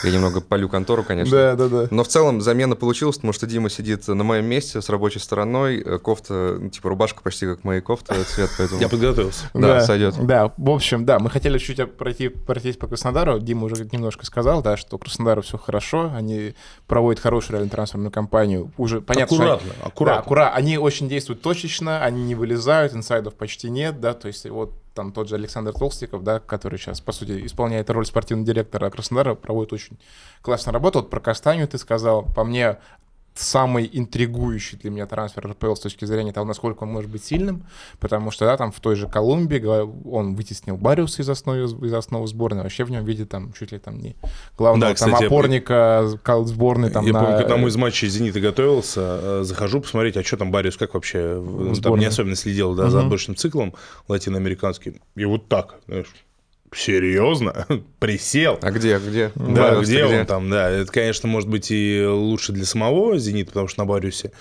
Я 0.04 0.10
немного 0.10 0.40
полю 0.40 0.68
контору, 0.68 1.02
конечно. 1.04 1.30
Да, 1.36 1.54
да, 1.54 1.68
да. 1.68 1.88
Но 1.90 2.02
в 2.02 2.08
целом 2.08 2.40
замена 2.40 2.74
получилась, 2.76 3.16
потому 3.16 3.32
что 3.32 3.46
Дима 3.46 3.68
сидит 3.70 4.08
на 4.08 4.24
моем 4.24 4.46
месте 4.46 4.80
с 4.80 4.88
рабочей 4.88 5.18
стороной. 5.18 5.80
э, 5.80 5.98
Кофта, 5.98 6.56
ну, 6.58 6.70
типа 6.70 6.88
рубашка 6.88 7.22
почти 7.22 7.46
как 7.46 7.62
моя 7.64 7.80
кофта, 7.80 8.14
цвет, 8.24 8.50
поэтому... 8.58 8.80
Я 8.80 8.88
подготовился. 8.88 9.44
Да, 9.54 9.80
сойдет. 9.82 10.14
Да, 10.26 10.52
в 10.56 10.70
общем, 10.70 11.04
да, 11.04 11.18
мы 11.18 11.30
хотели 11.30 11.58
чуть 11.58 11.96
пройти, 11.96 12.28
пройтись 12.28 12.76
по 12.76 12.86
Краснодару. 12.86 13.38
Дима 13.38 13.66
уже 13.66 13.86
немножко 13.92 14.24
сказал, 14.26 14.62
да, 14.62 14.76
что 14.76 14.98
Краснодару 14.98 15.42
все 15.42 15.58
хорошо, 15.58 16.10
они 16.14 16.54
проводят 16.86 17.20
хорошую 17.22 17.58
реально 17.58 17.70
трансферную 17.70 18.10
кампанию. 18.10 18.72
Уже 18.76 19.00
понятно, 19.00 19.36
что 19.36 19.44
они- 19.44 19.52
аккуратно, 19.52 19.72
Да, 19.82 19.86
аккуратно. 19.88 20.20
аккуратно. 20.22 20.56
Они 20.56 20.78
очень 20.78 21.08
действуют 21.08 21.42
точечно, 21.42 22.02
они 22.02 22.24
не 22.24 22.34
вылезают, 22.34 22.94
инсайдов 22.94 23.34
почти 23.34 23.70
нет, 23.70 24.00
да, 24.00 24.14
то 24.14 24.26
есть 24.28 24.48
вот 24.48 24.72
там 24.94 25.12
тот 25.12 25.28
же 25.28 25.34
Александр 25.34 25.72
Толстиков, 25.72 26.22
да, 26.22 26.40
который 26.40 26.78
сейчас, 26.78 27.00
по 27.00 27.12
сути, 27.12 27.46
исполняет 27.46 27.90
роль 27.90 28.06
спортивного 28.06 28.46
директора 28.46 28.90
Краснодара, 28.90 29.34
проводит 29.34 29.72
очень 29.72 29.98
классную 30.42 30.74
работу. 30.74 31.00
Вот 31.00 31.10
про 31.10 31.20
Кастанью 31.20 31.68
ты 31.68 31.78
сказал, 31.78 32.24
по 32.24 32.44
мне, 32.44 32.78
самый 33.34 33.88
интригующий 33.92 34.78
для 34.78 34.90
меня 34.90 35.06
трансфер 35.06 35.48
РПЛ 35.48 35.74
с 35.74 35.80
точки 35.80 36.04
зрения 36.04 36.32
того, 36.32 36.46
насколько 36.46 36.82
он 36.84 36.90
может 36.90 37.10
быть 37.10 37.24
сильным, 37.24 37.64
потому 37.98 38.30
что, 38.30 38.44
да, 38.44 38.56
там 38.56 38.72
в 38.72 38.80
той 38.80 38.94
же 38.96 39.08
Колумбии 39.08 39.62
он 40.08 40.34
вытеснил 40.34 40.76
Бариуса 40.76 41.22
из 41.22 41.28
основы, 41.30 41.62
из 41.86 41.94
основы 41.94 42.26
сборной, 42.26 42.62
вообще 42.62 42.84
в 42.84 42.90
нем 42.90 43.04
видит 43.04 43.30
там 43.30 43.52
чуть 43.52 43.72
ли 43.72 43.78
там 43.78 43.98
не 44.00 44.16
главного 44.58 44.90
Да, 44.90 44.94
кстати, 44.94 45.10
там 45.12 45.20
я 45.20 45.26
опорника 45.26 46.18
кол- 46.22 46.44
сборной 46.46 46.90
там 46.90 47.06
я 47.06 47.12
на... 47.12 47.20
помню, 47.20 47.38
к 47.38 47.40
одному 47.40 47.68
из 47.68 47.76
матчей 47.76 48.08
«Зенита» 48.08 48.40
готовился, 48.40 49.00
э, 49.22 49.40
захожу 49.44 49.80
посмотреть, 49.80 50.16
а 50.16 50.22
что 50.22 50.36
там 50.36 50.50
Бариус, 50.50 50.76
как 50.76 50.94
вообще, 50.94 51.36
в- 51.38 51.64
там 51.66 51.74
сборной. 51.74 52.00
не 52.00 52.06
особенно 52.06 52.36
следил 52.36 52.74
да, 52.74 52.90
за 52.90 52.98
Мгм. 52.98 53.06
отборочным 53.06 53.36
циклом 53.36 53.74
латиноамериканским, 54.08 55.00
и 55.16 55.24
вот 55.24 55.48
так, 55.48 55.76
знаешь, 55.86 56.12
серьезно, 56.74 57.66
присел. 57.98 58.58
А 58.62 58.70
где, 58.70 58.98
где? 58.98 59.30
Да, 59.34 59.70
Бариус-то 59.70 59.92
где 59.92 60.04
он 60.04 60.26
там, 60.26 60.50
да. 60.50 60.70
Это, 60.70 60.90
конечно, 60.90 61.28
может 61.28 61.48
быть 61.48 61.70
и 61.70 62.04
лучше 62.06 62.52
для 62.52 62.64
самого 62.64 63.18
«Зенита», 63.18 63.50
потому 63.50 63.68
что 63.68 63.80
на 63.80 63.86
Бариусе 63.86 64.32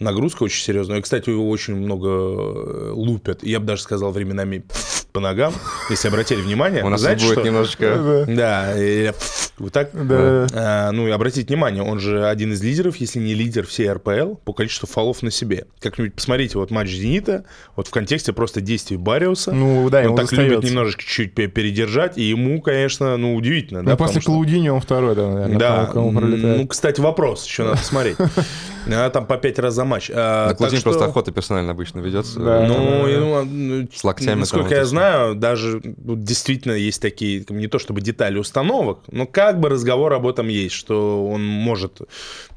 нагрузка 0.00 0.44
очень 0.44 0.64
серьезная. 0.64 0.98
И, 0.98 1.02
кстати, 1.02 1.30
его 1.30 1.48
очень 1.48 1.76
много 1.76 2.08
э, 2.08 2.90
лупят. 2.94 3.42
Я 3.44 3.60
бы 3.60 3.66
даже 3.66 3.82
сказал 3.82 4.10
временами 4.12 4.64
по 5.12 5.20
ногам, 5.20 5.52
если 5.90 6.08
обратили 6.08 6.40
внимание. 6.40 6.82
У 6.82 6.88
нас 6.88 7.00
Знаете, 7.00 7.24
будет 7.26 7.38
что? 7.38 7.46
немножечко... 7.46 8.24
Да, 8.26 8.74
вот 9.58 9.72
так. 9.72 9.90
Да. 9.92 10.46
А, 10.54 10.90
ну 10.92 11.06
и 11.06 11.10
обратите 11.10 11.46
внимание, 11.46 11.82
он 11.82 12.00
же 12.00 12.26
один 12.26 12.52
из 12.52 12.62
лидеров, 12.62 12.96
если 12.96 13.18
не 13.18 13.34
лидер 13.34 13.66
всей 13.66 13.90
РПЛ 13.92 14.36
по 14.44 14.52
количеству 14.52 14.86
фолов 14.86 15.22
на 15.22 15.30
себе. 15.30 15.66
Как-нибудь 15.80 16.14
посмотрите 16.14 16.58
вот 16.58 16.70
матч 16.70 16.88
«Зенита», 16.88 17.44
вот 17.76 17.88
в 17.88 17.90
контексте 17.90 18.32
просто 18.32 18.60
действий 18.60 18.96
Бариуса. 18.96 19.52
Ну, 19.52 19.88
да, 19.90 20.08
он 20.08 20.16
так 20.16 20.32
любит 20.32 20.46
достается. 20.46 20.68
немножечко 20.68 21.02
чуть 21.04 21.34
пе- 21.34 21.48
передержать, 21.80 22.18
и 22.18 22.22
ему, 22.22 22.60
конечно, 22.60 23.16
ну, 23.16 23.34
удивительно. 23.34 23.82
Ну, 23.82 23.90
да, 23.90 23.96
после 23.96 24.20
что- 24.20 24.30
Клаудини 24.32 24.68
он 24.68 24.80
второй, 24.80 25.14
да, 25.14 25.28
наверное, 25.28 25.58
да, 25.58 25.86
кому, 25.86 26.10
кому 26.10 26.20
пролетает. 26.20 26.58
ну, 26.58 26.66
кстати, 26.66 27.00
вопрос, 27.00 27.46
еще 27.46 27.64
надо 27.64 27.78
посмотреть. 27.78 28.16
А, 28.88 29.10
Там 29.10 29.26
по 29.26 29.36
пять 29.36 29.58
раз 29.58 29.74
за 29.74 29.84
матч. 29.84 30.10
А, 30.14 30.48
На 30.58 30.68
что- 30.70 30.82
просто 30.82 31.04
охота 31.06 31.32
персонально 31.32 31.72
обычно 31.72 32.00
ведется. 32.00 32.40
Да. 32.40 32.66
Ну, 32.66 33.06
ну, 33.06 33.44
ну, 33.44 33.88
С 33.92 34.04
локтями 34.04 34.40
насколько 34.40 34.70
там 34.70 34.78
я 34.78 34.84
знаю, 34.84 35.34
даже 35.34 35.80
ну, 35.84 36.16
действительно 36.16 36.72
есть 36.72 37.00
такие, 37.02 37.44
не 37.48 37.66
то 37.66 37.78
чтобы 37.78 38.00
детали 38.00 38.38
установок, 38.38 39.00
но 39.10 39.26
как 39.26 39.60
бы 39.60 39.68
разговор 39.68 40.12
об 40.12 40.26
этом 40.26 40.48
есть, 40.48 40.74
что 40.74 41.26
он 41.28 41.44
может 41.44 42.00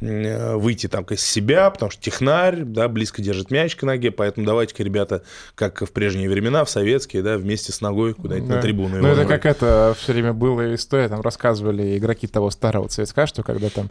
э, 0.01 0.55
выйти 0.55 0.87
там 0.87 1.03
из 1.09 1.21
себя, 1.25 1.69
потому 1.69 1.91
что 1.91 2.01
технарь, 2.01 2.63
да, 2.63 2.87
близко 2.87 3.21
держит 3.21 3.51
мяч 3.51 3.75
к 3.75 3.83
ноге, 3.83 4.11
поэтому 4.11 4.45
давайте-ка, 4.45 4.83
ребята, 4.83 5.23
как 5.55 5.81
в 5.81 5.91
прежние 5.91 6.29
времена, 6.29 6.63
в 6.65 6.69
советские, 6.69 7.21
да, 7.23 7.37
вместе 7.37 7.71
с 7.71 7.81
ногой 7.81 8.13
куда-нибудь 8.13 8.49
Да. 8.49 8.55
на 8.55 8.61
трибуну. 8.61 8.97
Ну, 9.01 9.07
это 9.07 9.21
ногой. 9.23 9.37
как 9.37 9.45
это 9.45 9.95
все 9.99 10.13
время 10.13 10.33
была 10.33 10.73
история, 10.75 11.09
там 11.09 11.21
рассказывали 11.21 11.97
игроки 11.97 12.27
того 12.27 12.49
старого 12.51 12.87
ЦСКА, 12.87 13.27
что 13.27 13.43
когда 13.43 13.69
там 13.69 13.89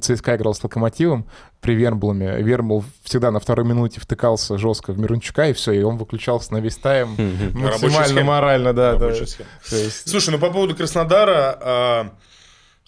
ЦСКА 0.00 0.36
играл 0.36 0.54
с 0.54 0.62
Локомотивом 0.62 1.26
при 1.70 1.76
Вермблуме, 1.76 2.42
Вермбл 2.42 2.84
всегда 3.04 3.30
на 3.30 3.38
второй 3.38 3.64
минуте 3.64 4.00
втыкался 4.00 4.58
жестко 4.58 4.92
в 4.92 4.98
Мирончука, 4.98 5.50
и 5.50 5.52
все, 5.52 5.70
и 5.70 5.82
он 5.82 5.98
выключался 5.98 6.52
на 6.52 6.56
весь 6.56 6.76
тайм 6.76 7.14
максимально 7.54 8.24
морально, 8.24 8.72
да. 8.72 8.96
да. 8.96 9.12
Слушай, 10.04 10.30
ну 10.30 10.38
по 10.40 10.50
поводу 10.50 10.74
Краснодара, 10.74 11.58
а, 11.60 12.10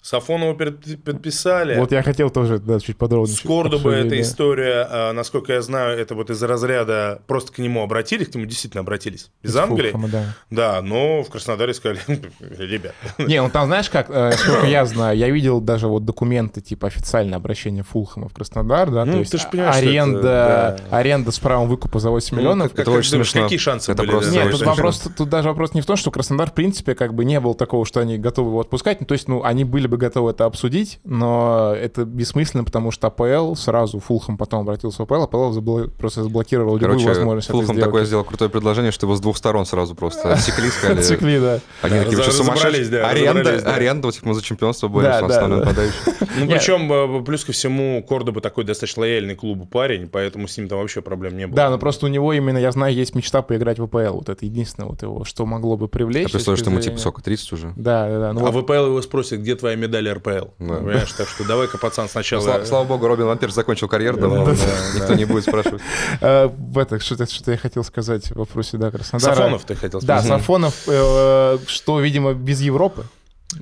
Сафонова 0.03 0.53
подписали. 0.53 1.79
Вот 1.79 1.93
я 1.93 2.03
хотел 2.03 2.29
тоже 2.29 2.59
да, 2.59 2.77
чуть 2.81 2.97
подробнее. 2.97 3.37
С 3.37 3.39
Кордобы 3.39 3.93
обсудить, 3.95 3.99
эта 4.07 4.09
да. 4.15 4.21
история, 4.21 4.87
а, 4.89 5.13
насколько 5.13 5.53
я 5.53 5.61
знаю, 5.61 5.97
это 5.97 6.13
вот 6.13 6.29
из 6.29 6.43
разряда 6.43 7.21
просто 7.25 7.53
к 7.53 7.57
нему 7.59 7.81
обратились, 7.81 8.27
к 8.27 8.35
нему 8.35 8.45
действительно 8.45 8.81
обратились 8.81 9.31
из 9.43 9.51
Из 9.51 9.55
Англии. 9.55 9.91
Фулхэма, 9.91 10.09
да. 10.09 10.23
Да, 10.49 10.81
но 10.81 11.23
в 11.23 11.29
Краснодаре 11.29 11.73
сказали, 11.73 12.01
ребят, 12.39 12.93
Не, 13.17 13.41
ну 13.41 13.49
там 13.49 13.67
знаешь 13.67 13.89
как, 13.89 14.09
э, 14.09 14.33
сколько 14.33 14.67
я 14.67 14.85
знаю, 14.85 15.17
я 15.17 15.29
видел 15.29 15.61
даже 15.61 15.87
вот 15.87 16.03
документы, 16.03 16.59
типа 16.59 16.87
официальное 16.87 17.37
обращение 17.37 17.83
Фулхэма 17.83 18.27
в 18.27 18.33
Краснодар, 18.33 18.91
да, 18.91 19.05
Ну, 19.05 19.13
то 19.13 19.19
есть 19.19 19.31
ты 19.31 19.37
ж 19.37 19.47
понимаешь, 19.49 19.75
аренда, 19.77 20.17
это, 20.17 20.83
да. 20.89 20.97
аренда 20.97 21.31
с 21.31 21.39
правом 21.39 21.69
выкупа 21.69 21.99
за 21.99 22.09
8 22.09 22.37
миллионов. 22.37 22.65
Ну, 22.65 22.69
как- 22.71 22.79
Это 22.79 22.91
как 22.91 22.99
очень 22.99 23.11
думаешь, 23.11 23.29
смешно. 23.29 23.43
Какие 23.43 23.59
шансы 23.59 23.93
Это 23.93 24.01
были? 24.01 24.11
просто 24.11 24.31
Нет, 24.33 24.51
тут 24.51 24.61
вопрос, 24.63 24.99
тут 25.15 25.29
даже 25.29 25.47
вопрос 25.47 25.73
не 25.73 25.79
в 25.79 25.85
том, 25.85 25.95
что 25.95 26.11
Краснодар, 26.11 26.49
в 26.49 26.53
принципе, 26.53 26.93
как 26.93 27.13
бы 27.13 27.23
не 27.23 27.39
был 27.39 27.53
такого, 27.53 27.85
что 27.85 28.01
они 28.01 28.17
готовы 28.17 28.49
его 28.49 28.59
отпускать. 28.59 28.99
Ну, 28.99 29.05
то 29.07 29.13
есть, 29.13 29.29
ну, 29.29 29.43
они 29.43 29.63
были 29.63 29.87
бы 29.93 29.97
готовы 29.97 30.31
это 30.31 30.45
обсудить, 30.45 30.99
но 31.03 31.73
это 31.79 32.03
бессмысленно, 32.05 32.63
потому 32.63 32.91
что 32.91 33.07
АПЛ 33.07 33.53
сразу, 33.55 33.99
Фулхэм 33.99 34.37
потом 34.37 34.61
обратился 34.61 34.97
в 34.99 35.01
АПЛ, 35.03 35.23
АПЛ 35.23 35.51
забло- 35.53 35.87
просто 35.89 36.23
заблокировал 36.23 36.77
любую 36.77 36.99
Короче, 36.99 37.07
возможность 37.07 37.47
сделать. 37.49 37.79
такое 37.79 38.05
сделал 38.05 38.23
крутое 38.23 38.49
предложение, 38.49 38.91
что 38.91 39.05
его 39.05 39.15
с 39.15 39.21
двух 39.21 39.37
сторон 39.37 39.65
сразу 39.65 39.95
просто 39.95 40.33
отсекли, 40.33 40.69
сказали... 40.69 40.99
Отсекли, 40.99 41.39
да. 41.39 41.59
Они 41.81 41.99
такие, 41.99 42.21
что, 42.21 42.31
сумасшедшие? 42.31 42.87
да, 42.89 43.07
Аренда, 43.09 43.73
аренда, 43.73 44.07
вот 44.07 44.19
мы 44.23 44.33
за 44.33 44.41
чемпионство 44.41 44.87
боремся, 44.87 45.19
Да, 45.27 45.35
основной 45.35 45.59
да. 45.59 45.65
нападающий. 45.65 45.97
Ну, 46.39 46.47
причем, 46.47 46.91
э, 46.91 47.23
плюс 47.23 47.45
ко 47.45 47.51
всему, 47.51 48.03
Кордоба 48.07 48.41
такой 48.41 48.63
достаточно 48.63 49.01
лояльный 49.01 49.35
клубу 49.35 49.65
парень, 49.65 50.07
поэтому 50.07 50.47
с 50.47 50.57
ним 50.57 50.67
там 50.67 50.79
вообще 50.79 51.01
проблем 51.01 51.37
не 51.37 51.45
было. 51.45 51.55
Да, 51.55 51.69
но 51.69 51.77
просто 51.77 52.07
у 52.07 52.09
него 52.09 52.33
именно, 52.33 52.57
я 52.57 52.71
знаю, 52.71 52.93
есть 52.95 53.13
мечта 53.13 53.43
поиграть 53.43 53.77
в 53.77 53.83
АПЛ. 53.83 54.15
Вот 54.15 54.29
это 54.29 54.43
единственное 54.45 54.87
вот 54.89 55.01
его, 55.03 55.23
что 55.25 55.45
могло 55.45 55.77
бы 55.77 55.87
привлечь. 55.87 56.27
Я 56.29 56.31
представляю, 56.33 56.57
что 56.57 56.69
ему 56.71 56.81
типа 56.81 56.97
сколько, 56.97 57.21
30 57.21 57.51
уже? 57.53 57.73
Да, 57.75 58.09
да, 58.09 58.19
да. 58.19 58.33
Ну, 58.33 58.45
А 58.47 58.51
в 58.51 58.61
ВПЛ 58.63 58.73
его 58.73 59.01
спросят, 59.03 59.41
где 59.41 59.55
твоя 59.55 59.75
медаль 59.83 60.09
РПЛ? 60.09 60.29
Да. 60.29 60.75
Понимаешь, 60.75 61.11
так 61.13 61.27
что 61.27 61.43
давай-ка, 61.45 61.77
пацан, 61.77 62.09
сначала... 62.09 62.41
Слава, 62.41 62.65
слава 62.65 62.83
богу, 62.85 63.07
Робин 63.07 63.25
Вампир 63.25 63.51
закончил 63.51 63.87
карьеру 63.87 64.17
давно, 64.17 64.45
Да, 64.45 64.51
да, 64.51 64.57
да, 64.57 64.95
никто 64.95 65.07
да. 65.09 65.15
не 65.15 65.25
будет 65.25 65.43
спрашивать. 65.43 65.81
э, 66.21 66.47
в 66.47 66.77
это, 66.77 66.99
что-то, 66.99 67.25
я 67.51 67.57
хотел 67.57 67.83
сказать 67.83 68.31
в 68.31 68.35
вопросе, 68.35 68.77
да, 68.77 68.91
Краснодара. 68.91 69.35
Сафонов 69.35 69.65
ты 69.65 69.75
хотел 69.75 69.99
Да, 70.01 70.19
сказать? 70.19 70.39
Сафонов, 70.39 70.83
э, 70.87 71.57
что, 71.67 71.99
видимо, 71.99 72.33
без 72.33 72.61
Европы. 72.61 73.05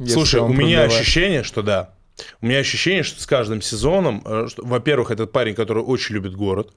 Слушай, 0.07 0.39
у 0.41 0.47
меня 0.47 0.83
ощущение, 0.83 1.43
что 1.43 1.61
да. 1.61 1.89
У 2.41 2.45
меня 2.45 2.59
ощущение, 2.59 3.03
что 3.03 3.21
с 3.21 3.25
каждым 3.25 3.61
сезоном, 3.61 4.21
э, 4.25 4.47
что, 4.49 4.63
во-первых, 4.65 5.11
этот 5.11 5.31
парень, 5.31 5.55
который 5.55 5.81
очень 5.83 6.15
любит 6.15 6.35
город, 6.35 6.73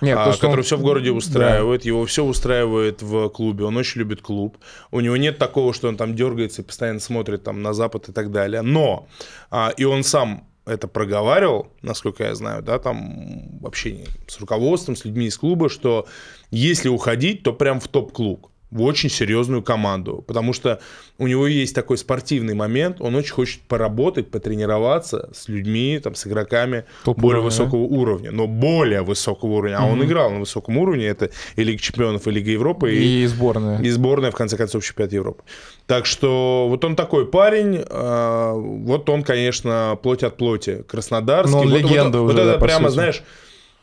Нет, 0.00 0.16
а, 0.18 0.32
который 0.32 0.58
он- 0.58 0.62
все 0.62 0.76
в 0.76 0.82
городе 0.82 1.10
Да. 1.10 1.16
устраивает, 1.16 1.84
его 1.84 2.04
все 2.06 2.24
устраивает 2.24 3.02
в 3.02 3.28
клубе, 3.30 3.64
он 3.64 3.76
очень 3.76 4.00
любит 4.00 4.20
клуб. 4.20 4.56
У 4.92 5.00
него 5.00 5.16
нет 5.16 5.38
такого, 5.38 5.72
что 5.74 5.88
он 5.88 5.96
там 5.96 6.14
дергается 6.14 6.62
и 6.62 6.64
постоянно 6.64 7.00
смотрит 7.00 7.42
там 7.42 7.62
на 7.62 7.72
запад 7.72 8.08
и 8.08 8.12
так 8.12 8.30
далее. 8.30 8.62
Но 8.62 9.08
а, 9.50 9.72
и 9.76 9.84
он 9.84 10.04
сам 10.04 10.46
это 10.66 10.88
проговаривал, 10.88 11.72
насколько 11.82 12.24
я 12.24 12.34
знаю, 12.34 12.62
да, 12.62 12.78
там 12.78 13.58
в 13.60 13.66
общении 13.66 14.06
с 14.28 14.38
руководством, 14.40 14.96
с 14.96 15.04
людьми 15.04 15.26
из 15.26 15.36
клуба, 15.36 15.68
что 15.68 16.06
если 16.50 16.88
уходить, 16.88 17.42
то 17.42 17.52
прям 17.52 17.80
в 17.80 17.88
топ-клуб 17.88 18.48
в 18.74 18.82
очень 18.82 19.08
серьезную 19.08 19.62
команду, 19.62 20.24
потому 20.26 20.52
что 20.52 20.80
у 21.18 21.28
него 21.28 21.46
есть 21.46 21.76
такой 21.76 21.96
спортивный 21.96 22.54
момент, 22.54 23.00
он 23.00 23.14
очень 23.14 23.32
хочет 23.32 23.60
поработать, 23.62 24.32
потренироваться 24.32 25.30
с 25.32 25.48
людьми, 25.48 26.00
там, 26.02 26.16
с 26.16 26.26
игроками 26.26 26.84
Топ 27.04 27.16
более 27.18 27.40
уровня, 27.40 27.44
высокого 27.50 27.80
уровня, 27.82 28.30
но 28.32 28.48
более 28.48 29.02
высокого 29.02 29.52
уровня, 29.52 29.78
а 29.78 29.86
он 29.86 30.04
играл 30.04 30.30
на 30.32 30.40
высоком 30.40 30.76
уровне, 30.78 31.06
это 31.06 31.30
и 31.54 31.62
Лига 31.62 31.78
Чемпионов, 31.80 32.26
и 32.26 32.32
Лига 32.32 32.50
Европы, 32.50 32.92
и, 32.92 33.22
И 33.22 33.26
сборная. 33.28 33.80
и 33.80 33.88
сборная, 33.90 34.32
в 34.32 34.34
конце 34.34 34.56
концов, 34.56 34.84
чемпионат 34.84 35.12
Европы. 35.12 35.44
Так 35.86 36.04
что 36.04 36.66
вот 36.68 36.84
он 36.84 36.96
такой 36.96 37.26
парень, 37.26 37.76
э, 37.88 38.52
вот 38.56 39.08
он, 39.08 39.22
конечно, 39.22 39.96
плоть 40.02 40.24
от 40.24 40.36
плоти, 40.36 40.82
краснодарский. 40.88 41.52
Ну, 41.52 41.58
он 41.60 41.70
вот, 41.70 41.80
вот- 41.80 41.90
легенда 41.90 42.18
вот 42.20 42.32
уже, 42.34 42.42
это 42.42 42.52
да, 42.54 42.58
прямо, 42.58 42.88
сути. 42.88 42.94
знаешь, 42.94 43.22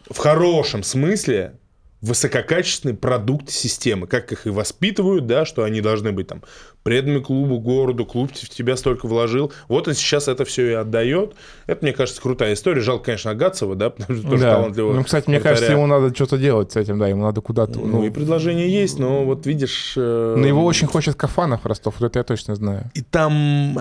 в 0.10 0.18
хорошем 0.18 0.84
смысле 0.84 1.54
высококачественный 2.02 2.96
продукт 2.96 3.50
системы, 3.52 4.08
как 4.08 4.32
их 4.32 4.48
и 4.48 4.50
воспитывают, 4.50 5.28
да, 5.28 5.46
что 5.46 5.64
они 5.64 5.82
должны 5.82 6.12
быть 6.12 6.28
там 6.28 6.42
преданы 6.84 7.22
клубу, 7.22 7.60
городу, 7.60 8.06
клуб 8.06 8.32
в 8.34 8.50
тебя 8.50 8.76
столько 8.76 9.08
вложил. 9.08 9.54
Вот 9.68 9.88
он 9.88 9.94
сейчас 9.94 10.28
это 10.28 10.44
все 10.46 10.72
и 10.72 10.74
отдает. 10.74 11.36
Это, 11.68 11.86
мне 11.86 11.94
кажется, 11.94 12.20
крутая 12.20 12.54
история. 12.54 12.82
Жалко, 12.82 13.06
конечно, 13.06 13.30
Агатцева, 13.32 13.76
да, 13.76 13.92
потому 13.92 14.18
что 14.20 14.30
тоже 14.30 14.42
Да. 14.44 14.56
талантливый 14.56 14.96
Ну, 14.96 15.04
кстати, 15.04 15.28
мне 15.30 15.38
вратаря. 15.38 15.56
кажется, 15.56 15.72
ему 15.74 15.86
надо 15.86 16.16
что-то 16.16 16.38
делать 16.40 16.72
с 16.72 16.76
этим, 16.76 16.98
да, 16.98 17.08
ему 17.08 17.22
надо 17.22 17.42
куда-то. 17.42 17.78
Ну, 17.80 17.86
Ну, 17.86 18.04
и 18.06 18.10
предложение 18.10 18.68
есть, 18.68 18.98
но 18.98 19.24
вот 19.24 19.46
видишь... 19.46 19.94
э, 19.96 20.36
но 20.38 20.48
его 20.48 20.66
очень 20.66 20.88
хочет 20.88 21.14
Кафанов 21.16 21.66
Ростов, 21.68 22.00
вот 22.00 22.08
это 22.08 22.18
я 22.18 22.24
точно 22.24 22.56
знаю. 22.56 22.90
И 22.96 23.02
там 23.04 23.78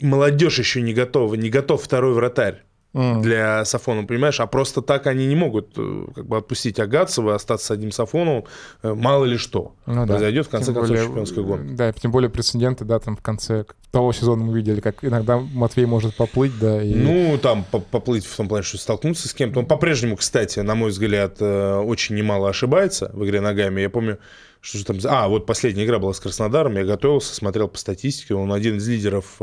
молодежь 0.00 0.58
еще 0.58 0.82
не 0.82 0.92
готова, 0.92 1.34
не 1.36 1.48
готов 1.48 1.82
второй 1.82 2.12
вратарь 2.12 2.62
Для 2.94 3.64
Сафонова, 3.64 4.04
понимаешь? 4.06 4.38
А 4.40 4.46
просто 4.46 4.82
так 4.82 5.06
они 5.06 5.26
не 5.26 5.34
могут 5.34 5.72
э, 5.78 6.04
как 6.14 6.26
бы 6.26 6.36
отпустить 6.36 6.78
Агатцева, 6.78 7.34
остаться 7.34 7.66
с 7.66 7.70
одним 7.70 7.90
Сафоновым, 7.90 8.44
э, 8.82 8.92
мало 8.92 9.24
ли 9.24 9.38
что 9.38 9.74
Ну 9.86 10.02
да. 10.06 10.06
произойдет 10.08 10.46
в 10.46 10.50
конце 10.50 10.66
Тем 10.66 10.74
концов 10.74 10.90
более, 10.90 11.06
чемпионской 11.06 11.42
гонки. 11.42 11.72
Да, 11.72 11.92
тем 11.92 12.10
более 12.10 12.28
прецеденты, 12.28 12.84
да, 12.84 12.98
там 12.98 13.16
в 13.16 13.22
конце 13.22 13.64
того 13.92 14.12
сезона 14.12 14.44
мы 14.44 14.54
видели, 14.54 14.80
как 14.80 15.02
иногда 15.02 15.38
Матвей 15.38 15.86
может 15.86 16.14
поплыть, 16.16 16.52
да, 16.60 16.82
и... 16.82 16.94
Ну, 16.94 17.38
там 17.38 17.64
по- 17.70 17.80
поплыть 17.80 18.26
в 18.26 18.36
том 18.36 18.46
плане, 18.46 18.62
что 18.62 18.76
столкнуться 18.76 19.26
с 19.26 19.32
кем-то. 19.32 19.60
Он 19.60 19.66
по-прежнему, 19.66 20.16
кстати, 20.16 20.60
на 20.60 20.74
мой 20.74 20.90
взгляд, 20.90 21.36
э, 21.40 21.76
очень 21.78 22.14
немало 22.14 22.50
ошибается 22.50 23.10
в 23.14 23.24
игре 23.24 23.40
ногами. 23.40 23.80
Я 23.80 23.88
помню, 23.88 24.18
что 24.60 24.76
же 24.76 24.84
там... 24.84 24.98
А, 25.06 25.28
вот 25.28 25.46
последняя 25.46 25.86
игра 25.86 25.98
была 25.98 26.12
с 26.12 26.20
Краснодаром. 26.20 26.76
Я 26.76 26.84
готовился, 26.84 27.34
смотрел 27.34 27.68
по 27.68 27.78
статистике. 27.78 28.34
Он 28.34 28.52
один 28.52 28.76
из 28.76 28.86
лидеров 28.86 29.36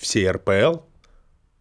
всей 0.00 0.28
РПЛ 0.28 0.78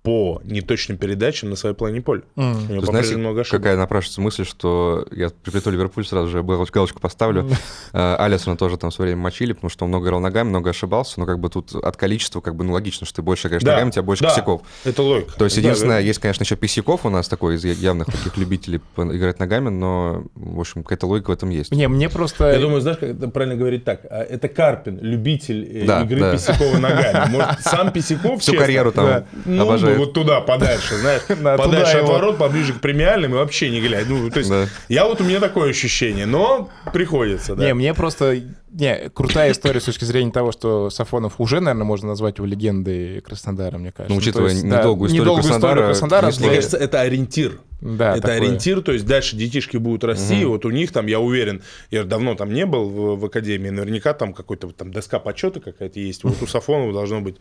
по 0.03 0.41
неточным 0.43 0.97
передачам 0.97 1.49
на 1.49 1.55
своей 1.55 1.73
половине 1.75 2.01
поля. 2.01 2.23
М. 2.35 2.57
У 2.69 2.73
него 2.73 2.85
по-прежнему 2.85 3.19
много 3.21 3.41
ошибок. 3.41 3.61
какая 3.61 3.77
напрашивается 3.77 4.19
мысль, 4.19 4.45
что 4.45 5.07
я 5.11 5.29
приплету 5.29 5.71
Ливерпуль, 5.71 6.05
сразу 6.05 6.27
же 6.27 6.39
галоч- 6.39 6.71
галочку 6.73 6.99
поставлю. 6.99 7.49
Э, 7.93 8.15
Алисона 8.19 8.57
тоже 8.57 8.77
там 8.77 8.89
в 8.91 8.93
свое 8.93 9.11
время 9.11 9.21
мочили, 9.21 9.53
потому 9.53 9.69
что 9.69 9.85
он 9.85 9.89
много 9.89 10.07
играл 10.07 10.19
ногами, 10.19 10.49
много 10.49 10.71
ошибался, 10.71 11.19
но 11.21 11.25
как 11.25 11.39
бы 11.39 11.49
тут 11.49 11.73
от 11.73 11.95
количества, 11.95 12.41
как 12.41 12.55
бы, 12.55 12.65
ну, 12.65 12.73
логично, 12.73 13.05
что 13.07 13.15
ты 13.17 13.21
больше 13.21 13.47
играешь 13.47 13.63
Да, 13.63 13.71
ногами, 13.73 13.89
у 13.89 13.91
тебя 13.93 14.03
больше 14.03 14.23
да. 14.23 14.29
косяков. 14.29 14.61
Это 14.83 15.01
логика. 15.03 15.37
То 15.37 15.45
есть, 15.45 15.55
единственное, 15.55 15.97
да. 15.99 16.05
есть, 16.05 16.19
конечно, 16.19 16.43
еще 16.43 16.57
Писяков 16.57 17.05
у 17.05 17.09
нас 17.09 17.29
такой 17.29 17.55
из 17.55 17.63
явных 17.63 18.07
таких 18.07 18.35
любителей 18.35 18.81
по- 18.95 19.03
играть 19.03 19.39
ногами, 19.39 19.69
но, 19.69 20.25
в 20.35 20.59
общем, 20.59 20.83
какая-то 20.83 21.07
логика 21.07 21.29
в 21.29 21.33
этом 21.33 21.49
есть. 21.49 21.71
Не, 21.71 21.87
мне 21.87 22.09
просто... 22.09 22.51
Я 22.51 22.59
думаю, 22.59 22.81
знаешь, 22.81 22.97
как 22.97 23.09
это 23.11 23.29
правильно 23.29 23.55
говорить 23.55 23.85
так. 23.85 24.01
а, 24.09 24.21
Это 24.21 24.49
Карпин, 24.49 24.99
любитель 25.01 25.65
э, 25.83 25.85
Да, 25.85 26.01
игры 26.03 26.19
да. 26.19 26.33
Писякова 26.33 26.77
ногами. 26.77 27.31
Может, 27.31 27.61
сам 27.61 27.91
Писяков, 27.93 28.41
Всю 28.41 28.51
честно, 28.51 28.65
карьеру 28.65 28.91
там 28.91 29.05
да. 29.05 29.25
Ну, 29.45 29.63
обожает. 29.63 29.92
Бы 29.93 30.05
вот 30.05 30.13
туда, 30.13 30.41
подальше, 30.41 30.97
знаешь, 30.97 31.21
Да, 31.27 31.57
подальше 31.57 31.97
от 31.97 32.07
ворот, 32.07 32.37
поближе 32.37 32.73
к 32.73 32.79
премиальным 32.81 33.33
и 33.33 33.35
вообще 33.35 33.69
не 33.69 33.81
глядь. 33.81 34.07
Ну, 34.07 34.29
то 34.29 34.39
есть, 34.39 34.51
я 34.89 35.05
вот 35.05 35.21
у 35.21 35.23
меня 35.23 35.39
такое 35.39 35.69
ощущение, 35.69 36.25
но 36.25 36.69
приходится, 36.91 37.55
да. 37.55 37.65
Не, 37.65 37.73
мне 37.73 37.93
просто... 37.93 38.41
Не, 38.73 39.09
крутая 39.13 39.51
история 39.51 39.79
с 39.79 39.83
точки 39.85 40.03
зрения 40.03 40.31
того, 40.31 40.51
что 40.51 40.89
Сафонов 40.89 41.35
уже, 41.39 41.59
наверное, 41.59 41.85
можно 41.85 42.07
назвать 42.09 42.37
его 42.37 42.47
легендой 42.47 43.21
Краснодара, 43.21 43.77
мне 43.77 43.91
кажется. 43.91 44.13
Ну, 44.13 44.19
то 44.19 44.21
учитывая 44.21 44.49
есть, 44.51 44.67
да, 44.67 44.79
недолгую 44.79 45.07
историю 45.07 45.21
недолгую 45.23 45.43
Краснодара, 45.43 45.85
Краснодара, 45.85 46.27
есть 46.27 46.39
Мне 46.39 46.49
кажется, 46.49 46.77
это 46.77 47.01
ориентир. 47.01 47.59
да, 47.81 48.13
это 48.13 48.21
такое. 48.21 48.37
ориентир, 48.37 48.81
то 48.81 48.91
есть 48.93 49.05
дальше 49.05 49.35
детишки 49.35 49.77
будут 49.77 50.03
расти, 50.05 50.41
и 50.41 50.45
вот 50.45 50.65
у 50.65 50.69
них 50.71 50.91
там, 50.91 51.05
я 51.07 51.19
уверен, 51.19 51.61
я 51.91 52.03
давно 52.03 52.33
там 52.35 52.51
не 52.53 52.65
был 52.65 52.89
в, 52.89 53.19
в 53.19 53.25
академии, 53.25 53.69
наверняка 53.69 54.13
там 54.13 54.33
какой-то 54.33 54.71
там 54.71 54.91
доска 54.91 55.19
почета 55.19 55.59
какая-то 55.59 55.99
есть, 55.99 56.23
вот 56.23 56.41
у 56.41 56.47
Сафонова 56.47 56.93
должно 56.93 57.21
быть 57.21 57.35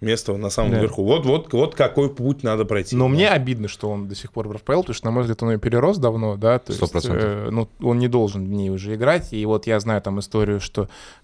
место 0.00 0.36
на 0.36 0.50
самом 0.50 0.72
Да. 0.72 0.80
верху. 0.80 1.02
Вот, 1.04 1.24
вот, 1.24 1.52
вот 1.52 1.74
какой 1.76 2.12
путь 2.12 2.42
надо 2.42 2.64
пройти. 2.66 2.94
Но 2.96 3.04
Да. 3.06 3.14
мне 3.14 3.28
обидно, 3.30 3.68
что 3.68 3.88
он 3.88 4.06
до 4.08 4.14
сих 4.14 4.32
пор 4.32 4.48
в 4.48 4.52
РПЛ, 4.52 4.80
потому 4.80 4.94
что, 4.94 5.06
на 5.06 5.12
мой 5.12 5.22
взгляд, 5.22 5.42
он 5.42 5.52
ее 5.52 5.58
перерос 5.58 5.96
давно, 5.98 6.36
да, 6.36 6.58
то 6.58 6.72
Сто 6.72 6.84
есть, 6.84 6.92
процентов. 6.92 7.24
э, 7.24 7.48
ну, 7.50 7.68
он 7.80 7.98
не 7.98 8.08
должен 8.08 8.44
в 8.44 8.50
ней 8.50 8.68
уже 8.70 8.94
играть, 8.96 9.32
и 9.32 9.46
вот 9.46 9.66
я 9.66 9.78
знаю 9.80 10.02
там 10.02 10.18
историю, 10.20 10.60
что 10.60 10.73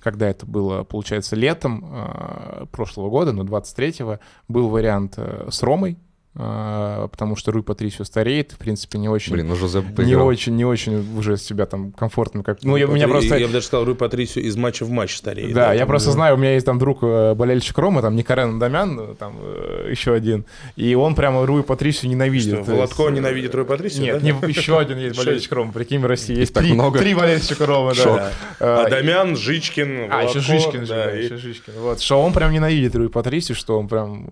когда 0.01 0.29
это 0.29 0.47
было, 0.47 0.85
получается, 0.85 1.37
летом 1.37 1.85
э, 1.85 2.67
прошлого 2.71 3.11
года, 3.11 3.33
ну, 3.33 3.45
23-го, 3.45 4.19
был 4.49 4.69
вариант 4.69 5.15
э, 5.17 5.49
с 5.51 5.63
Ромой, 5.63 5.99
потому 6.35 7.35
что 7.35 7.51
Руй 7.51 7.65
Патрисио 7.65 8.05
стареет, 8.05 8.53
в 8.53 8.59
принципе, 8.59 8.99
не 8.99 9.09
очень... 9.09 9.33
Блин, 9.33 9.49
ну 9.49 9.57
Жозе 9.57 9.83
не 9.99 10.15
очень, 10.15 10.55
не 10.55 10.65
очень 10.65 11.19
уже 11.19 11.37
себя 11.37 11.67
там 11.67 11.91
комфортно 11.91 12.45
как... 12.45 12.63
Ну, 12.63 12.77
я, 12.77 12.87
у 12.87 12.93
меня 12.93 13.07
Патри- 13.07 13.13
просто... 13.13 13.37
Я 13.37 13.47
бы 13.49 13.53
даже 13.53 13.67
сказал, 13.67 13.85
Руй 13.85 13.97
Патрисио 13.97 14.41
из 14.41 14.57
матча 14.57 14.85
в 14.85 14.91
матч 14.91 15.17
стареет. 15.17 15.53
Да, 15.53 15.73
я 15.73 15.81
там, 15.81 15.89
просто 15.89 16.11
ну, 16.11 16.15
знаю, 16.15 16.37
у 16.37 16.39
меня 16.39 16.55
есть 16.55 16.65
там 16.67 16.79
друг 16.79 16.99
э, 17.03 17.35
болельщик 17.35 17.77
Рома, 17.79 18.01
там 18.01 18.15
Никарен 18.15 18.61
Дамян, 18.61 19.01
э, 19.01 19.15
там 19.19 19.35
э, 19.41 19.89
еще 19.91 20.15
один, 20.15 20.45
и 20.77 20.95
он 20.95 21.17
прямо 21.17 21.45
Руи 21.45 21.65
Патрисию 21.65 22.09
ненавидит. 22.11 22.55
Что, 22.55 22.65
то 22.65 22.73
есть, 22.81 22.97
Володко 22.97 23.13
э, 23.13 23.17
ненавидит 23.17 23.53
Руй 23.57 23.65
Патрисио? 23.65 24.03
Нет, 24.03 24.23
да? 24.23 24.25
не, 24.25 24.31
еще 24.49 24.79
один 24.79 24.99
есть 24.99 25.15
Еще 25.17 25.25
болельщик 25.27 25.53
Рома, 25.53 25.73
прикинь, 25.73 25.99
в 26.01 26.07
России 26.07 26.39
есть 26.39 26.55
так 26.55 26.63
три, 26.63 26.75
много? 26.75 27.01
три 27.01 27.15
болельщика 27.15 27.67
Рома, 27.67 27.89
да. 27.89 27.95
Шок. 28.03 28.17
Да. 28.17 28.33
Э, 28.61 28.87
Адамян, 28.87 29.37
Жичкин, 29.37 30.13
А, 30.13 30.19
Володко, 30.19 30.39
еще 30.39 30.41
Жишкин 30.41 30.87
же, 30.87 30.95
да, 30.95 31.05
да, 31.07 31.19
и- 31.19 31.25
еще 31.25 31.37
Жишкин. 31.39 31.73
Вот, 31.81 32.01
что 32.01 32.23
он 32.23 32.33
прям 32.33 32.53
ненавидит 32.53 32.95
Руи 32.95 33.09
Патрисию, 33.09 33.57
что 33.57 33.77
он 33.77 33.89
прям 33.89 34.29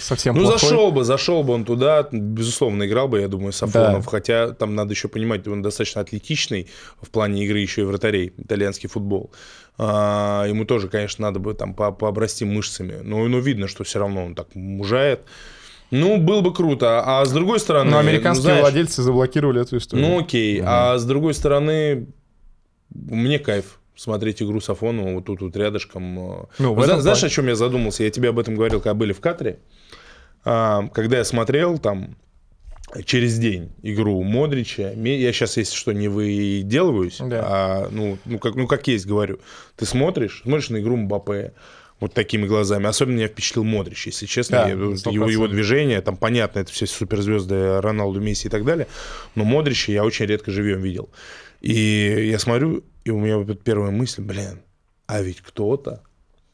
совсем 0.00 0.34
Ну, 0.34 0.42
плохой. 0.42 0.58
зашел 0.58 0.90
бы, 0.90 1.04
зашел 1.04 1.19
бы 1.42 1.52
он 1.54 1.64
туда, 1.64 2.08
безусловно, 2.12 2.84
играл 2.86 3.08
бы, 3.08 3.20
я 3.20 3.28
думаю, 3.28 3.52
Сафонов. 3.52 4.04
Да. 4.04 4.10
Хотя 4.10 4.50
там 4.52 4.74
надо 4.74 4.92
еще 4.92 5.08
понимать, 5.08 5.46
он 5.48 5.62
достаточно 5.62 6.00
атлетичный 6.00 6.68
в 7.00 7.10
плане 7.10 7.44
игры 7.44 7.58
еще 7.58 7.82
и 7.82 7.84
вратарей, 7.84 8.32
итальянский 8.36 8.88
футбол. 8.88 9.30
А, 9.78 10.44
ему 10.46 10.64
тоже, 10.64 10.88
конечно, 10.88 11.22
надо 11.22 11.38
бы 11.38 11.54
там 11.54 11.74
по- 11.74 11.92
пообрасти 11.92 12.44
мышцами. 12.44 13.00
Но, 13.02 13.26
но 13.28 13.38
видно, 13.38 13.68
что 13.68 13.84
все 13.84 13.98
равно 13.98 14.26
он 14.26 14.34
так 14.34 14.54
мужает. 14.54 15.20
Ну, 15.90 16.18
было 16.18 16.40
бы 16.40 16.52
круто. 16.52 17.02
А 17.04 17.24
с 17.24 17.32
другой 17.32 17.58
стороны... 17.60 17.90
Ну, 17.90 17.98
американские 17.98 18.44
знаешь, 18.44 18.60
владельцы 18.60 19.02
заблокировали 19.02 19.62
эту 19.62 19.76
историю. 19.78 20.06
Ну, 20.06 20.20
окей. 20.20 20.60
А 20.64 20.96
с 20.98 21.04
другой 21.04 21.34
стороны, 21.34 22.06
мне 22.90 23.38
кайф 23.38 23.78
смотреть 23.96 24.42
игру 24.42 24.60
Сафонова 24.60 25.14
вот 25.14 25.24
тут 25.26 25.40
вот 25.42 25.56
рядышком. 25.56 26.48
Ну, 26.58 26.82
Зна- 26.82 27.00
Знаешь, 27.00 27.18
плане. 27.18 27.32
о 27.32 27.34
чем 27.34 27.46
я 27.48 27.54
задумался? 27.54 28.04
Я 28.04 28.10
тебе 28.10 28.30
об 28.30 28.38
этом 28.38 28.54
говорил, 28.54 28.80
когда 28.80 28.94
были 28.94 29.12
в 29.12 29.20
Катаре. 29.20 29.58
А, 30.44 30.88
Когда 30.88 31.18
я 31.18 31.24
смотрел 31.24 31.78
там 31.78 32.16
через 33.04 33.38
день 33.38 33.70
игру 33.82 34.22
Модрича, 34.22 34.90
я 34.92 35.32
сейчас, 35.32 35.56
если 35.56 35.76
что, 35.76 35.92
не 35.92 36.08
выделываюсь, 36.08 37.18
Да. 37.20 37.44
а, 37.44 37.88
ну, 37.90 38.18
ну, 38.24 38.38
как, 38.38 38.54
ну, 38.56 38.66
как 38.66 38.88
есть, 38.88 39.06
говорю. 39.06 39.38
Ты 39.76 39.86
смотришь, 39.86 40.40
смотришь 40.44 40.70
на 40.70 40.78
игру 40.78 40.96
Мбаппе, 40.96 41.52
вот 42.00 42.14
такими 42.14 42.46
глазами. 42.46 42.86
Особенно 42.86 43.16
меня 43.16 43.28
впечатлил 43.28 43.62
Модрич, 43.62 44.06
если 44.06 44.24
честно. 44.26 44.62
Да, 44.64 44.68
Я- 44.70 44.76
вот 44.76 44.96
100%. 44.98 45.12
его, 45.12 45.28
его 45.30 45.46
движение, 45.48 46.00
там 46.00 46.16
понятно, 46.16 46.60
это 46.60 46.72
все 46.72 46.86
суперзвезды 46.86 47.80
Роналду, 47.82 48.20
Месси 48.20 48.48
и 48.48 48.50
так 48.50 48.64
далее. 48.64 48.86
Но 49.34 49.44
Модрича 49.44 49.92
я 49.92 50.02
очень 50.04 50.24
редко 50.26 50.50
живьем 50.50 50.80
видел. 50.80 51.10
И 51.60 52.28
я 52.30 52.38
смотрю, 52.38 52.82
и 53.04 53.10
у 53.10 53.20
меня 53.20 53.36
вот 53.36 53.62
первая 53.62 53.90
мысль, 53.90 54.22
блин, 54.22 54.62
а 55.06 55.20
ведь 55.20 55.42
кто-то, 55.42 56.02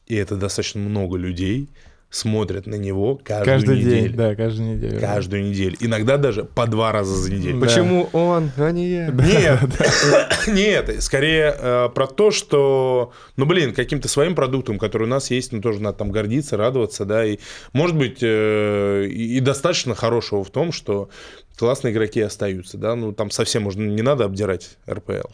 и 0.05 0.15
это 0.15 0.35
достаточно 0.35 0.81
много 0.81 1.15
людей, 1.17 1.69
смотрят 2.09 2.67
на 2.67 2.75
него 2.75 3.19
каждую 3.21 3.45
Каждый 3.45 3.77
неделю. 3.77 4.01
день, 4.07 4.15
да, 4.15 4.35
каждую 4.35 4.75
неделю. 4.75 4.99
Каждую 4.99 5.43
неделю. 5.43 5.77
Иногда 5.81 6.17
даже 6.17 6.45
по 6.45 6.65
два 6.65 6.91
раза 6.91 7.15
за 7.15 7.33
неделю. 7.33 7.59
Да. 7.59 7.67
Почему 7.67 8.09
он, 8.13 8.51
а 8.57 8.71
не 8.71 8.87
я? 8.87 9.07
Нет, 9.09 9.59
нет, 10.47 11.03
скорее 11.03 11.53
э, 11.57 11.89
про 11.93 12.07
то, 12.07 12.31
что, 12.31 13.11
ну, 13.35 13.45
блин, 13.45 13.73
каким-то 13.73 14.07
своим 14.07 14.35
продуктом, 14.35 14.79
который 14.79 15.03
у 15.03 15.09
нас 15.09 15.31
есть, 15.31 15.51
ну, 15.51 15.61
тоже 15.61 15.81
надо 15.81 15.97
там 15.97 16.11
гордиться, 16.11 16.55
радоваться, 16.55 17.03
да, 17.03 17.25
и, 17.25 17.39
может 17.73 17.97
быть, 17.97 18.19
э, 18.21 19.05
и, 19.07 19.39
достаточно 19.41 19.93
хорошего 19.93 20.45
в 20.45 20.49
том, 20.49 20.71
что 20.71 21.09
классные 21.57 21.93
игроки 21.93 22.21
остаются, 22.21 22.77
да, 22.77 22.95
ну, 22.95 23.11
там 23.11 23.31
совсем 23.31 23.63
можно, 23.63 23.83
не 23.83 24.01
надо 24.01 24.23
обдирать 24.23 24.77
РПЛ. 24.89 25.27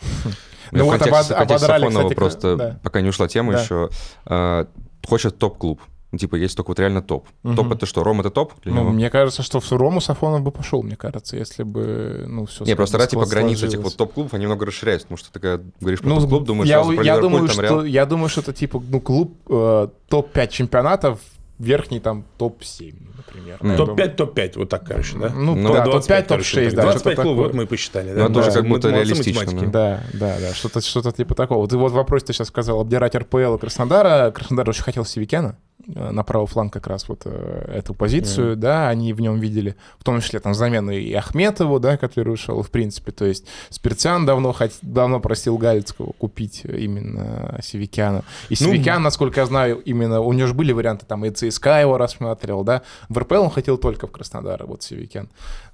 Ну 0.72 0.86
в 0.86 0.88
вот 0.88 1.02
ободрали, 1.02 1.88
кстати, 1.88 2.14
просто, 2.16 2.80
пока 2.82 3.02
не 3.02 3.10
ушла 3.10 3.28
тема 3.28 3.60
еще, 3.60 3.90
э, 4.26 4.66
хочет 5.06 5.38
топ-клуб. 5.38 5.80
Ну, 6.14 6.20
типа, 6.20 6.36
есть 6.36 6.56
только 6.56 6.70
вот 6.70 6.80
реально 6.80 7.02
топ. 7.02 7.28
Мгм. 7.42 7.56
Топ 7.56 7.72
это 7.72 7.88
что, 7.88 8.04
Ром 8.04 8.20
это 8.20 8.30
топ? 8.30 8.54
для 8.62 8.72
Ну, 8.72 8.82
него? 8.82 8.92
мне 8.92 9.10
кажется, 9.10 9.42
что 9.42 9.60
в 9.60 9.72
Рому 9.72 10.00
Сафонов 10.00 10.42
бы 10.42 10.52
пошел, 10.52 10.84
мне 10.84 10.96
кажется, 10.96 11.36
если 11.36 11.64
бы, 11.64 12.26
ну, 12.28 12.46
все 12.46 12.66
Не, 12.66 12.76
просто 12.76 13.00
раз, 13.00 13.08
типа, 13.08 13.26
границы 13.26 13.66
этих 13.66 13.80
вот 13.80 13.98
топ-клубов, 13.98 14.36
они 14.36 14.46
много 14.46 14.68
расширяются, 14.68 15.08
потому 15.08 15.18
что 15.18 15.34
ты 15.34 15.40
когда 15.40 15.64
говоришь 15.82 16.02
про 16.02 16.10
Ну, 16.10 16.20
топ-клуб, 16.20 16.44
думаешь 16.44 16.70
я, 16.70 16.84
сразу 16.84 16.96
про 16.96 17.04
я 17.04 17.18
думаю, 17.18 17.48
там, 17.48 17.54
что, 17.54 17.62
Реал. 17.64 17.84
я 17.84 18.06
думаю, 18.06 18.30
что 18.30 18.42
это 18.42 18.54
типа 18.54 18.80
ну, 18.88 19.02
клуб 19.02 19.36
э, 19.50 19.88
топ-5 20.10 20.48
чемпионатов, 20.50 21.20
верхний 21.60 22.00
там 22.00 22.26
топ-7, 22.38 22.96
например. 23.18 23.58
Думаю. 23.60 23.78
Топ-5, 23.78 24.16
топ-5, 24.16 24.52
вот 24.58 24.70
так, 24.70 24.86
короче, 24.86 25.18
да? 25.18 25.30
Ну, 25.30 25.56
Ну, 25.56 25.74
да, 25.74 25.86
25, 25.86 26.28
топ-5, 26.28 26.38
топ-6, 26.38 26.76
да, 26.76 26.82
25 26.84 27.00
что-то 27.00 27.22
клубов, 27.22 27.46
вот 27.48 27.54
мы 27.56 27.64
и 27.64 27.66
посчитали. 27.66 28.12
Ну, 28.12 28.26
это 28.26 28.34
да. 28.34 28.40
уже 28.40 28.52
как 28.52 28.68
будто 28.68 28.90
реалистично, 28.90 29.42
математики. 29.46 29.72
Да, 29.72 30.04
да, 30.14 30.38
да, 30.40 30.54
что-то, 30.54 30.82
что-то 30.82 31.12
типа 31.12 31.36
такого. 31.36 31.60
Вот, 31.60 31.74
и 31.74 31.76
вот 31.76 31.92
вопрос 31.92 32.24
ты 32.24 32.34
сейчас 32.34 32.50
сказал, 32.50 32.82
обдирать 32.82 33.16
РПЛ 33.16 33.56
и 33.56 33.58
Краснодара. 33.58 34.32
Краснодар 34.32 34.70
очень 34.70 34.84
хотел 34.84 35.06
Севикяна 35.06 35.58
на 35.86 36.24
правый 36.24 36.48
фланг 36.48 36.72
как 36.72 36.88
раз 36.88 37.10
вот 37.10 37.24
э, 37.26 37.72
эту 37.76 37.94
позицию, 37.94 38.56
да, 38.56 38.88
они 38.88 39.12
в 39.12 39.20
нем 39.20 39.40
видели, 39.42 39.76
в 40.00 40.06
том 40.06 40.22
числе 40.22 40.40
там 40.40 40.54
замену 40.54 40.92
и 40.92 41.12
Ахметову, 41.14 41.78
да, 41.80 41.98
который 41.98 42.30
ушел, 42.34 42.62
в 42.64 42.70
принципе, 42.72 43.12
то 43.12 43.26
есть 43.26 43.46
Спиртян 43.70 44.26
давно, 44.26 44.54
хот... 44.54 44.72
давно 44.82 45.20
просил 45.20 45.58
Галицкого 45.58 46.14
купить 46.18 46.62
именно 46.64 47.60
Севикяна. 47.62 48.24
И 48.48 48.56
Ну, 48.62 48.68
Севикян, 48.68 49.04
насколько 49.04 49.42
я 49.42 49.46
знаю, 49.46 49.78
именно, 49.80 50.22
у 50.22 50.32
него 50.32 50.48
же 50.48 50.54
были 50.54 50.72
варианты, 50.72 51.06
там 51.06 51.26
и 51.26 51.32
ЦСКА 51.32 51.82
его 51.82 51.98
рассматривал, 51.98 52.64
да, 52.64 52.84
в 53.10 53.18
РПЛ 53.18 53.42
он 53.42 53.50
хотел 53.50 53.78
только 53.78 54.08
в 54.08 54.12
Краснодар, 54.12 54.66
вот 54.66 54.84
Севикян. 54.84 55.28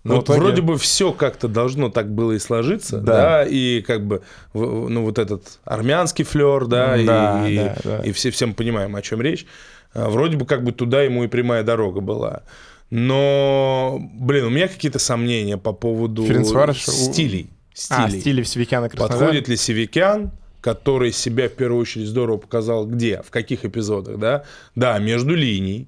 Но 0.03 0.15
вот 0.15 0.23
итоге- 0.25 0.39
вроде 0.39 0.61
бы 0.63 0.77
все 0.79 1.11
как-то 1.13 1.47
должно 1.47 1.89
так 1.89 2.09
было 2.11 2.31
и 2.31 2.39
сложиться, 2.39 2.97
Да. 2.99 3.13
да, 3.13 3.45
и 3.45 3.81
как 3.81 4.07
бы, 4.07 4.23
ну, 4.55 5.03
вот 5.03 5.19
этот 5.19 5.59
армянский 5.65 6.23
флер, 6.25 6.65
да, 6.65 6.97
и, 6.97 7.05
Да, 7.05 7.47
и, 7.47 7.55
да, 7.57 7.75
да. 7.83 7.97
и 7.99 8.11
все, 8.11 8.31
всем 8.31 8.55
понимаем, 8.55 8.95
о 8.95 9.01
чем 9.03 9.21
речь. 9.21 9.45
А, 9.93 10.09
Вроде 10.09 10.37
бы 10.37 10.45
как 10.45 10.63
бы 10.63 10.71
туда 10.71 11.01
ему 11.03 11.23
и 11.23 11.27
прямая 11.27 11.63
дорога 11.63 12.01
была. 12.01 12.43
Но, 12.91 13.99
блин, 14.13 14.45
у 14.45 14.49
меня 14.49 14.67
какие-то 14.67 14.99
сомнения 14.99 15.57
по 15.57 15.73
поводу 15.73 16.25
Ференцварош 16.25 16.87
у- 16.87 16.91
стилей. 16.91 17.49
А, 17.89 18.09
стилей. 18.09 18.43
Севикяна 18.43 18.89
Краснодар. 18.89 19.17
Подходит 19.17 19.47
ли 19.47 19.55
Севикян, 19.55 20.31
который 20.61 21.11
себя 21.11 21.47
в 21.49 21.53
первую 21.53 21.81
очередь 21.81 22.07
здорово 22.07 22.37
показал 22.37 22.85
где, 22.85 23.21
в 23.21 23.29
каких 23.31 23.63
эпизодах, 23.65 24.17
да? 24.17 24.43
Да, 24.75 24.97
между 24.99 25.33
линий, 25.35 25.87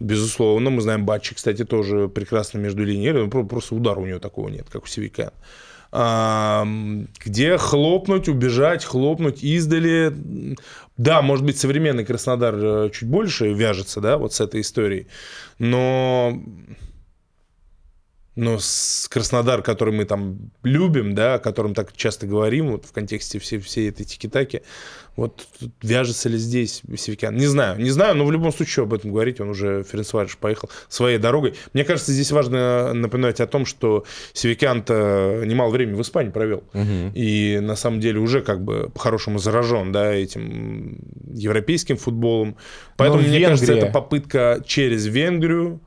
безусловно. 0.00 0.70
Мы 0.70 0.80
знаем, 0.80 1.04
Батчи, 1.04 1.34
кстати, 1.34 1.64
тоже 1.64 2.08
прекрасно 2.08 2.58
между 2.58 2.84
линией. 2.84 3.12
Ну, 3.12 3.28
про- 3.28 3.44
Просто 3.44 3.74
удара 3.74 3.98
у 4.00 4.06
него 4.06 4.18
такого 4.20 4.48
нет, 4.48 4.66
как 4.70 4.84
у 4.84 4.86
Севикяна. 4.86 5.32
Ам, 5.92 7.08
Где 7.24 7.58
хлопнуть, 7.58 8.28
убежать, 8.28 8.84
хлопнуть 8.84 9.42
издали. 9.42 10.56
Да, 10.96 11.20
может 11.20 11.44
быть, 11.44 11.58
современный 11.58 12.04
Краснодар 12.04 12.54
э, 12.56 12.90
чуть 12.90 13.08
больше 13.08 13.52
вяжется, 13.52 14.00
да, 14.00 14.16
вот 14.16 14.32
с 14.32 14.40
этой 14.40 14.62
историей. 14.62 15.08
Но 15.58 16.42
но 18.36 18.58
с 18.58 19.08
Краснодар, 19.10 19.62
который 19.62 19.94
мы 19.94 20.04
там 20.04 20.50
любим, 20.62 21.14
да, 21.14 21.34
о 21.34 21.38
котором 21.38 21.72
так 21.72 21.96
часто 21.96 22.26
говорим, 22.26 22.72
вот 22.72 22.84
в 22.84 22.92
контексте 22.92 23.38
всей, 23.38 23.58
всей 23.58 23.88
этой 23.88 24.04
тики-таки, 24.04 24.60
вот 25.16 25.46
вяжется 25.82 26.28
ли 26.28 26.36
здесь 26.38 26.82
Севикян? 26.96 27.34
Не 27.34 27.46
знаю, 27.46 27.80
не 27.80 27.90
знаю, 27.90 28.14
но 28.14 28.24
в 28.24 28.32
любом 28.32 28.52
случае 28.52 28.84
об 28.84 28.92
этом 28.94 29.12
говорить, 29.12 29.40
он 29.40 29.48
уже, 29.48 29.82
Ференцвариш, 29.82 30.36
поехал 30.36 30.70
своей 30.88 31.18
дорогой. 31.18 31.54
Мне 31.72 31.84
кажется, 31.84 32.12
здесь 32.12 32.30
важно 32.32 32.92
напоминать 32.92 33.40
о 33.40 33.46
том, 33.46 33.64
что 33.66 34.04
Севикян-то 34.34 35.42
немало 35.44 35.70
времени 35.70 35.94
в 35.96 36.02
Испании 36.02 36.30
провел. 36.30 36.62
Мгм. 36.72 37.12
И 37.14 37.58
на 37.60 37.76
самом 37.76 38.00
деле 38.00 38.20
уже 38.20 38.42
как 38.42 38.62
бы 38.62 38.90
по-хорошему 38.94 39.38
заражен, 39.38 39.92
да, 39.92 40.12
этим 40.12 40.98
европейским 41.32 41.96
футболом. 41.96 42.56
Поэтому, 42.96 43.22
Но 43.22 43.28
мне 43.28 43.40
кажется, 43.40 43.66
Венгрия- 43.72 43.84
это 43.88 43.92
попытка 43.92 44.62
через 44.66 45.06
Венгрию, 45.06 45.80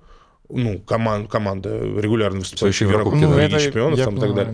ну, 0.50 0.80
коман- 0.80 1.28
команда 1.28 1.70
регулярно 1.80 2.39
выступающая 2.39 2.88
в 2.88 2.91
Еврокубке, 2.91 3.20
Еврокубке, 3.22 3.47
да. 3.47 3.47
Лиге 3.58 3.66
чемпионов 3.66 4.00
там 4.06 4.18
и 4.18 4.20
так 4.20 4.36
далее. 4.36 4.54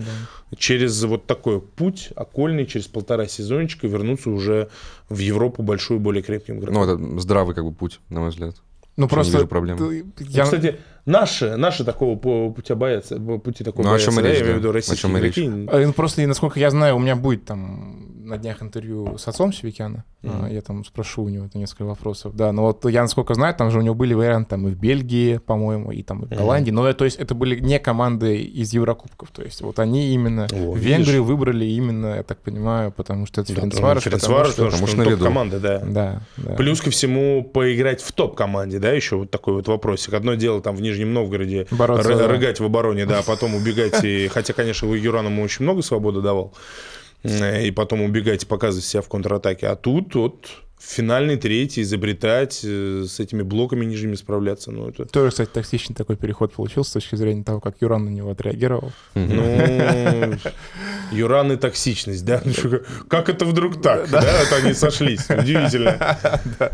да. 0.50 0.56
Через 0.56 1.02
вот 1.04 1.26
такой 1.26 1.60
путь 1.60 2.10
окольный, 2.14 2.66
через 2.66 2.86
полтора 2.86 3.26
сезончика 3.26 3.86
вернуться 3.88 4.30
уже 4.30 4.68
в 5.08 5.18
Европу 5.18 5.62
большую, 5.62 5.98
более 6.00 6.22
крепким 6.22 6.58
игроком. 6.58 6.74
Ну, 6.74 6.84
это 7.14 7.20
здравый 7.20 7.54
как 7.54 7.64
бы 7.64 7.72
путь, 7.72 8.00
на 8.10 8.20
мой 8.20 8.30
взгляд. 8.30 8.54
Ну 8.96 9.04
не 9.04 9.08
просто 9.08 9.32
вижу 9.38 9.48
проблем. 9.48 9.76
ты- 9.78 9.84
Ну, 9.84 10.26
я- 10.30 10.44
кстати, 10.44 10.76
наши, 11.06 11.56
наши 11.56 11.84
такого 11.84 12.16
по- 12.16 12.50
путя 12.50 12.74
боятся, 12.74 13.18
пути 13.18 13.64
такого 13.64 13.82
Ну, 13.84 13.88
о 13.88 13.92
боятся, 13.92 14.10
чем 14.10 14.20
и 14.20 14.22
да, 14.22 14.28
речь, 14.28 14.38
я 14.38 14.42
имею 14.44 14.56
в 14.56 14.58
виду 14.58 14.70
О 14.70 14.72
российские 14.72 15.00
чем 15.10 15.16
и 15.16 15.20
речь. 15.20 15.38
э, 15.38 15.86
ну, 15.86 15.92
просто, 15.92 16.22
и 16.22 16.26
насколько 16.26 16.60
я 16.60 16.70
знаю, 16.70 16.96
у 16.96 16.98
меня 16.98 17.16
будет 17.16 17.44
там 17.44 18.02
на 18.26 18.38
днях 18.38 18.60
интервью 18.60 19.16
с 19.18 19.28
отцом 19.28 19.52
Севикяна. 19.52 20.04
Мгм. 20.22 20.44
А, 20.46 20.48
Я 20.50 20.60
там 20.60 20.84
спрошу 20.84 21.22
у 21.22 21.28
него 21.28 21.46
это 21.46 21.56
несколько 21.58 21.84
вопросов. 21.84 22.34
Да, 22.34 22.50
но 22.50 22.62
вот 22.62 22.84
я, 22.90 23.02
насколько 23.02 23.34
знаю, 23.34 23.54
там 23.54 23.70
же 23.70 23.78
у 23.78 23.82
него 23.82 23.94
были 23.94 24.14
варианты 24.14 24.50
там 24.50 24.66
и 24.66 24.72
в 24.72 24.76
Бельгии, 24.76 25.36
по-моему, 25.38 25.92
и 25.92 26.02
там 26.02 26.24
и 26.24 26.26
в. 26.26 26.30
Голландии. 26.36 26.72
Но, 26.72 26.88
э, 26.88 26.94
то 26.94 27.04
есть, 27.04 27.18
это 27.18 27.36
были 27.36 27.60
не 27.60 27.78
команды 27.78 28.38
из 28.42 28.72
Еврокубков. 28.72 29.30
То 29.30 29.42
есть, 29.42 29.60
вот 29.60 29.78
они 29.78 30.12
именно 30.12 30.48
Во, 30.50 30.74
Венгрию 30.74 31.22
видишь? 31.22 31.28
выбрали 31.28 31.66
именно, 31.66 32.16
я 32.16 32.22
так 32.24 32.38
понимаю, 32.38 32.90
потому 32.90 33.26
что 33.26 33.42
это 33.42 33.54
Да, 33.54 33.60
Ференцварош, 33.60 34.04
ну, 34.06 34.10
потому 34.10 34.20
Ференцварош, 34.20 34.48
что- 34.52 34.56
потому 34.64 34.70
потому 34.72 34.86
что 34.88 35.02
что 35.02 35.10
топ-команда, 35.16 35.60
да. 35.60 35.78
Да, 35.86 36.20
да. 36.38 36.54
Плюс 36.54 36.80
ко 36.80 36.90
всему 36.90 37.44
поиграть 37.44 38.00
в 38.02 38.10
топ-команде, 38.10 38.80
да, 38.80 38.90
еще 38.90 39.14
вот 39.16 39.30
такой 39.30 39.54
вот 39.54 39.68
вопросик. 39.68 40.14
Одно 40.14 40.34
дело 40.34 40.60
там 40.60 40.74
в 40.74 40.80
Нижнем 40.82 40.95
Новгороде 41.04 41.66
Бороться, 41.70 42.10
ры- 42.10 42.16
да. 42.16 42.28
рыгать 42.28 42.60
в 42.60 42.64
обороне, 42.64 43.06
да, 43.06 43.18
а 43.18 43.22
потом 43.22 43.54
убегать. 43.54 44.02
И, 44.04 44.28
хотя, 44.32 44.52
конечно, 44.52 44.92
Юран 44.94 45.26
ему 45.26 45.42
очень 45.42 45.64
много 45.64 45.82
свободы 45.82 46.20
давал. 46.20 46.54
И 47.22 47.70
потом 47.74 48.02
убегать 48.02 48.44
и 48.44 48.46
показывать 48.46 48.84
себя 48.84 49.02
в 49.02 49.08
контратаке. 49.08 49.66
А 49.66 49.76
тут 49.76 50.14
вот 50.14 50.46
финальный 50.78 51.36
третий, 51.36 51.82
изобретать, 51.82 52.60
э, 52.62 53.04
с 53.08 53.18
этими 53.18 53.42
блоками 53.42 53.84
нижними 53.84 54.14
справляться. 54.14 54.70
Ну, 54.70 54.88
это... 54.88 55.06
Тоже, 55.06 55.30
кстати, 55.30 55.48
токсичный 55.48 55.96
такой 55.96 56.16
переход 56.16 56.52
получился 56.52 56.90
с 56.90 56.92
точки 56.94 57.16
зрения 57.16 57.42
того, 57.42 57.60
как 57.60 57.76
Юран 57.80 58.04
на 58.04 58.10
него 58.10 58.30
отреагировал. 58.30 58.92
Ну, 59.14 59.42
Юран 61.12 61.52
и 61.52 61.56
токсичность, 61.56 62.24
да? 62.24 62.42
Как 63.08 63.28
это 63.28 63.44
вдруг 63.44 63.80
так? 63.80 64.10
Да, 64.10 64.20
это 64.20 64.56
они 64.56 64.74
сошлись. 64.74 65.26
Удивительно. 65.30 65.96
Да, 66.58 66.70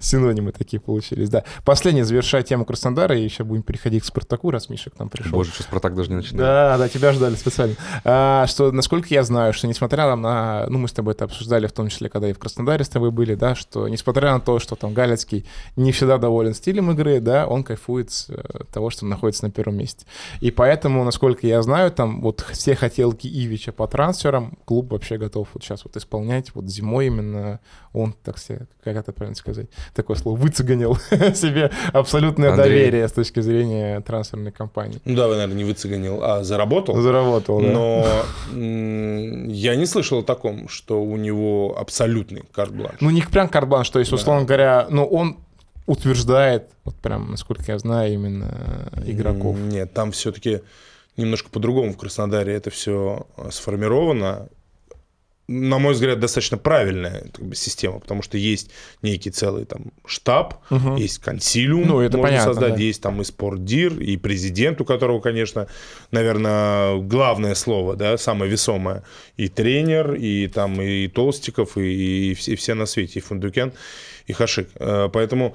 Синонимы 0.00 0.52
такие 0.52 0.80
получились, 0.80 1.28
да. 1.28 1.44
Последний, 1.64 2.02
завершая 2.02 2.42
тему 2.42 2.64
Краснодара, 2.64 3.16
и 3.16 3.22
еще 3.22 3.44
будем 3.44 3.62
переходить 3.62 4.02
к 4.02 4.06
Спартаку, 4.06 4.50
раз 4.50 4.68
Миша 4.68 4.90
к 4.90 4.98
нам 4.98 5.08
пришел. 5.08 5.32
Боже, 5.32 5.52
что 5.52 5.62
Спартак 5.62 5.94
даже 5.94 6.10
не 6.10 6.16
начинает. 6.16 6.38
Да, 6.38 6.78
да, 6.78 6.88
тебя 6.88 7.12
ждали 7.12 7.34
специально. 7.36 7.76
А, 8.04 8.46
что, 8.46 8.72
насколько 8.72 9.08
я 9.10 9.22
знаю, 9.22 9.52
что 9.52 9.66
несмотря 9.66 10.14
на... 10.16 10.66
Ну, 10.68 10.78
мы 10.78 10.88
с 10.88 10.92
тобой 10.92 11.14
это 11.14 11.24
обсуждали, 11.24 11.66
в 11.66 11.72
том 11.72 11.88
числе, 11.88 12.08
когда 12.08 12.28
и 12.28 12.32
в 12.32 12.38
Краснодаре 12.38 12.84
с 12.84 12.88
тобой 12.88 13.10
были, 13.10 13.34
да, 13.44 13.54
что 13.54 13.88
несмотря 13.88 14.32
на 14.32 14.40
то, 14.40 14.58
что 14.58 14.74
там 14.74 14.94
Галецкий 14.94 15.44
не 15.76 15.92
всегда 15.92 16.16
доволен 16.16 16.54
стилем 16.54 16.90
игры, 16.92 17.20
да, 17.20 17.46
он 17.46 17.62
кайфует 17.62 18.10
с 18.10 18.30
э, 18.30 18.42
того, 18.72 18.88
что 18.88 19.04
он 19.04 19.10
находится 19.10 19.44
на 19.44 19.50
первом 19.50 19.76
месте. 19.76 20.06
И 20.40 20.50
поэтому, 20.50 21.04
насколько 21.04 21.46
я 21.46 21.60
знаю, 21.60 21.90
там 21.90 22.22
вот 22.22 22.42
все 22.52 22.74
хотелки 22.74 23.26
Ивича 23.26 23.72
по 23.72 23.86
трансферам 23.86 24.56
клуб 24.64 24.92
вообще 24.92 25.18
готов 25.18 25.48
вот 25.52 25.62
сейчас 25.62 25.84
вот 25.84 25.94
исполнять. 25.98 26.54
Вот 26.54 26.70
зимой 26.70 27.08
именно 27.08 27.60
он, 27.94 28.12
так 28.24 28.38
себе, 28.38 28.66
как 28.82 28.96
это 28.96 29.12
правильно 29.12 29.36
сказать, 29.36 29.66
такое 29.94 30.16
слово, 30.16 30.36
выцеганил 30.36 30.96
себе 31.34 31.70
абсолютное 31.92 32.50
Андрей. 32.50 32.68
доверие 32.68 33.08
с 33.08 33.12
точки 33.12 33.40
зрения 33.40 34.00
трансферной 34.00 34.52
кампании. 34.52 35.00
Ну 35.04 35.14
да, 35.14 35.28
наверное, 35.28 35.54
не 35.54 35.64
выцеганил, 35.64 36.24
а 36.24 36.42
заработал. 36.42 36.96
Заработал, 37.00 37.60
да. 37.60 37.68
Но 37.68 38.06
я 38.52 39.76
не 39.76 39.86
слышал 39.86 40.20
о 40.20 40.22
таком, 40.22 40.68
что 40.68 41.02
у 41.02 41.16
него 41.16 41.76
абсолютный 41.78 42.42
карт-бланш. 42.52 42.96
Ну, 43.00 43.10
не 43.10 43.20
прям 43.34 43.48
карбан, 43.48 43.82
что 43.84 43.98
есть, 43.98 44.12
условно 44.12 44.44
говоря, 44.46 44.86
ну, 44.90 45.04
он 45.04 45.38
утверждает, 45.86 46.70
вот 46.84 46.94
прям, 46.94 47.32
насколько 47.32 47.64
я 47.66 47.78
знаю, 47.78 48.14
именно 48.14 48.88
игроков. 49.04 49.58
Нет, 49.58 49.92
там 49.92 50.12
все-таки 50.12 50.60
немножко 51.16 51.50
по-другому 51.50 51.92
в 51.92 51.98
Краснодаре 51.98 52.54
это 52.54 52.70
все 52.70 53.26
сформировано. 53.50 54.48
На 55.46 55.78
мой 55.78 55.92
взгляд, 55.92 56.20
достаточно 56.20 56.56
правильная 56.56 57.26
как 57.32 57.44
бы, 57.44 57.54
система, 57.54 57.98
потому 58.00 58.22
что 58.22 58.38
есть 58.38 58.70
некий 59.02 59.30
целый 59.30 59.66
там 59.66 59.92
штаб, 60.06 60.54
Мгм. 60.70 60.96
есть 60.96 61.18
консилиум, 61.18 61.86
Ну, 61.86 62.00
это 62.00 62.16
можно 62.16 62.30
понятно, 62.30 62.52
создать, 62.54 62.76
да. 62.76 62.80
есть 62.80 63.02
там 63.02 63.20
и 63.20 63.24
спортдир, 63.24 64.00
и 64.00 64.16
президент, 64.16 64.80
у 64.80 64.86
которого, 64.86 65.20
конечно, 65.20 65.66
наверное, 66.10 66.96
главное 66.96 67.54
слово, 67.54 67.94
да, 67.94 68.16
самое 68.16 68.50
весомое, 68.50 69.02
и 69.36 69.48
тренер, 69.48 70.14
и 70.14 70.46
там 70.48 70.80
и 70.80 71.08
Толстиков, 71.08 71.76
и, 71.76 72.30
и 72.30 72.34
все, 72.34 72.52
и 72.52 72.56
все 72.56 72.72
на 72.74 72.86
свете, 72.86 73.18
и 73.18 73.22
Фундукян, 73.22 73.72
и 74.26 74.32
Хашик. 74.32 74.68
Э, 74.76 75.10
Поэтому 75.12 75.54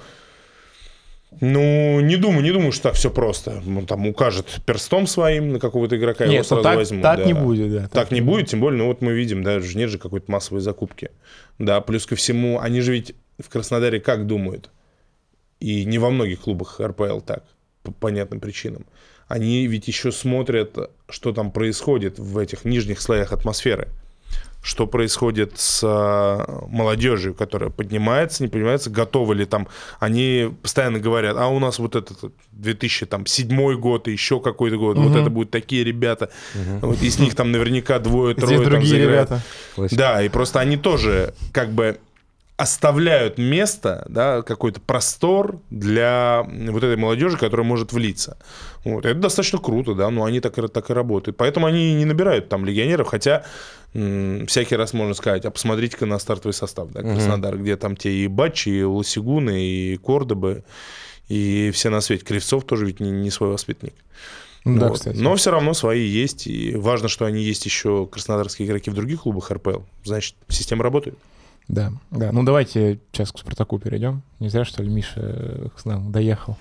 ну, 1.42 2.00
не 2.00 2.18
думаю, 2.18 2.42
не 2.42 2.52
думаю, 2.52 2.72
что 2.72 2.84
так 2.84 2.96
все 2.96 3.12
просто. 3.12 3.62
Он 3.66 3.86
там 3.86 4.08
укажет 4.08 4.62
перстом 4.66 5.08
своим 5.08 5.54
на 5.54 5.60
какого-то 5.60 5.96
игрока, 5.96 6.26
его 6.26 6.34
Нет, 6.34 6.42
ну 6.42 6.48
сразу 6.48 6.64
так, 6.64 6.76
возьмут. 6.76 7.04
так 7.04 7.20
да. 7.20 7.26
не 7.26 7.34
будет, 7.34 7.72
да. 7.72 7.88
Так 7.88 8.12
не 8.12 8.22
будет, 8.22 8.48
тем 8.48 8.60
более, 8.60 8.80
ну 8.80 8.88
вот 8.88 9.02
мы 9.02 9.14
видим, 9.14 9.44
да, 9.44 9.60
же 9.60 9.78
нет 9.78 9.90
же 9.90 10.00
какой-то 10.00 10.32
массовой 10.32 10.62
закупки. 10.62 11.12
Да, 11.60 11.82
плюс 11.82 12.06
ко 12.06 12.16
всему, 12.16 12.60
они 12.60 12.82
же 12.82 12.94
ведь 12.94 13.16
в 13.38 13.48
Краснодаре 13.50 14.00
как 14.00 14.26
думают? 14.26 14.72
И 15.60 15.86
не 15.86 16.00
во 16.00 16.10
многих 16.10 16.42
клубах 16.42 16.80
РПЛ 16.80 17.20
так, 17.20 17.44
по 17.84 17.92
понятным 17.92 18.40
причинам. 18.40 18.86
Они 19.28 19.68
ведь 19.68 19.88
еще 19.88 20.12
смотрят, 20.12 20.76
что 21.08 21.32
там 21.32 21.52
происходит 21.52 22.18
в 22.18 22.38
этих 22.40 22.66
нижних 22.66 23.02
слоях 23.02 23.32
атмосферы. 23.32 23.90
Что 24.62 24.88
происходит 24.88 25.58
с 25.58 25.82
э, 25.84 26.68
молодежью, 26.68 27.34
которая 27.34 27.70
поднимается, 27.70 28.44
не 28.44 28.50
поднимается, 28.50 28.90
готовы 28.90 29.36
ли 29.36 29.46
там. 29.46 29.68
Они 30.00 30.54
постоянно 30.62 31.00
говорят, 31.00 31.38
а 31.38 31.48
у 31.48 31.60
нас 31.60 31.80
вот 31.80 31.96
этот 31.96 32.34
2007 32.52 33.80
год 33.80 34.08
и 34.08 34.12
еще 34.12 34.40
какой-то 34.42 34.78
год, 34.78 34.98
угу. 34.98 35.08
вот 35.08 35.18
это 35.18 35.30
будут 35.30 35.52
такие 35.52 35.84
ребята. 35.84 36.30
Угу. 36.56 36.88
Вот 36.88 37.02
из 37.02 37.20
них 37.20 37.36
там 37.36 37.52
наверняка 37.52 38.00
двое-трое 38.00 38.58
там 38.58 38.66
другие 38.66 38.90
заиграют. 38.90 39.30
ребята. 39.30 39.96
Да, 39.96 40.22
и 40.22 40.30
просто 40.30 40.60
они 40.60 40.76
тоже 40.76 41.34
как 41.54 41.72
бы 41.72 42.00
оставляют 42.60 43.38
место, 43.38 44.06
да, 44.10 44.42
какой-то 44.42 44.82
простор 44.82 45.62
для 45.70 46.46
вот 46.46 46.84
этой 46.84 46.98
молодежи, 46.98 47.38
которая 47.38 47.66
может 47.66 47.94
влиться. 47.94 48.38
Вот. 48.84 49.06
Это 49.06 49.18
достаточно 49.18 49.60
круто, 49.60 49.96
да, 49.96 50.10
но 50.10 50.26
они 50.26 50.42
так 50.42 50.58
и, 50.58 50.68
так 50.68 50.90
и 50.90 50.94
работают. 50.94 51.38
Поэтому 51.38 51.68
они 51.68 51.94
не 51.94 52.04
набирают 52.04 52.50
там 52.50 52.66
легионеров, 52.66 53.08
хотя 53.08 53.46
м- 53.94 54.46
всякий 54.48 54.76
раз 54.76 54.92
можно 54.92 55.14
сказать, 55.14 55.46
а 55.46 55.52
посмотрите-ка 55.52 56.06
на 56.06 56.20
стартовый 56.20 56.54
состав, 56.54 56.90
да, 56.92 57.02
Краснодар, 57.02 57.56
угу. 57.56 57.64
где 57.64 57.78
там 57.78 57.96
те 57.96 58.12
и 58.12 58.28
Батчи, 58.28 58.68
и 58.68 58.84
Лосигуны, 58.84 59.64
и 59.64 59.96
Кордобы, 59.96 60.66
и 61.30 61.72
все 61.74 61.90
на 61.90 62.02
свете. 62.02 62.26
Кривцов 62.26 62.66
тоже 62.66 62.86
ведь 62.88 63.00
не, 63.00 63.10
не 63.10 63.32
свой 63.32 63.52
воспитанник. 63.52 63.96
Да, 64.66 64.90
вот. 64.90 64.98
кстати. 64.98 65.16
Но 65.16 65.34
все 65.36 65.52
равно 65.52 65.74
свои 65.74 66.06
есть, 66.06 66.46
и 66.46 66.76
важно, 66.76 67.08
что 67.08 67.24
они 67.24 67.42
есть 67.42 67.64
еще 67.64 68.06
краснодарские 68.06 68.68
игроки 68.68 68.90
в 68.90 68.96
других 68.96 69.22
клубах 69.22 69.50
РПЛ. 69.50 69.80
Значит, 70.04 70.36
система 70.50 70.84
работает. 70.84 71.18
Да, 71.70 71.92
да. 72.10 72.32
Ну 72.32 72.44
давайте 72.44 73.00
сейчас 73.12 73.32
к 73.32 73.38
Спартаку 73.38 73.80
перейдем. 73.80 74.24
Не 74.40 74.50
зря, 74.50 74.66
что 74.66 74.84
ли, 74.84 74.90
Миша 74.90 75.72
к 75.78 75.86
нам 75.86 76.12
доехал. 76.12 76.58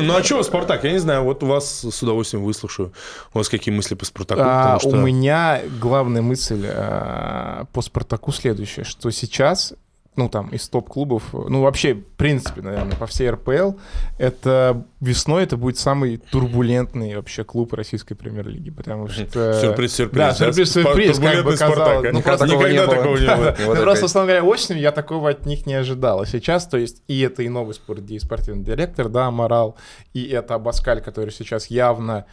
Ну 0.00 0.16
а 0.16 0.22
что, 0.24 0.42
Спартак? 0.42 0.82
Я 0.82 0.92
не 0.92 0.98
знаю, 0.98 1.22
вот 1.22 1.44
у 1.44 1.46
вас 1.46 1.84
с 1.84 2.02
удовольствием 2.02 2.44
выслушаю. 2.44 2.92
У 3.32 3.38
вас 3.38 3.48
какие 3.48 3.72
мысли 3.72 3.94
по 3.94 4.04
Спартаку? 4.04 4.42
А, 4.44 4.78
что... 4.80 4.88
У 4.88 4.96
меня 4.96 5.60
главная 5.80 6.22
мысль 6.22 6.66
а, 6.66 7.66
по 7.72 7.80
Спартаку 7.80 8.32
следующая, 8.32 8.82
что 8.82 9.10
сейчас 9.12 9.74
ну, 10.14 10.28
там, 10.28 10.48
из 10.48 10.68
топ-клубов, 10.68 11.32
ну, 11.32 11.62
вообще, 11.62 11.94
в 11.94 12.04
принципе, 12.16 12.60
наверное, 12.60 12.96
по 12.96 13.06
всей 13.06 13.30
РПЛ, 13.30 13.78
это 14.18 14.84
весной 15.00 15.44
это 15.44 15.56
будет 15.56 15.78
самый 15.78 16.18
турбулентный 16.18 17.16
вообще 17.16 17.44
клуб 17.44 17.72
российской 17.72 18.14
премьер-лиги, 18.14 18.70
потому 18.70 19.08
что... 19.08 19.54
Сюрприз, 19.54 19.94
сюрприз. 19.94 20.18
Да, 20.18 20.32
сюрприз, 20.34 20.72
сюрприз, 20.72 21.18
как 21.18 21.44
бы 21.44 21.56
казалось. 21.56 22.12
Ну, 22.12 22.20
просто 22.20 22.46
никогда 22.46 22.86
такого 22.86 23.16
не 23.16 23.36
было. 23.36 23.56
Ну, 23.72 23.76
просто, 23.82 24.04
условно 24.06 24.32
говоря, 24.32 24.44
осенью 24.44 24.82
я 24.82 24.92
такого 24.92 25.30
от 25.30 25.46
них 25.46 25.66
не 25.66 25.74
ожидал. 25.74 26.20
А 26.20 26.26
сейчас, 26.26 26.66
то 26.66 26.76
есть, 26.76 27.02
и 27.08 27.20
это 27.20 27.42
и 27.42 27.48
новый 27.48 27.74
спорт, 27.74 28.02
и 28.10 28.18
спортивный 28.18 28.64
директор, 28.64 29.08
да, 29.08 29.30
Морал, 29.30 29.76
и 30.12 30.26
это 30.26 30.54
Абаскаль, 30.54 31.00
который 31.00 31.30
сейчас 31.30 31.66
явно 31.66 32.26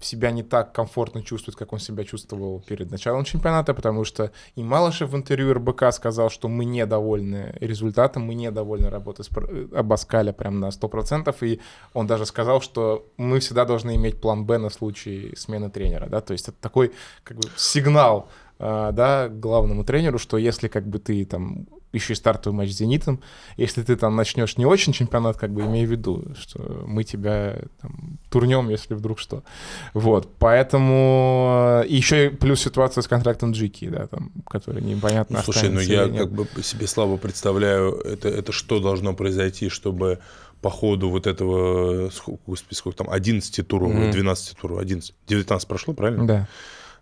себя 0.00 0.30
не 0.30 0.42
так 0.42 0.72
комфортно 0.72 1.22
чувствует, 1.22 1.56
как 1.56 1.72
он 1.72 1.78
себя 1.78 2.04
чувствовал 2.04 2.60
перед 2.60 2.90
началом 2.90 3.24
чемпионата, 3.24 3.74
потому 3.74 4.04
что 4.04 4.30
и 4.54 4.62
Малышев 4.62 5.10
в 5.10 5.16
интервью 5.16 5.54
РБК 5.54 5.92
сказал, 5.92 6.30
что 6.30 6.48
мы 6.48 6.64
недовольны 6.64 7.54
результатом, 7.60 8.24
мы 8.24 8.34
недовольны 8.34 8.90
работой 8.90 9.24
с 9.24 9.30
Абаскаля 9.74 10.32
прям 10.32 10.60
на 10.60 10.68
100%, 10.68 11.34
и 11.46 11.60
он 11.94 12.06
даже 12.06 12.26
сказал, 12.26 12.60
что 12.60 13.06
мы 13.16 13.40
всегда 13.40 13.64
должны 13.64 13.94
иметь 13.94 14.20
план 14.20 14.44
Б 14.44 14.58
на 14.58 14.70
случай 14.70 15.34
смены 15.36 15.70
тренера, 15.70 16.06
да, 16.06 16.20
то 16.20 16.32
есть 16.32 16.48
это 16.48 16.56
такой 16.60 16.92
как 17.24 17.38
бы 17.38 17.48
сигнал 17.56 18.28
а, 18.58 18.92
да, 18.92 19.28
главному 19.28 19.84
тренеру, 19.84 20.18
что 20.18 20.38
если 20.38 20.68
как 20.68 20.86
бы 20.86 20.98
ты 20.98 21.24
там 21.24 21.66
еще 21.96 22.12
и 22.12 22.16
стартовый 22.16 22.56
матч 22.56 22.72
с 22.72 22.76
«Зенитом». 22.76 23.20
Если 23.56 23.82
ты 23.82 23.96
там 23.96 24.16
начнешь 24.16 24.56
не 24.56 24.64
очень 24.64 24.92
чемпионат, 24.92 25.36
как 25.36 25.50
бы 25.50 25.62
имей 25.62 25.86
в 25.86 25.90
виду, 25.90 26.24
что 26.38 26.84
мы 26.86 27.04
тебя 27.04 27.58
там, 27.80 28.18
турнем, 28.30 28.68
если 28.68 28.94
вдруг 28.94 29.18
что. 29.18 29.42
Вот, 29.94 30.28
поэтому... 30.38 31.82
И 31.88 31.96
еще 31.96 32.26
и 32.26 32.28
плюс 32.28 32.60
ситуация 32.60 33.02
с 33.02 33.08
контрактом 33.08 33.52
Джики, 33.52 33.88
да, 33.88 34.06
там, 34.06 34.30
который 34.48 34.82
непонятно 34.82 35.38
ну, 35.38 35.42
Слушай, 35.42 35.70
ну 35.70 35.80
я 35.80 36.08
как 36.08 36.30
бы 36.30 36.46
себе 36.62 36.86
слабо 36.86 37.16
представляю, 37.16 37.94
это, 37.94 38.28
это 38.28 38.52
что 38.52 38.80
должно 38.80 39.14
произойти, 39.14 39.68
чтобы 39.68 40.18
по 40.60 40.70
ходу 40.70 41.10
вот 41.10 41.26
этого, 41.26 42.10
господи, 42.46 42.74
сколько 42.74 42.98
там, 42.98 43.10
11 43.10 43.66
туров, 43.66 43.92
mm-hmm. 43.92 44.12
12 44.12 44.56
туров, 44.56 44.78
11, 44.80 45.14
19 45.28 45.68
прошло, 45.68 45.94
правильно? 45.94 46.26
Да. 46.26 46.48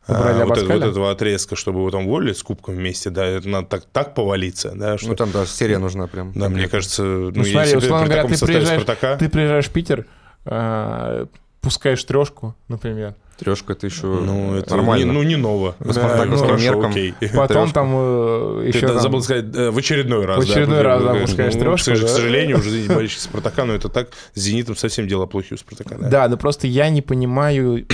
А, 0.06 0.44
вот, 0.44 0.58
это, 0.58 0.72
вот 0.72 0.82
этого 0.82 1.10
отрезка, 1.10 1.56
чтобы 1.56 1.80
его 1.80 1.90
там 1.90 2.06
уволили 2.06 2.32
с 2.32 2.42
кубком 2.42 2.74
вместе, 2.74 3.10
да, 3.10 3.24
это 3.24 3.48
надо 3.48 3.68
так, 3.68 3.84
так 3.84 4.14
повалиться, 4.14 4.72
да. 4.74 4.98
Что... 4.98 5.08
Ну 5.08 5.16
там 5.16 5.30
даже 5.30 5.50
серия 5.50 5.78
нужна 5.78 6.06
прям. 6.06 6.32
Да, 6.34 6.48
мне 6.48 6.68
кажется, 6.68 7.02
ну, 7.02 7.30
ну 7.34 7.44
смотри, 7.44 7.60
если 7.60 7.76
условно 7.76 8.06
говоря, 8.06 8.24
ты 8.24 8.38
приезжаешь, 8.38 8.82
Спартака... 8.82 9.16
ты 9.16 9.28
приезжаешь 9.28 9.66
в 9.66 9.70
Питер, 9.70 10.06
э, 10.44 11.26
пускаешь 11.62 12.04
трешку, 12.04 12.54
например. 12.68 13.14
Трешка 13.38 13.72
это 13.72 13.86
еще 13.86 14.06
ну, 14.06 14.54
это 14.54 14.76
нормально. 14.76 15.04
Не, 15.04 15.10
ну, 15.10 15.22
не 15.24 15.36
ново. 15.36 15.74
Да, 15.80 16.24
ну, 16.24 16.56
меркам. 16.56 16.90
Окей. 16.90 17.14
Потом 17.34 17.72
там 17.72 17.92
э, 17.92 18.64
еще... 18.68 18.80
Ты 18.80 18.86
там... 18.88 19.00
забыл 19.00 19.22
сказать, 19.22 19.46
э, 19.56 19.70
в 19.70 19.78
очередной 19.78 20.24
раз. 20.24 20.44
В 20.44 20.48
очередной 20.48 20.78
да, 20.78 20.82
раз, 20.84 21.02
да, 21.02 21.14
пускаешь 21.14 21.54
ну, 21.54 21.60
трешку. 21.60 21.90
К, 21.90 22.00
да? 22.00 22.06
к 22.06 22.08
сожалению, 22.08 22.58
уже 22.58 22.88
болельщики 22.88 23.20
Спартака, 23.20 23.64
но 23.64 23.74
это 23.74 23.88
так, 23.88 24.10
с 24.34 24.40
Зенитом 24.40 24.76
совсем 24.76 25.08
дело 25.08 25.26
плохи 25.26 25.54
у 25.54 25.56
Спартака. 25.56 25.96
Да, 25.98 26.08
да, 26.08 26.28
но 26.28 26.36
просто 26.36 26.68
я 26.68 26.90
не 26.90 27.02
понимаю 27.02 27.84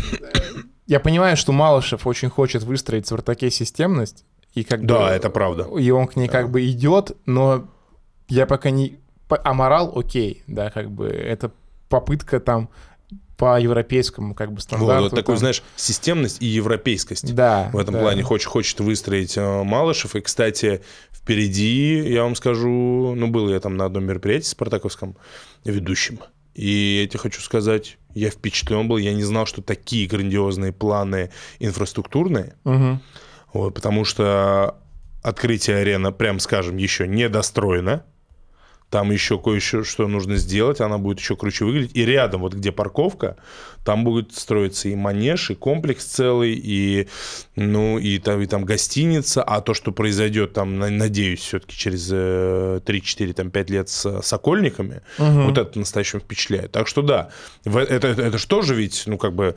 я 0.90 0.98
понимаю, 0.98 1.36
что 1.36 1.52
Малышев 1.52 2.04
очень 2.04 2.30
хочет 2.30 2.64
выстроить 2.64 3.04
в 3.04 3.06
Спартаке 3.06 3.48
системность, 3.48 4.24
и 4.54 4.64
как 4.64 4.84
да, 4.84 4.98
бы, 4.98 5.04
это 5.04 5.30
правда. 5.30 5.68
И 5.78 5.88
он 5.92 6.08
к 6.08 6.16
ней 6.16 6.26
да. 6.26 6.32
как 6.32 6.50
бы 6.50 6.68
идет, 6.68 7.16
но 7.26 7.68
я 8.28 8.44
пока 8.44 8.70
не... 8.70 8.98
А 9.28 9.54
морал 9.54 9.96
окей, 9.96 10.42
да, 10.48 10.70
как 10.70 10.90
бы 10.90 11.06
это 11.06 11.52
попытка 11.88 12.40
там 12.40 12.70
по 13.36 13.60
европейскому 13.60 14.34
как 14.34 14.52
бы 14.52 14.60
стандарту. 14.60 15.02
Вот, 15.04 15.12
вот 15.12 15.16
такой, 15.16 15.36
знаешь, 15.36 15.62
системность 15.76 16.42
и 16.42 16.46
европейскость. 16.46 17.36
Да. 17.36 17.70
В 17.72 17.78
этом 17.78 17.94
да. 17.94 18.00
плане 18.00 18.24
хочет, 18.24 18.48
хочет 18.48 18.80
выстроить 18.80 19.36
э, 19.36 19.62
Малышев. 19.62 20.16
И, 20.16 20.20
кстати, 20.20 20.82
впереди, 21.12 22.00
я 22.00 22.24
вам 22.24 22.34
скажу, 22.34 23.14
ну, 23.16 23.28
был 23.28 23.48
я 23.48 23.60
там 23.60 23.76
на 23.76 23.84
одном 23.84 24.06
мероприятии 24.06 24.48
спартаковском 24.48 25.16
ведущим. 25.64 26.18
И 26.54 27.02
я 27.02 27.08
тебе 27.08 27.20
хочу 27.20 27.40
сказать, 27.40 27.96
я 28.14 28.30
впечатлен 28.30 28.88
был, 28.88 28.96
я 28.96 29.12
не 29.14 29.22
знал, 29.22 29.46
что 29.46 29.62
такие 29.62 30.06
грандиозные 30.06 30.72
планы 30.72 31.30
инфраструктурные. 31.58 32.54
Угу. 32.64 33.00
Вот, 33.52 33.74
потому 33.74 34.04
что 34.04 34.76
открытие 35.22 35.78
арены, 35.78 36.12
прям 36.12 36.38
скажем, 36.38 36.76
еще 36.76 37.06
не 37.06 37.28
достроено 37.28 38.04
там 38.90 39.12
еще 39.12 39.38
кое-что 39.38 39.84
что 39.84 40.08
нужно 40.08 40.36
сделать, 40.36 40.80
она 40.80 40.98
будет 40.98 41.20
еще 41.20 41.36
круче 41.36 41.64
выглядеть. 41.64 41.96
И 41.96 42.04
рядом, 42.04 42.40
вот 42.40 42.54
где 42.54 42.72
парковка, 42.72 43.36
там 43.84 44.04
будет 44.04 44.34
строиться 44.34 44.88
и 44.88 44.94
манеж, 44.94 45.50
и 45.50 45.54
комплекс 45.54 46.04
целый, 46.04 46.52
и, 46.52 47.08
ну, 47.56 47.98
и, 47.98 48.18
там, 48.18 48.40
и 48.40 48.46
там 48.46 48.64
гостиница. 48.64 49.42
А 49.42 49.60
то, 49.60 49.74
что 49.74 49.92
произойдет 49.92 50.52
там, 50.52 50.78
надеюсь, 50.78 51.40
все-таки 51.40 51.76
через 51.76 52.10
3-4-5 52.12 53.50
э, 53.52 53.72
лет 53.72 53.88
с 53.88 54.22
Сокольниками, 54.22 55.02
угу. 55.18 55.42
вот 55.42 55.58
это 55.58 55.78
настоящем 55.78 56.20
впечатляет. 56.20 56.72
Так 56.72 56.88
что 56.88 57.02
да, 57.02 57.30
это, 57.64 57.78
это, 57.78 58.08
это 58.08 58.38
же 58.38 58.46
тоже 58.46 58.74
ведь, 58.74 59.04
ну, 59.06 59.18
как 59.18 59.34
бы 59.34 59.54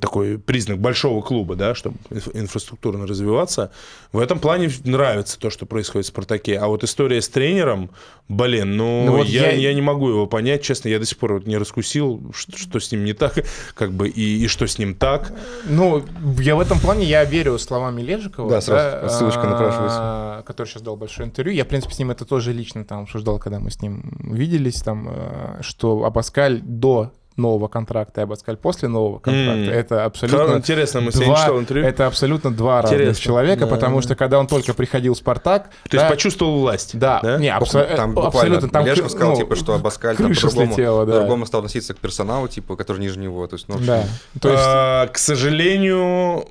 такой 0.00 0.38
признак 0.38 0.78
большого 0.78 1.22
клуба, 1.22 1.56
да, 1.56 1.74
чтобы 1.74 1.96
инфраструктурно 2.34 3.06
развиваться. 3.06 3.72
В 4.12 4.20
этом 4.20 4.38
плане 4.38 4.70
нравится 4.84 5.38
то, 5.38 5.50
что 5.50 5.66
происходит 5.66 6.06
в 6.06 6.08
«Спартаке». 6.08 6.58
А 6.58 6.68
вот 6.68 6.84
история 6.84 7.20
с 7.20 7.28
тренером, 7.28 7.90
блин, 8.28 8.59
ну, 8.64 9.04
ну 9.06 9.16
вот 9.18 9.26
я, 9.26 9.50
я... 9.50 9.68
я 9.70 9.74
не 9.74 9.82
могу 9.82 10.08
его 10.08 10.26
понять, 10.26 10.62
честно, 10.62 10.88
я 10.88 10.98
до 10.98 11.06
сих 11.06 11.18
пор 11.18 11.34
вот 11.34 11.46
не 11.46 11.56
раскусил, 11.56 12.32
что, 12.34 12.56
что 12.56 12.80
с 12.80 12.90
ним 12.92 13.04
не 13.04 13.12
так, 13.12 13.34
как 13.74 13.92
бы, 13.92 14.08
и, 14.08 14.44
и 14.44 14.46
что 14.46 14.66
с 14.66 14.78
ним 14.78 14.94
так. 14.94 15.32
Ну, 15.68 16.04
я 16.38 16.56
в 16.56 16.60
этом 16.60 16.78
плане, 16.78 17.04
я 17.04 17.24
верю 17.24 17.58
словам 17.58 17.98
Лежикова. 17.98 18.50
Да, 18.50 18.60
сразу 18.60 19.02
да, 19.02 19.08
ссылочка 19.08 19.46
напрашивается. 19.46 20.42
Который 20.46 20.68
сейчас 20.68 20.82
дал 20.82 20.96
большое 20.96 21.28
интервью. 21.28 21.54
Я, 21.54 21.64
в 21.64 21.68
принципе, 21.68 21.94
с 21.94 21.98
ним 21.98 22.10
это 22.10 22.24
тоже 22.24 22.52
лично 22.52 22.84
там 22.84 23.02
обсуждал, 23.02 23.38
когда 23.38 23.60
мы 23.60 23.70
с 23.70 23.80
ним 23.80 24.02
виделись, 24.20 24.82
там, 24.82 25.08
э, 25.10 25.58
что 25.62 26.04
Абаскаль 26.04 26.60
до 26.62 27.12
нового 27.40 27.66
контракта 27.68 28.20
и 28.20 28.24
Абаскаль 28.24 28.56
после 28.56 28.88
нового 28.88 29.18
контракта. 29.18 29.60
Mm. 29.62 29.70
Это 29.70 30.04
абсолютно... 30.04 30.58
Интересно, 30.58 31.00
мы 31.00 31.10
два, 31.10 31.24
не 31.24 31.36
читал 31.36 31.58
интервью. 31.58 31.86
Это 31.86 32.06
абсолютно 32.06 32.50
два 32.52 32.80
Интересно. 32.80 32.98
разных 32.98 33.20
человека, 33.20 33.60
да. 33.64 33.66
потому 33.66 34.00
что 34.02 34.14
когда 34.14 34.38
он 34.38 34.46
только 34.46 34.74
приходил 34.74 35.14
в 35.14 35.16
«Спартак...» 35.16 35.70
То 35.84 35.96
да, 35.96 35.98
есть 35.98 36.10
почувствовал 36.10 36.60
власть? 36.60 36.98
Да. 36.98 37.20
да? 37.22 37.38
Не, 37.38 37.48
абсо... 37.48 37.82
там 37.84 38.18
абсолютно. 38.18 38.68
Там 38.68 38.86
Лешков 38.86 39.10
сказал, 39.10 39.32
ну, 39.32 39.36
типа, 39.38 39.56
что 39.56 39.74
Абаскаль 39.74 40.16
там 40.16 40.32
по-другому, 40.32 40.66
слетела, 40.74 41.06
да. 41.06 41.12
по-другому 41.12 41.46
стал 41.46 41.60
относиться 41.60 41.94
к 41.94 41.98
персоналу, 41.98 42.48
типа, 42.48 42.76
который 42.76 42.98
ниже 42.98 43.18
него. 43.18 43.46
То 43.46 43.56
есть, 43.56 43.68
ну, 43.68 43.78
да. 43.80 44.04
То 44.40 44.50
есть... 44.50 44.62
а, 44.64 45.06
к 45.08 45.18
сожалению... 45.18 46.46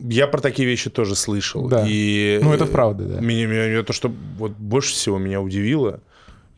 Я 0.00 0.28
про 0.28 0.40
такие 0.40 0.68
вещи 0.68 0.90
тоже 0.90 1.16
слышал. 1.16 1.66
Да. 1.66 1.84
И 1.84 2.38
ну, 2.40 2.54
это 2.54 2.66
правда, 2.66 3.02
да. 3.02 3.20
Меня, 3.20 3.46
меня, 3.48 3.82
то, 3.82 3.92
что 3.92 4.12
вот 4.36 4.52
больше 4.52 4.92
всего 4.92 5.18
меня 5.18 5.40
удивило, 5.40 5.98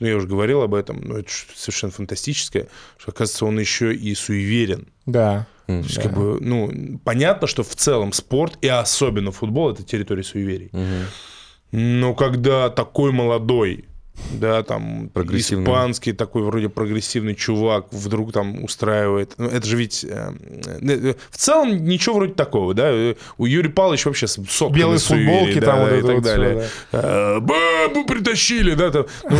ну, 0.00 0.06
я 0.06 0.16
уже 0.16 0.26
говорил 0.26 0.62
об 0.62 0.74
этом, 0.74 1.00
но 1.02 1.18
это 1.18 1.30
совершенно 1.54 1.92
фантастическое, 1.92 2.68
что, 2.96 3.10
оказывается, 3.10 3.44
он 3.44 3.60
еще 3.60 3.94
и 3.94 4.14
суеверен. 4.14 4.88
Да. 5.06 5.46
То 5.66 5.74
есть, 5.74 5.96
да. 5.96 6.02
как 6.02 6.14
бы, 6.14 6.38
ну, 6.40 6.98
понятно, 7.04 7.46
что 7.46 7.62
в 7.62 7.76
целом 7.76 8.12
спорт, 8.12 8.58
и 8.62 8.68
особенно 8.68 9.30
футбол, 9.30 9.70
это 9.70 9.84
территория 9.84 10.24
суеверий. 10.24 10.70
Угу. 10.72 11.78
Но 11.78 12.14
когда 12.14 12.70
такой 12.70 13.12
молодой 13.12 13.84
да, 14.32 14.62
там 14.62 15.10
испанский 15.14 16.12
такой 16.12 16.42
вроде 16.42 16.68
прогрессивный 16.68 17.34
чувак 17.34 17.86
вдруг 17.92 18.32
там 18.32 18.64
устраивает. 18.64 19.34
Ну, 19.38 19.46
это 19.46 19.66
же 19.66 19.76
ведь... 19.76 20.04
э, 20.04 20.32
э, 20.80 21.14
в 21.30 21.36
целом 21.36 21.84
ничего 21.84 22.16
вроде 22.16 22.34
такого, 22.34 22.74
да. 22.74 22.90
Э, 22.90 23.14
У 23.38 23.46
Юрия 23.46 23.70
Павловича 23.70 24.10
вообще 24.10 24.26
сотканы 24.26 24.78
Белые 24.78 24.98
футболки 24.98 25.60
да, 25.60 25.66
там 25.66 25.80
вот 25.80 25.92
и 25.92 26.00
так 26.02 26.14
вот 26.14 26.24
далее. 26.24 26.68
Э, 26.92 27.40
Бабу 27.40 28.06
притащили, 28.06 28.74
да, 28.74 28.90
там. 28.90 29.06
Ну, 29.28 29.36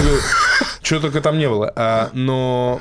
чего 0.82 1.00
только 1.00 1.20
там 1.20 1.38
не 1.38 1.48
было. 1.48 1.72
А, 1.76 2.10
Но 2.12 2.80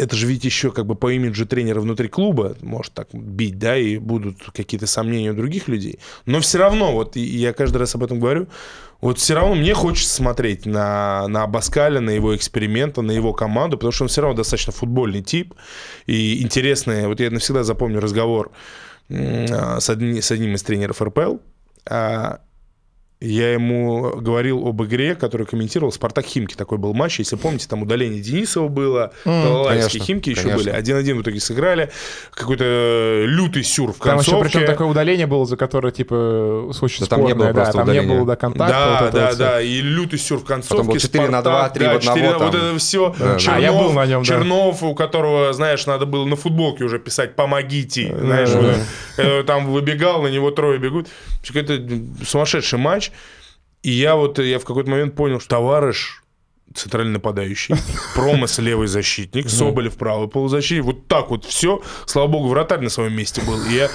это 0.00 0.16
же 0.16 0.26
ведь 0.26 0.44
еще 0.44 0.72
как 0.72 0.86
бы 0.86 0.94
по 0.94 1.12
имиджу 1.12 1.46
тренера 1.46 1.80
внутри 1.80 2.08
клуба 2.08 2.56
может 2.62 2.92
так 2.94 3.08
бить, 3.12 3.58
да, 3.58 3.76
и 3.76 3.98
будут 3.98 4.50
какие-то 4.52 4.86
сомнения 4.86 5.30
у 5.30 5.34
других 5.34 5.68
людей. 5.68 5.98
Но 6.26 6.40
все 6.40 6.58
равно, 6.58 6.92
вот 6.92 7.16
я 7.16 7.52
каждый 7.52 7.78
раз 7.78 7.94
об 7.94 8.04
этом 8.04 8.18
говорю, 8.18 8.48
вот 9.00 9.18
все 9.18 9.34
равно 9.34 9.54
мне 9.54 9.74
хочется 9.74 10.14
смотреть 10.14 10.66
на, 10.66 11.26
на 11.28 11.44
Абаскаля, 11.44 12.00
на 12.00 12.10
его 12.10 12.34
эксперименты, 12.36 13.02
на 13.02 13.12
его 13.12 13.32
команду, 13.32 13.76
потому 13.76 13.92
что 13.92 14.04
он 14.04 14.08
все 14.08 14.22
равно 14.22 14.36
достаточно 14.36 14.72
футбольный 14.72 15.22
тип. 15.22 15.54
И 16.06 16.42
интересный, 16.42 17.06
вот 17.06 17.20
я 17.20 17.30
навсегда 17.30 17.62
запомню 17.62 18.00
разговор 18.00 18.50
а, 19.10 19.80
с, 19.80 19.88
одни- 19.88 20.20
с 20.20 20.30
одним 20.30 20.54
из 20.54 20.62
тренеров 20.62 21.00
РПЛ. 21.00 21.36
Я 23.22 23.52
ему 23.52 24.12
говорил 24.16 24.66
об 24.66 24.82
игре, 24.82 25.14
которую 25.14 25.46
комментировал 25.46 25.92
Спартак 25.92 26.24
Химки. 26.24 26.54
Такой 26.54 26.78
был 26.78 26.94
матч. 26.94 27.18
Если 27.18 27.36
помните, 27.36 27.66
там 27.68 27.82
удаление 27.82 28.22
Денисова 28.22 28.68
было, 28.68 29.12
Талалайские 29.24 29.68
конечно, 29.82 30.04
Химки 30.06 30.30
еще 30.30 30.42
конечно. 30.44 30.64
были. 30.64 30.70
Один-один 30.70 31.18
в 31.18 31.22
итоге 31.22 31.38
сыграли. 31.38 31.90
Какой-то 32.30 33.24
лютый 33.26 33.62
сюр 33.62 33.92
в 33.92 33.98
Там 33.98 34.20
еще 34.20 34.30
концовке. 34.30 34.50
причем 34.58 34.66
такое 34.66 34.86
удаление 34.88 35.26
было, 35.26 35.44
за 35.44 35.58
которое, 35.58 35.92
типа, 35.92 36.70
очень 36.80 37.00
Да 37.00 37.06
там 37.10 37.20
не 37.26 37.32
спорное, 37.32 37.52
было 37.52 37.64
да, 37.66 37.72
там 37.72 37.92
не 37.92 38.00
было 38.00 38.24
до 38.24 38.36
контакта. 38.36 38.72
Да, 38.74 39.02
вот 39.04 39.12
да, 39.12 39.28
вот 39.28 39.38
да, 39.38 39.60
и 39.60 39.82
лютый 39.82 40.18
сюр 40.18 40.38
в 40.38 40.44
концовке. 40.44 40.76
Потом 40.76 40.86
был 40.86 40.96
4 40.98 41.28
на 41.28 41.42
2, 41.42 41.52
Спартак, 41.52 41.72
3 41.74 41.84
в 41.84 41.88
да, 41.88 41.96
одного 41.96 42.16
4 42.16 42.26
на- 42.30 42.38
Вот 42.38 42.52
там. 42.52 42.60
это 42.70 42.78
все. 42.78 43.14
Да. 43.18 43.36
Чернов, 43.38 43.58
А, 43.58 43.60
я 43.60 43.72
был 43.72 43.92
на 43.92 44.06
нем, 44.06 44.22
да. 44.22 44.26
Чернов, 44.28 44.82
у 44.82 44.94
которого, 44.94 45.52
знаешь, 45.52 45.84
надо 45.84 46.06
было 46.06 46.24
на 46.24 46.36
футболке 46.36 46.84
уже 46.84 46.98
писать 46.98 47.36
«помогите». 47.36 48.16
Знаешь, 48.18 48.48
да, 48.48 48.60
вот, 48.60 48.76
да. 49.18 49.22
э, 49.22 49.42
там 49.42 49.66
выбегал, 49.70 50.22
на 50.22 50.28
него 50.28 50.50
трое 50.52 50.78
бегут. 50.78 51.08
Это 51.54 51.78
сумасшедший 52.26 52.78
матч. 52.78 53.09
И 53.82 53.90
я 53.90 54.14
вот, 54.16 54.38
я 54.38 54.58
в 54.58 54.64
какой-то 54.64 54.90
момент 54.90 55.14
понял, 55.14 55.40
что 55.40 55.48
товарищ 55.50 56.16
центральный 56.72 57.14
нападающий, 57.14 57.74
Промыс 58.14 58.58
левый 58.58 58.86
защитник, 58.86 59.48
Соболев 59.50 59.96
правый 59.96 60.28
полузащитник. 60.28 60.84
Вот 60.84 61.08
так 61.08 61.30
вот 61.30 61.44
все. 61.44 61.82
Слава 62.06 62.28
богу, 62.28 62.46
вратарь 62.48 62.80
на 62.80 62.90
своем 62.90 63.12
месте 63.14 63.42
был. 63.42 63.60
И 63.64 63.72
я 63.74 63.90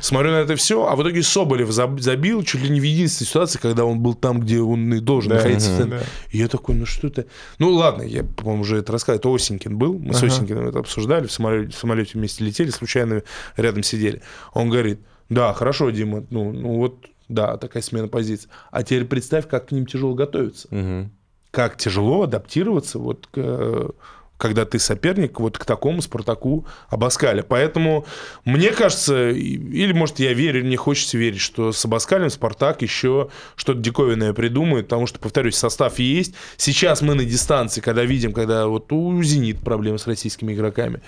смотрю 0.00 0.32
на 0.32 0.36
это 0.40 0.54
все, 0.56 0.86
а 0.86 0.94
в 0.94 1.02
итоге 1.02 1.22
Соболев 1.22 1.70
заб- 1.70 2.00
забил 2.00 2.42
чуть 2.42 2.60
ли 2.60 2.68
не 2.68 2.80
в 2.80 2.82
единственной 2.82 3.28
ситуации, 3.28 3.58
когда 3.58 3.86
он 3.86 4.00
был 4.00 4.12
там, 4.14 4.40
где 4.40 4.60
он 4.60 4.92
и 4.92 5.00
должен 5.00 5.30
Да, 5.30 5.36
находиться. 5.36 5.70
мгм, 5.70 5.90
да. 5.90 6.00
И 6.30 6.36
я 6.38 6.48
такой, 6.48 6.74
ну 6.74 6.84
что 6.84 7.06
это? 7.06 7.24
Ну 7.58 7.70
ладно, 7.70 8.02
я, 8.02 8.24
по-моему, 8.24 8.60
уже 8.60 8.76
это 8.76 8.92
рассказывал. 8.92 9.20
Это 9.20 9.34
Осенькин 9.34 9.78
был. 9.78 9.98
Мы 9.98 10.12
с 10.12 10.18
Ага. 10.22 10.26
Осенькиным 10.26 10.68
это 10.68 10.80
обсуждали, 10.80 11.26
в 11.28 11.32
самолете, 11.32 11.70
в 11.72 11.76
самолете 11.80 12.10
вместе 12.14 12.44
летели, 12.44 12.68
случайно 12.70 13.22
рядом 13.56 13.82
сидели. 13.82 14.20
Он 14.52 14.68
говорит, 14.68 15.00
да, 15.30 15.54
хорошо, 15.54 15.88
Дима, 15.88 16.26
ну, 16.28 16.52
ну 16.52 16.76
вот, 16.76 17.06
да, 17.28 17.56
такая 17.56 17.82
смена 17.82 18.08
позиций. 18.08 18.48
А 18.70 18.82
теперь 18.82 19.04
представь, 19.04 19.48
как 19.48 19.68
к 19.68 19.72
ним 19.72 19.86
тяжело 19.86 20.14
готовиться 20.14 20.68
Мгм. 20.70 21.10
как 21.50 21.76
тяжело 21.76 22.22
адаптироваться, 22.22 22.98
вот, 22.98 23.26
к, 23.30 23.90
когда 24.36 24.64
ты 24.64 24.78
соперник 24.78 25.40
вот 25.40 25.58
к 25.58 25.64
такому 25.64 26.00
Спартаку 26.00 26.64
Абаскаля. 26.90 27.42
Поэтому 27.42 28.06
мне 28.44 28.70
кажется, 28.70 29.30
или, 29.30 29.92
может, 29.92 30.20
я 30.20 30.32
верю, 30.32 30.64
мне 30.64 30.76
хочется 30.76 31.18
верить, 31.18 31.40
что 31.40 31.72
с 31.72 31.84
Абаскалем 31.84 32.30
Спартак 32.30 32.82
еще 32.82 33.30
что-то 33.56 33.80
диковинное 33.80 34.32
придумает, 34.32 34.86
потому 34.86 35.06
что, 35.08 35.18
повторюсь, 35.18 35.56
состав 35.56 35.98
есть. 35.98 36.34
Сейчас 36.56 37.02
мы 37.02 37.14
на 37.14 37.24
дистанции, 37.24 37.80
когда 37.80 38.04
видим, 38.04 38.32
когда 38.32 38.68
вот 38.68 38.92
у 38.92 39.20
«Зенит» 39.24 39.58
проблемы 39.60 39.98
с 39.98 40.06
российскими 40.06 40.52
игроками, 40.54 41.00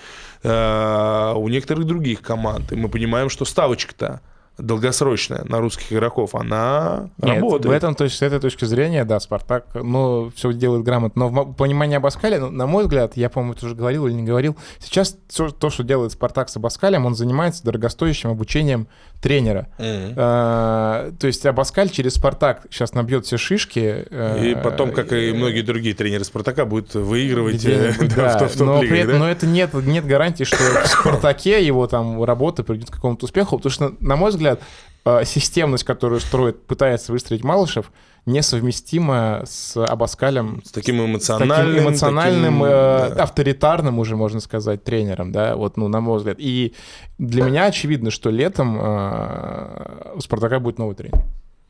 э, 0.43 1.33
у 1.35 1.47
некоторых 1.47 1.85
других 1.85 2.21
команд, 2.21 2.73
и 2.73 2.75
мы 2.75 2.89
понимаем, 2.89 3.29
что 3.29 3.45
ставочка-то 3.45 4.19
долгосрочная 4.57 5.43
на 5.45 5.59
русских 5.59 5.91
игроков, 5.91 6.35
она 6.35 7.09
Нет, 7.17 7.35
работает. 7.35 7.65
в 7.65 7.71
этом, 7.71 7.95
то 7.95 8.03
есть, 8.03 8.17
с 8.17 8.21
этой 8.21 8.39
точки 8.39 8.65
зрения, 8.65 9.05
да, 9.05 9.19
Спартак, 9.19 9.65
ну, 9.73 10.31
все 10.35 10.53
делает 10.53 10.83
грамотно. 10.83 11.25
Но 11.25 11.43
в 11.43 11.53
понимании 11.53 11.95
Абаскаля, 11.95 12.39
ну, 12.39 12.51
на 12.51 12.67
мой 12.67 12.83
взгляд, 12.83 13.17
я, 13.17 13.29
по-моему, 13.29 13.53
это 13.53 13.65
уже 13.65 13.75
говорил 13.75 14.07
или 14.07 14.13
не 14.13 14.23
говорил, 14.23 14.55
сейчас 14.79 15.17
то, 15.35 15.69
что 15.69 15.83
делает 15.83 16.11
Спартак 16.11 16.49
с 16.49 16.57
Абаскалем, 16.57 17.05
он 17.05 17.15
занимается 17.15 17.63
дорогостоящим 17.63 18.29
обучением 18.29 18.87
тренера. 19.21 19.67
Мгм. 19.77 20.13
А, 20.17 21.11
то 21.19 21.27
есть 21.27 21.45
Абаскаль 21.45 21.89
через 21.89 22.15
Спартак 22.15 22.63
сейчас 22.71 22.93
набьет 22.93 23.25
все 23.25 23.37
шишки. 23.37 24.05
э, 24.09 24.51
И 24.51 24.55
потом, 24.55 24.91
как 24.91 25.13
и 25.13 25.31
многие 25.31 25.61
другие 25.61 25.93
тренеры 25.95 26.23
Спартака, 26.23 26.65
будет 26.65 26.95
выигрывать 26.95 27.63
э, 27.65 27.91
где-нибудь, 27.91 28.15
да, 28.15 28.33
да, 28.39 28.47
в 28.47 28.51
топ- 28.51 28.51
в 28.51 28.65
но, 28.65 28.79
при 28.81 29.03
да? 29.03 29.17
но 29.17 29.29
это 29.29 29.45
нет, 29.45 29.73
нет 29.73 30.05
гарантии, 30.05 30.43
что 30.43 30.57
в 30.57 30.87
Спартаке 30.87 31.65
его 31.65 31.87
там 31.87 32.23
работа 32.23 32.63
придет 32.63 32.89
к 32.89 32.93
какому-то 32.93 33.25
успеху, 33.25 33.57
потому 33.57 33.71
что, 33.71 33.93
на 33.99 34.15
мой 34.15 34.31
взгляд, 34.31 34.59
э, 35.05 35.23
системность, 35.25 35.83
которую 35.83 36.19
строит, 36.19 36.65
пытается 36.65 37.11
выстроить 37.11 37.43
Малышев, 37.43 37.91
несовместима 38.25 39.43
с 39.45 39.75
Абаскалем, 39.77 40.61
С 40.63 40.71
таким 40.71 40.97
с 40.97 41.05
эмоциональным... 41.05 41.75
таким 41.75 41.83
эмоциональным, 41.83 42.59
таким, 42.59 42.63
э, 42.63 43.15
да. 43.15 43.23
авторитарным 43.23 43.99
уже, 43.99 44.15
можно 44.15 44.39
сказать, 44.39 44.83
тренером, 44.83 45.31
да, 45.31 45.55
вот, 45.55 45.77
ну, 45.77 45.87
на 45.87 46.01
мой 46.01 46.17
взгляд. 46.17 46.37
И 46.39 46.73
для 47.17 47.43
меня 47.43 47.65
очевидно, 47.65 48.11
что 48.11 48.29
летом 48.29 48.77
э, 48.79 50.13
у 50.15 50.19
Спартака 50.21 50.59
будет 50.59 50.77
новый 50.77 50.95
тренер. 50.95 51.19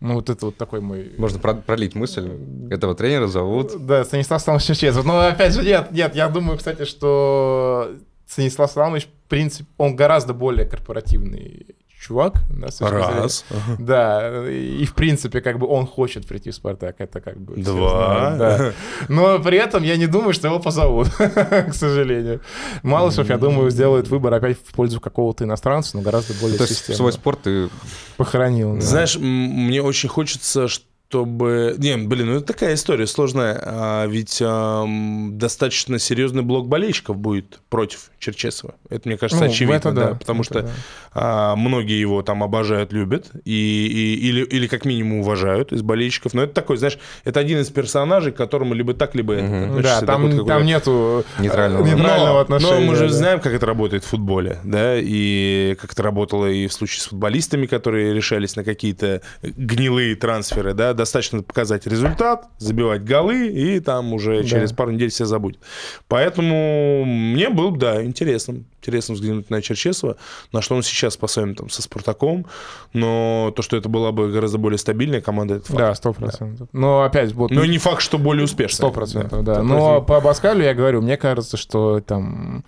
Ну, 0.02 0.16
вот 0.16 0.30
это 0.32 0.48
вот 0.48 0.58
такой 0.58 0.82
мой... 0.82 1.12
Можно 1.18 1.40
про- 1.40 1.54
пролить 1.54 1.94
мысль. 1.94 2.32
Этого 2.72 2.96
тренера 2.96 3.28
зовут... 3.28 3.86
Да, 3.86 4.04
Станислав 4.04 4.42
Саламович 4.42 4.66
Чечезов. 4.66 5.06
Но 5.06 5.20
опять 5.20 5.54
же, 5.54 5.64
нет, 5.64 5.92
нет, 5.92 6.16
я 6.16 6.28
думаю, 6.28 6.58
кстати, 6.58 6.86
что 6.86 7.92
Станислав 8.28 8.72
Саламович, 8.72 9.06
в 9.06 9.30
принципе, 9.30 9.70
он 9.78 9.96
гораздо 9.96 10.34
более 10.34 10.66
корпоративный 10.66 11.76
чувак. 12.02 12.34
Да, 12.50 12.72
с 12.72 12.78
точки 12.78 12.94
зрения- 12.96 13.22
Раз. 13.22 13.46
Ага. 13.52 13.76
Да, 13.80 14.50
и 14.50 14.86
в 14.86 14.94
принципе, 14.96 15.40
как 15.42 15.60
бы 15.60 15.68
он 15.68 15.86
хочет 15.86 16.28
прийти 16.28 16.50
в 16.50 16.56
Спартак, 16.56 16.96
это 17.00 17.22
как 17.22 17.40
бы... 17.40 17.56
Два. 17.62 18.36
знают, 18.36 18.38
да. 18.40 18.74
Но 19.08 19.40
при 19.40 19.58
этом 19.58 19.84
я 19.84 19.98
не 19.98 20.08
думаю, 20.08 20.34
что 20.34 20.48
его 20.48 20.60
позовут, 20.60 21.10
к 21.18 21.74
сожалению. 21.74 22.42
Малышев, 22.84 23.30
я 23.30 23.38
думаю, 23.38 23.70
сделает 23.70 24.08
выбор 24.08 24.34
опять 24.34 24.58
в 24.58 24.74
пользу 24.74 25.00
какого-то 25.00 25.44
иностранца, 25.44 25.98
но 25.98 26.04
гораздо 26.04 26.34
более 26.42 26.58
То 26.58 26.64
есть 26.64 26.96
свой 26.96 27.12
спорт 27.14 27.42
ты 27.44 27.70
Похоронил. 28.18 28.76
да. 28.76 28.82
Знаешь, 28.82 29.16
мне 29.18 29.82
очень 29.82 30.10
хочется, 30.10 30.68
чтобы... 31.12 31.76
Не, 31.78 31.98
блин, 31.98 32.28
ну 32.28 32.38
это 32.38 32.46
такая 32.48 32.76
история 32.76 33.06
сложная. 33.06 33.62
А, 33.62 34.06
ведь 34.08 34.42
ам, 34.42 35.38
достаточно 35.38 36.00
серьезный 36.00 36.42
блок 36.42 36.70
болельщиков 36.70 37.18
будет 37.18 37.60
против 37.70 38.12
Черчесова. 38.18 38.76
Это, 38.90 39.10
мне 39.10 39.18
кажется, 39.18 39.44
Ну, 39.44 39.52
очевидно, 39.52 39.76
это 39.76 39.92
да, 39.92 40.06
да, 40.12 40.16
потому 40.16 40.42
это 40.44 40.54
что 40.54 40.62
да. 40.62 40.70
а, 41.14 41.56
многие 41.58 42.00
его 42.00 42.22
там 42.22 42.44
обожают, 42.44 42.94
любят, 42.94 43.30
и, 43.44 43.52
и- 43.52 44.28
или, 44.30 44.44
или 44.46 44.68
как 44.68 44.86
минимум 44.86 45.20
уважают 45.20 45.74
из 45.74 45.82
болельщиков. 45.82 46.34
Но 46.34 46.44
это 46.44 46.54
такой, 46.54 46.78
знаешь, 46.78 46.98
это 47.26 47.42
один 47.42 47.60
из 47.60 47.70
персонажей, 47.70 48.32
к 48.32 48.38
которому 48.38 48.74
либо 48.74 48.94
так, 48.94 49.14
либо 49.14 49.34
это. 49.34 49.64
Относишься. 49.66 50.00
Да, 50.02 50.06
там, 50.06 50.30
вот, 50.32 50.48
там 50.48 50.66
нету 50.66 51.26
Нейтрального. 51.40 51.86
э, 51.86 51.90
нейтрального 51.90 52.34
но, 52.34 52.40
отношения. 52.40 52.80
но 52.80 52.86
мы 52.86 52.96
же 52.96 53.08
да. 53.10 53.14
знаем, 53.14 53.40
как 53.42 53.54
это 53.54 53.66
работает 53.66 54.06
в 54.06 54.08
футболе, 54.08 54.60
да, 54.64 54.96
и 54.98 55.76
как 55.82 55.92
это 55.92 56.04
работало 56.04 56.46
и 56.46 56.68
в 56.68 56.74
случае 56.74 57.02
с 57.02 57.08
футболистами, 57.08 57.66
которые 57.66 58.14
решались 58.14 58.56
на 58.56 58.64
какие-то 58.64 59.22
гнилые 59.44 60.16
трансферы, 60.16 60.74
да, 60.74 60.94
достаточно 61.02 61.42
показать 61.42 61.88
результат, 61.88 62.46
забивать 62.58 63.04
голы, 63.04 63.48
и 63.48 63.80
там 63.80 64.14
уже 64.14 64.42
Да. 64.42 64.48
через 64.48 64.72
пару 64.72 64.92
недель 64.92 65.10
все 65.10 65.26
забудет. 65.26 65.60
Поэтому 66.08 67.04
мне 67.06 67.50
было 67.50 67.70
бы, 67.70 67.78
да, 67.78 68.04
интересно, 68.04 68.64
интересно 68.80 69.16
взглянуть 69.16 69.50
на 69.50 69.62
Черчесова, 69.62 70.18
на 70.52 70.62
что 70.62 70.76
он 70.76 70.84
сейчас 70.84 71.16
способен 71.16 71.56
там 71.56 71.70
со 71.70 71.82
Спартаком, 71.82 72.46
но 72.94 73.52
то, 73.56 73.62
что 73.62 73.78
это 73.78 73.90
была 73.90 74.12
бы 74.12 74.32
гораздо 74.32 74.58
более 74.58 74.78
стабильная 74.78 75.22
команда, 75.22 75.56
это 75.56 75.66
факт. 75.68 75.80
Да, 75.80 75.96
сто 75.96 76.14
процентов. 76.14 76.68
Но 76.72 77.04
опять 77.04 77.34
вот... 77.34 77.52
Но 77.52 77.66
не 77.66 77.78
факт, 77.78 78.02
что 78.02 78.18
более 78.18 78.46
успешная. 78.46 78.76
Сто 78.76 78.92
процентов, 78.92 79.44
да. 79.44 79.54
Это 79.54 79.64
Но 79.64 80.02
по 80.02 80.18
Абаскалю 80.18 80.64
я 80.64 80.74
говорю, 80.74 81.02
мне 81.02 81.18
кажется, 81.18 81.58
что 81.58 82.00
там 82.00 82.64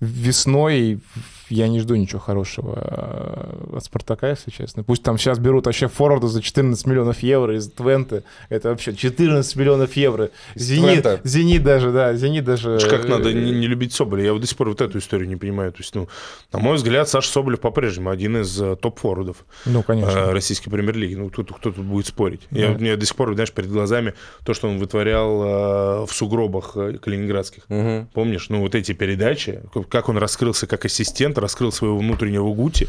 весной 0.00 1.00
я 1.48 1.68
не 1.68 1.80
жду 1.80 1.94
ничего 1.94 2.20
хорошего 2.20 2.74
э, 2.76 3.76
от 3.76 3.84
Спартака, 3.84 4.28
если 4.30 4.50
честно. 4.50 4.82
Пусть 4.82 5.02
там 5.02 5.18
сейчас 5.18 5.38
берут 5.38 5.66
вообще 5.66 5.88
форварда 5.88 6.28
за 6.28 6.42
14 6.42 6.86
миллионов 6.86 7.20
евро 7.22 7.56
из 7.56 7.70
Твенты. 7.70 8.22
Это 8.48 8.70
вообще 8.70 8.94
14 8.94 9.56
миллионов 9.56 9.96
евро. 9.96 10.30
Зенит, 10.54 11.02
Твента. 11.02 11.20
Зенит 11.24 11.62
даже, 11.62 11.92
да, 11.92 12.14
Зенит 12.14 12.44
даже... 12.44 12.78
Как 12.88 13.08
надо 13.08 13.30
э, 13.30 13.32
не, 13.32 13.52
не 13.52 13.66
любить 13.66 13.92
Соболя? 13.92 14.24
Я 14.24 14.32
вот 14.32 14.40
до 14.42 14.46
сих 14.46 14.56
пор 14.56 14.68
вот 14.68 14.80
эту 14.80 14.98
историю 14.98 15.28
не 15.28 15.36
понимаю. 15.36 15.72
То 15.72 15.78
есть, 15.78 15.94
ну, 15.94 16.08
на 16.52 16.58
мой 16.58 16.76
взгляд, 16.76 17.08
Саша 17.08 17.30
Соболев 17.30 17.60
по-прежнему 17.60 18.10
один 18.10 18.36
из 18.40 18.60
э, 18.60 18.76
топ-форвардов 18.76 19.44
Ну, 19.66 19.82
конечно. 19.82 20.32
российской 20.32 20.70
премьер-лиги. 20.70 21.14
Ну, 21.14 21.30
тут, 21.30 21.52
кто 21.52 21.70
тут 21.72 21.84
будет 21.84 22.06
спорить? 22.06 22.42
Я, 22.50 22.66
Да. 22.66 22.72
вот- 22.72 22.80
мне 22.80 22.96
до 22.96 23.06
сих 23.06 23.16
пор, 23.16 23.32
знаешь, 23.34 23.52
перед 23.52 23.70
глазами 23.70 24.14
то, 24.44 24.54
что 24.54 24.68
он 24.68 24.78
вытворял 24.78 26.06
в 26.06 26.10
сугробах 26.12 26.72
калининградских. 26.72 27.64
Мгм. 27.68 28.08
Помнишь? 28.12 28.48
Ну, 28.48 28.60
вот 28.60 28.74
эти 28.74 28.92
передачи, 28.92 29.62
как 29.88 30.08
он 30.08 30.18
раскрылся 30.18 30.66
как 30.66 30.84
ассистент, 30.84 31.37
момент 31.38 31.42
раскрыл 31.42 31.72
своего 31.72 31.98
внутреннего 31.98 32.52
Гути, 32.54 32.88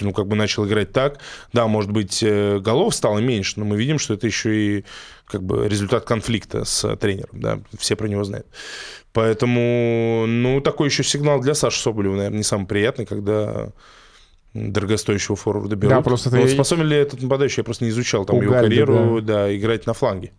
ну, 0.00 0.12
как 0.12 0.26
бы 0.26 0.36
начал 0.36 0.66
играть 0.66 0.92
так. 0.92 1.18
Да, 1.52 1.66
может 1.66 1.90
быть, 1.90 2.22
э, 2.22 2.58
голов 2.58 2.94
стало 2.94 3.20
меньше, 3.20 3.54
но 3.56 3.64
мы 3.64 3.76
видим, 3.76 3.98
что 3.98 4.14
это 4.14 4.26
еще 4.26 4.50
и 4.54 4.84
как 5.26 5.42
бы 5.42 5.68
результат 5.68 6.04
конфликта 6.04 6.64
с 6.64 6.96
тренером, 6.96 7.40
да, 7.40 7.58
все 7.78 7.96
про 7.96 8.08
него 8.08 8.24
знают. 8.24 8.46
Поэтому, 9.12 10.24
ну, 10.26 10.60
такой 10.60 10.88
еще 10.88 11.04
сигнал 11.04 11.40
для 11.40 11.54
Саши 11.54 11.80
Соболева, 11.80 12.16
наверное, 12.16 12.38
не 12.38 12.44
самый 12.44 12.66
приятный, 12.66 13.06
когда 13.06 13.72
дорогостоящего 14.54 15.36
форварда 15.36 15.76
берут. 15.76 15.96
Да, 15.96 16.02
просто 16.02 16.30
ты- 16.30 16.48
способен 16.48 16.86
ли 16.86 16.96
этот 16.96 17.22
нападающий? 17.22 17.60
Я 17.60 17.64
просто 17.64 17.84
не 17.84 17.90
изучал 17.90 18.24
там 18.24 18.36
У 18.36 18.42
его 18.42 18.52
карьеру, 18.52 19.20
да. 19.22 19.54
играть 19.56 19.86
на 19.86 19.94
фланге. 19.94 20.32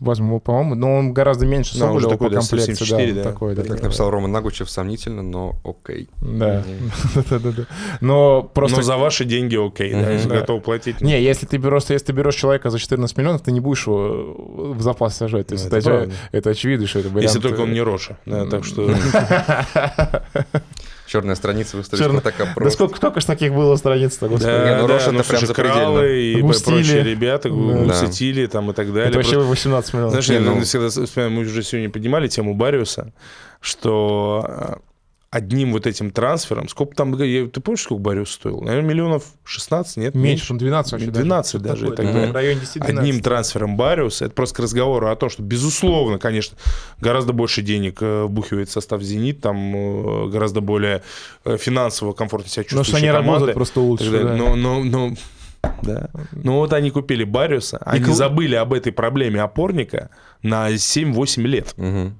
Возможно, 0.00 0.40
по-моему, 0.40 0.74
но 0.74 0.96
он 0.96 1.14
гораздо 1.14 1.46
меньше 1.46 1.74
Да, 1.78 1.86
Соболева 1.86 2.10
такой, 2.10 2.28
по 2.28 2.34
да, 2.34 2.40
комплекции, 2.40 2.74
174, 2.74 3.12
да, 3.12 3.22
да. 3.22 3.30
такой, 3.30 3.54
да. 3.54 3.62
Как 3.62 3.80
написал 3.80 4.10
Рома 4.10 4.26
Нагучев, 4.26 4.68
сомнительно, 4.68 5.22
но 5.22 5.54
окей. 5.64 6.08
Да. 6.20 6.64
Но 8.00 8.42
просто... 8.42 8.78
Но 8.78 8.82
за 8.82 8.96
ваши 8.96 9.24
деньги 9.24 9.56
окей, 9.56 9.92
да, 9.92 10.10
если 10.10 10.28
Да. 10.28 10.40
готов 10.40 10.64
платить. 10.64 11.00
Не, 11.00 11.22
если 11.22 11.46
ты 11.46 11.58
берешь, 11.58 11.84
если 11.88 12.06
ты 12.06 12.12
берешь 12.12 12.34
человека 12.34 12.70
за 12.70 12.80
14 12.80 13.16
миллионов, 13.16 13.42
ты 13.42 13.52
не 13.52 13.60
будешь 13.60 13.86
его 13.86 14.74
в 14.74 14.82
запас 14.82 15.16
сажать. 15.16 15.46
То 15.46 15.54
есть 15.54 15.70
Ну, 15.70 16.08
это, 16.32 16.50
очевидно, 16.50 16.88
что 16.88 16.98
это. 16.98 17.16
Если 17.20 17.38
только 17.38 17.60
он 17.60 17.72
не 17.72 17.80
Роша. 17.80 18.18
Да, 18.26 18.46
так 18.46 18.64
что... 18.64 18.90
Черная 21.14 21.34
страница 21.36 21.76
в 21.76 21.80
истории 21.82 22.02
Черная- 22.02 22.20
Спартака 22.20 22.44
Да 22.46 22.52
просто. 22.54 22.72
сколько, 22.76 22.96
сколько 22.96 23.20
ж 23.20 23.24
таких 23.24 23.54
было 23.54 23.76
страниц-то, 23.76 24.26
господи. 24.28 24.50
Да, 24.50 24.64
Не, 24.76 24.82
ну 24.82 24.88
да, 24.88 24.94
Роша 24.94 25.12
ну, 25.12 25.20
это 25.20 25.28
прям 25.28 25.38
слушай, 25.38 25.46
запредельно. 25.46 25.80
Кралы 25.80 26.20
и 26.22 26.40
Густили. 26.40 26.74
прочие 26.74 27.02
ребята, 27.04 27.48
Да. 27.50 27.54
Гусетили 27.54 28.46
там 28.46 28.70
и 28.70 28.74
так 28.74 28.88
далее. 28.92 29.08
это 29.10 29.18
вообще 29.18 29.34
Просто- 29.34 29.48
18 29.50 29.92
миллионов. 29.94 30.10
Знаешь, 30.10 30.28
Не, 30.28 30.34
я 30.34 30.40
ну- 30.40 30.60
всегда 30.62 30.88
вспоминаю, 30.88 31.30
мы 31.30 31.42
уже 31.42 31.62
сегодня 31.62 31.88
поднимали 31.90 32.26
тему 32.26 32.54
Бариуса, 32.54 33.12
что 33.60 34.44
э, 34.48 34.74
одним 35.34 35.72
вот 35.72 35.86
этим 35.86 36.10
трансфером, 36.10 36.68
сколько 36.68 36.94
там, 36.94 37.20
я- 37.22 37.46
ты 37.46 37.60
помнишь, 37.60 37.82
сколько 37.82 38.00
Бариус 38.02 38.30
стоил? 38.30 38.60
Наверное, 38.60 38.88
миллионов 38.88 39.24
16, 39.44 39.96
нет? 39.96 40.14
Меньше, 40.14 40.52
ну 40.52 40.58
12 40.58 40.92
вообще. 40.92 41.10
12 41.10 41.60
даже, 41.60 41.86
даже, 41.88 41.92
и 41.92 41.96
такое. 41.96 42.30
В 42.30 42.32
районе 42.34 42.60
10-12. 42.60 42.98
Одним 42.98 43.20
трансфером 43.20 43.76
Бариуса, 43.76 44.26
это 44.26 44.34
просто 44.34 44.56
к 44.56 44.58
разговору 44.60 45.08
о 45.08 45.16
том, 45.16 45.30
что, 45.30 45.42
безусловно, 45.42 46.18
конечно, 46.18 46.56
гораздо 47.00 47.32
больше 47.32 47.62
денег 47.62 47.98
э, 48.00 48.24
вбухивает 48.24 48.70
состав 48.70 49.02
«Зенит», 49.02 49.40
там 49.40 49.56
э, 49.76 50.28
гораздо 50.30 50.60
более 50.60 51.02
э, 51.44 51.56
финансово 51.58 52.12
комфортно 52.12 52.48
себя 52.50 52.62
Но 52.70 52.84
чувствующая 52.84 52.90
что 52.90 52.96
они 52.98 53.06
команда. 53.08 53.32
работают 53.32 53.54
просто 53.56 53.80
лучше. 53.80 54.10
Да. 54.10 54.34
Но, 54.36 54.54
но, 54.56 54.84
но, 54.84 55.12
да. 55.82 56.10
Но 56.32 56.58
вот 56.60 56.72
они 56.72 56.90
купили 56.90 57.24
Бариуса, 57.24 57.78
они 57.78 58.04
кл- 58.04 58.12
забыли 58.12 58.54
об 58.54 58.72
этой 58.72 58.92
проблеме 58.92 59.40
опорника 59.42 60.10
на 60.42 60.70
7-8 60.70 61.42
лет. 61.42 61.74
Мгм. 61.76 62.16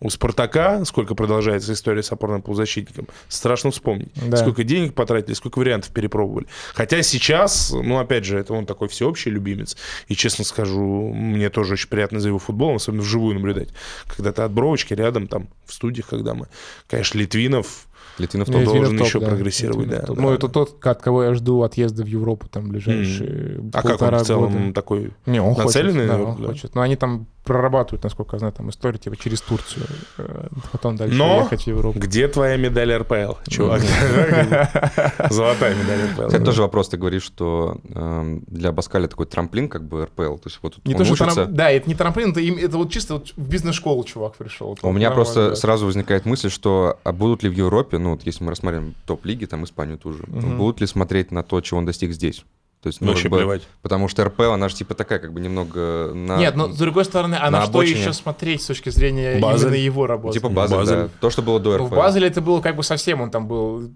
У 0.00 0.08
«Спартака», 0.08 0.82
сколько 0.86 1.14
продолжается 1.14 1.74
история 1.74 2.02
с 2.02 2.10
опорным 2.10 2.40
полузащитником, 2.40 3.06
страшно 3.28 3.70
вспомнить. 3.70 4.08
Да. 4.14 4.38
Сколько 4.38 4.64
денег 4.64 4.94
потратили, 4.94 5.34
сколько 5.34 5.58
вариантов 5.58 5.92
перепробовали. 5.92 6.46
Хотя 6.72 7.02
сейчас, 7.02 7.70
ну, 7.70 7.98
опять 7.98 8.24
же, 8.24 8.38
это 8.38 8.54
он 8.54 8.64
такой 8.64 8.88
всеобщий 8.88 9.30
любимец. 9.30 9.76
И, 10.08 10.14
честно 10.14 10.44
скажу, 10.44 11.12
мне 11.12 11.50
тоже 11.50 11.74
очень 11.74 11.88
приятно 11.88 12.18
за 12.18 12.28
его 12.28 12.38
футболом, 12.38 12.76
особенно 12.76 13.02
вживую 13.02 13.34
наблюдать. 13.34 13.68
Когда 14.06 14.32
ты 14.32 14.40
от 14.40 14.52
бровочки 14.52 14.94
рядом, 14.94 15.28
там, 15.28 15.48
в 15.66 15.74
студиях, 15.74 16.08
когда 16.08 16.32
мы... 16.32 16.48
Конечно, 16.88 17.18
Литвинов 17.18 17.86
Литвинов 18.18 18.48
Не, 18.48 18.54
топ. 18.54 18.64
должен 18.64 18.98
топ, 18.98 19.06
еще 19.06 19.20
да. 19.20 19.26
прогрессировать, 19.26 19.86
Литвинов 19.86 20.00
да, 20.00 20.06
топ. 20.06 20.16
да. 20.16 20.22
Ну, 20.22 20.30
это 20.32 20.48
тот, 20.48 20.86
от 20.86 21.02
кого 21.02 21.24
я 21.24 21.34
жду 21.34 21.62
отъезда 21.62 22.02
в 22.04 22.06
Европу 22.06 22.46
там 22.48 22.68
ближайшие 22.68 23.60
А 23.72 23.82
как 23.82 24.00
он 24.02 24.18
в 24.18 24.22
целом 24.24 24.52
года. 24.52 24.74
такой... 24.74 25.12
Не, 25.26 25.40
он 25.40 25.54
нацеленный, 25.56 25.92
хочет, 25.92 26.06
да, 26.06 26.12
наверное, 26.12 26.34
он 26.34 26.42
да? 26.42 26.48
хочет. 26.48 26.74
Но 26.74 26.80
они 26.82 26.96
там 26.96 27.26
прорабатывают, 27.44 28.04
насколько 28.04 28.36
я 28.36 28.38
знаю, 28.38 28.52
там 28.52 28.68
историю 28.70 28.98
типа 28.98 29.16
через 29.16 29.40
Турцию. 29.40 29.86
э, 30.18 30.48
Потом 30.72 30.96
дальше 30.96 31.16
Но 31.16 31.40
ехать 31.40 31.62
в 31.64 31.66
Европу. 31.66 31.98
Где 31.98 32.28
твоя 32.28 32.56
медаль 32.56 32.92
РПЛ, 32.92 33.32
чувак? 33.48 33.80
Золотая 35.30 35.74
медаль 35.74 36.10
РПЛ. 36.12 36.26
Кстати, 36.26 36.44
тоже 36.44 36.62
вопрос, 36.62 36.90
ты 36.90 36.96
говоришь, 36.96 37.22
что 37.22 37.78
эм, 37.94 38.42
для 38.46 38.72
Баскаля 38.72 39.08
такой 39.08 39.26
трамплин, 39.26 39.68
как 39.68 39.84
бы 39.88 40.04
РПЛ. 40.04 40.36
То 40.36 40.46
есть 40.46 40.58
вот 40.62 40.78
Не 40.84 40.94
то, 40.94 41.04
что 41.04 41.46
Да, 41.46 41.70
это 41.70 41.88
не 41.88 41.94
трамплин, 41.94 42.30
это, 42.32 42.40
это 42.40 42.76
вот 42.76 42.90
чисто 42.90 43.22
в 43.36 43.48
бизнес-школу 43.48 44.04
чувак 44.04 44.36
пришел. 44.36 44.78
У 44.82 44.92
меня 44.92 45.10
просто 45.10 45.54
сразу 45.54 45.86
возникает 45.86 46.26
мысль, 46.26 46.50
что 46.50 46.98
а 47.04 47.12
будут 47.12 47.42
ли 47.42 47.48
в 47.48 47.54
Европе, 47.54 47.98
ну 48.00 48.10
вот 48.12 48.22
если 48.24 48.42
мы 48.44 48.50
рассмотрим 48.50 48.94
топ-лиги, 49.06 49.44
там 49.44 49.64
Испанию 49.64 49.98
ту 49.98 50.12
же, 50.12 50.24
Мгм. 50.26 50.56
будут 50.58 50.80
ли 50.80 50.86
смотреть 50.86 51.30
на 51.30 51.42
то, 51.42 51.60
чего 51.60 51.78
он 51.78 51.86
достиг 51.86 52.12
здесь? 52.12 52.44
То 52.82 52.86
есть, 52.86 53.02
ну, 53.02 53.08
Вообще 53.08 53.24
как 53.24 53.32
бы- 53.32 53.36
плевать. 53.38 53.62
Потому 53.82 54.08
что 54.08 54.24
РПЛ, 54.24 54.52
она 54.52 54.70
же 54.70 54.74
типа 54.76 54.94
такая, 54.94 55.18
как 55.18 55.34
бы 55.34 55.40
немного 55.40 56.12
на... 56.14 56.38
Нет, 56.38 56.56
но 56.56 56.68
с 56.72 56.76
другой 56.78 57.04
стороны, 57.04 57.34
а 57.34 57.50
на, 57.50 57.58
на 57.58 57.62
что 57.66 57.70
обочине. 57.78 58.00
еще 58.00 58.14
смотреть 58.14 58.62
с 58.62 58.66
точки 58.66 58.88
зрения 58.88 59.38
Базель. 59.38 59.66
именно 59.68 59.76
его 59.76 60.06
работы? 60.06 60.38
Типа 60.38 60.48
Базель, 60.48 60.76
Базель. 60.78 60.96
да. 60.96 61.08
То, 61.20 61.28
что 61.28 61.42
было 61.42 61.60
до 61.60 61.76
Ну, 61.76 61.84
РПЛ. 61.84 61.94
в 61.94 61.98
Базеле 61.98 62.26
это 62.28 62.40
было 62.40 62.62
как 62.62 62.76
бы 62.76 62.82
совсем, 62.82 63.20
он 63.20 63.30
там 63.30 63.46
был 63.48 63.90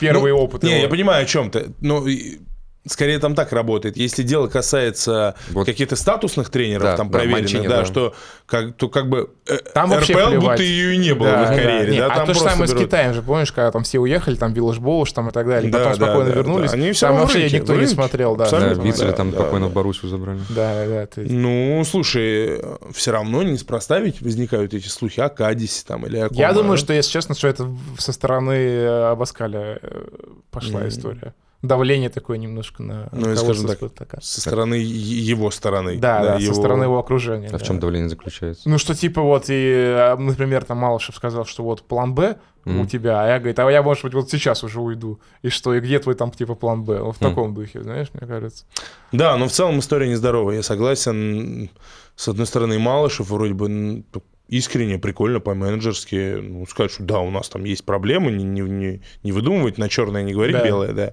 первый 0.00 0.32
Ну, 0.32 0.38
опыт. 0.38 0.62
Не, 0.62 0.70
его. 0.70 0.80
я 0.80 0.88
понимаю, 0.88 1.24
о 1.24 1.26
чем 1.26 1.50
ты. 1.50 1.72
Ну, 1.80 2.06
и- 2.06 2.38
скорее 2.86 3.18
там 3.18 3.34
так 3.34 3.52
работает. 3.52 3.96
Если 3.96 4.22
дело 4.22 4.48
касается 4.48 5.34
Вот. 5.50 5.66
каких-то 5.66 5.94
статусных 5.96 6.50
тренеров, 6.50 6.82
Да, 6.82 6.96
там 6.96 7.10
да, 7.10 7.18
проверенных, 7.18 7.42
Манчини, 7.42 7.68
да, 7.68 7.78
да. 7.80 7.84
что 7.84 8.14
как, 8.46 8.74
то 8.76 8.88
как 8.88 9.08
бы 9.08 9.30
э, 9.46 9.58
Там 9.72 9.88
вообще 9.90 10.14
РПЛ 10.14 10.28
плевать. 10.30 10.40
будто 10.50 10.62
ее 10.62 10.94
и 10.94 10.98
не 10.98 11.14
было 11.14 11.30
Да, 11.30 11.38
в 11.38 11.42
их 11.42 11.48
да. 11.50 11.54
карьере. 11.62 11.92
Не, 11.92 11.98
да, 12.00 12.06
а 12.06 12.16
там 12.16 12.26
то 12.26 12.34
же 12.34 12.40
самое 12.40 12.66
с 12.66 12.70
берут- 12.72 12.84
Китаем 12.84 13.14
же, 13.14 13.22
помнишь, 13.22 13.52
когда 13.52 13.70
там 13.70 13.84
все 13.84 13.98
уехали, 14.00 14.34
там 14.34 14.52
Виллаж 14.52 14.78
Боуш 14.78 15.12
там 15.12 15.28
и 15.28 15.32
так 15.32 15.46
далее, 15.46 15.70
Да, 15.70 15.78
потом 15.78 15.98
да, 15.98 16.06
спокойно 16.06 16.30
да, 16.30 16.36
вернулись, 16.36 16.70
да. 16.72 16.76
Они 16.76 16.92
всё 16.92 17.06
там 17.06 17.16
вообще 17.20 17.38
рынке, 17.38 17.56
никто 17.60 17.72
в 17.72 17.76
не 17.76 17.80
рынке. 17.82 17.94
смотрел, 17.94 18.36
да. 18.36 18.50
Да, 18.50 18.56
Абсолютно, 18.56 18.82
Вицеля 18.82 19.06
да, 19.08 19.12
там 19.12 19.30
да, 19.30 19.38
спокойно 19.38 19.66
да. 19.66 19.70
в 19.70 19.74
Боруссию 19.74 20.10
забрали. 20.10 20.40
Да, 20.50 20.84
да, 20.86 21.00
есть- 21.20 21.30
Ну, 21.32 21.82
слушай, 21.88 22.60
все 22.92 23.12
равно 23.12 23.42
неспроста 23.44 24.00
ведь 24.00 24.20
возникают 24.22 24.74
эти 24.74 24.88
слухи 24.88 25.20
о 25.20 25.28
Кадисе 25.28 25.84
там 25.86 26.04
или 26.06 26.16
о 26.18 26.28
ком, 26.28 26.36
Я 26.36 26.52
думаю, 26.52 26.72
да? 26.72 26.76
что, 26.78 26.92
если 26.92 27.12
честно, 27.12 27.34
что 27.36 27.46
это 27.46 27.68
со 27.98 28.12
стороны 28.12 28.52
э, 28.52 29.10
Абаскаля 29.12 29.78
э, 29.80 30.04
пошла 30.50 30.88
история. 30.88 31.34
Давление 31.62 32.10
такое 32.10 32.38
немножко 32.38 32.82
на 32.82 33.08
Ну, 33.12 33.32
и, 33.32 33.36
скажем 33.36 33.68
так, 33.68 33.76
«Спартака». 33.78 34.18
со 34.20 34.40
стороны 34.40 34.74
его 34.74 35.50
стороны. 35.52 35.96
Да, 35.96 36.20
да, 36.22 36.34
его- 36.34 36.52
со 36.52 36.58
стороны 36.60 36.84
его 36.84 36.98
окружения. 36.98 37.46
А 37.48 37.52
да. 37.52 37.58
в 37.58 37.62
чем 37.62 37.78
давление 37.78 38.08
заключается? 38.08 38.68
Ну, 38.68 38.78
что 38.78 38.94
типа 38.96 39.22
вот, 39.22 39.44
и, 39.48 39.52
э, 39.54 40.16
например, 40.16 40.64
там 40.64 40.78
Малышев 40.78 41.14
сказал, 41.14 41.44
что 41.46 41.62
вот 41.62 41.82
план 41.86 42.14
Б 42.14 42.36
у 42.64 42.70
Мгм. 42.70 42.86
тебя, 42.88 43.22
а 43.22 43.28
я, 43.28 43.38
говорит, 43.38 43.58
а 43.60 43.70
я, 43.70 43.82
может 43.82 44.02
быть, 44.04 44.14
вот 44.14 44.28
сейчас 44.30 44.64
уже 44.64 44.80
уйду. 44.80 45.20
И 45.42 45.50
что, 45.50 45.72
и 45.74 45.80
где 45.80 45.98
твой 46.00 46.16
там 46.16 46.32
типа 46.32 46.54
план 46.56 46.82
Б? 46.82 47.00
Вот 47.00 47.16
в 47.16 47.18
таком 47.20 47.54
духе, 47.54 47.82
знаешь, 47.82 48.08
мне 48.12 48.26
кажется. 48.26 48.64
Да, 49.12 49.36
но 49.36 49.46
в 49.46 49.52
целом 49.52 49.78
история 49.78 50.08
нездоровая. 50.08 50.56
Я 50.56 50.62
согласен. 50.64 51.70
С 52.16 52.26
одной 52.28 52.46
стороны, 52.46 52.78
Малышев 52.78 53.30
вроде 53.30 53.54
бы 53.54 54.02
искренне, 54.48 54.98
прикольно, 54.98 55.40
по-менеджерски 55.40 56.38
ну, 56.42 56.66
сказать, 56.66 56.92
что 56.92 57.02
да, 57.04 57.20
у 57.20 57.30
нас 57.30 57.48
там 57.48 57.64
есть 57.64 57.84
проблемы, 57.84 58.30
не, 58.32 58.44
не, 58.44 58.60
не, 58.60 59.00
не 59.22 59.32
выдумывать 59.32 59.78
на 59.78 59.88
черное, 59.88 60.22
не 60.22 60.32
говорить 60.34 60.56
Да. 60.56 60.64
белое, 60.64 60.92
да. 60.92 61.12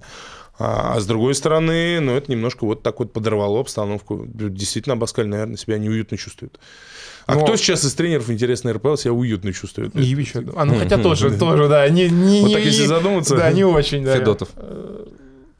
А, 0.59 0.95
а 0.95 0.99
с 0.99 1.05
другой 1.05 1.35
стороны, 1.35 2.01
ну, 2.01 2.15
это 2.15 2.29
немножко 2.29 2.65
вот 2.65 2.83
так 2.83 2.99
вот 2.99 3.13
подорвало 3.13 3.61
обстановку. 3.61 4.25
Действительно, 4.27 4.93
Абаскаль, 4.93 5.27
наверное, 5.27 5.55
себя 5.55 5.77
неуютно 5.77 6.17
чувствует. 6.17 6.59
А 7.25 7.35
Но- 7.35 7.43
кто 7.43 7.55
сейчас 7.55 7.85
из 7.85 7.93
тренеров, 7.93 8.29
интересно, 8.29 8.73
РПЛ 8.73 8.95
себя 8.95 9.13
уютно 9.13 9.53
чувствует? 9.53 9.95
Ивич. 9.95 10.33
А, 10.55 10.65
ну, 10.65 10.75
хотя 10.77 10.97
тоже, 11.01 11.31
тоже, 11.37 11.69
да, 11.69 11.87
не, 11.87 12.09
не, 12.09 12.41
Вот 12.41 12.53
так 12.53 12.63
если 12.63 12.85
задуматься. 12.85 13.37
Да, 13.37 13.51
не 13.51 13.63
очень, 13.63 14.03
да. 14.03 14.17
Федотов. 14.17 14.49
Э, 14.57 15.05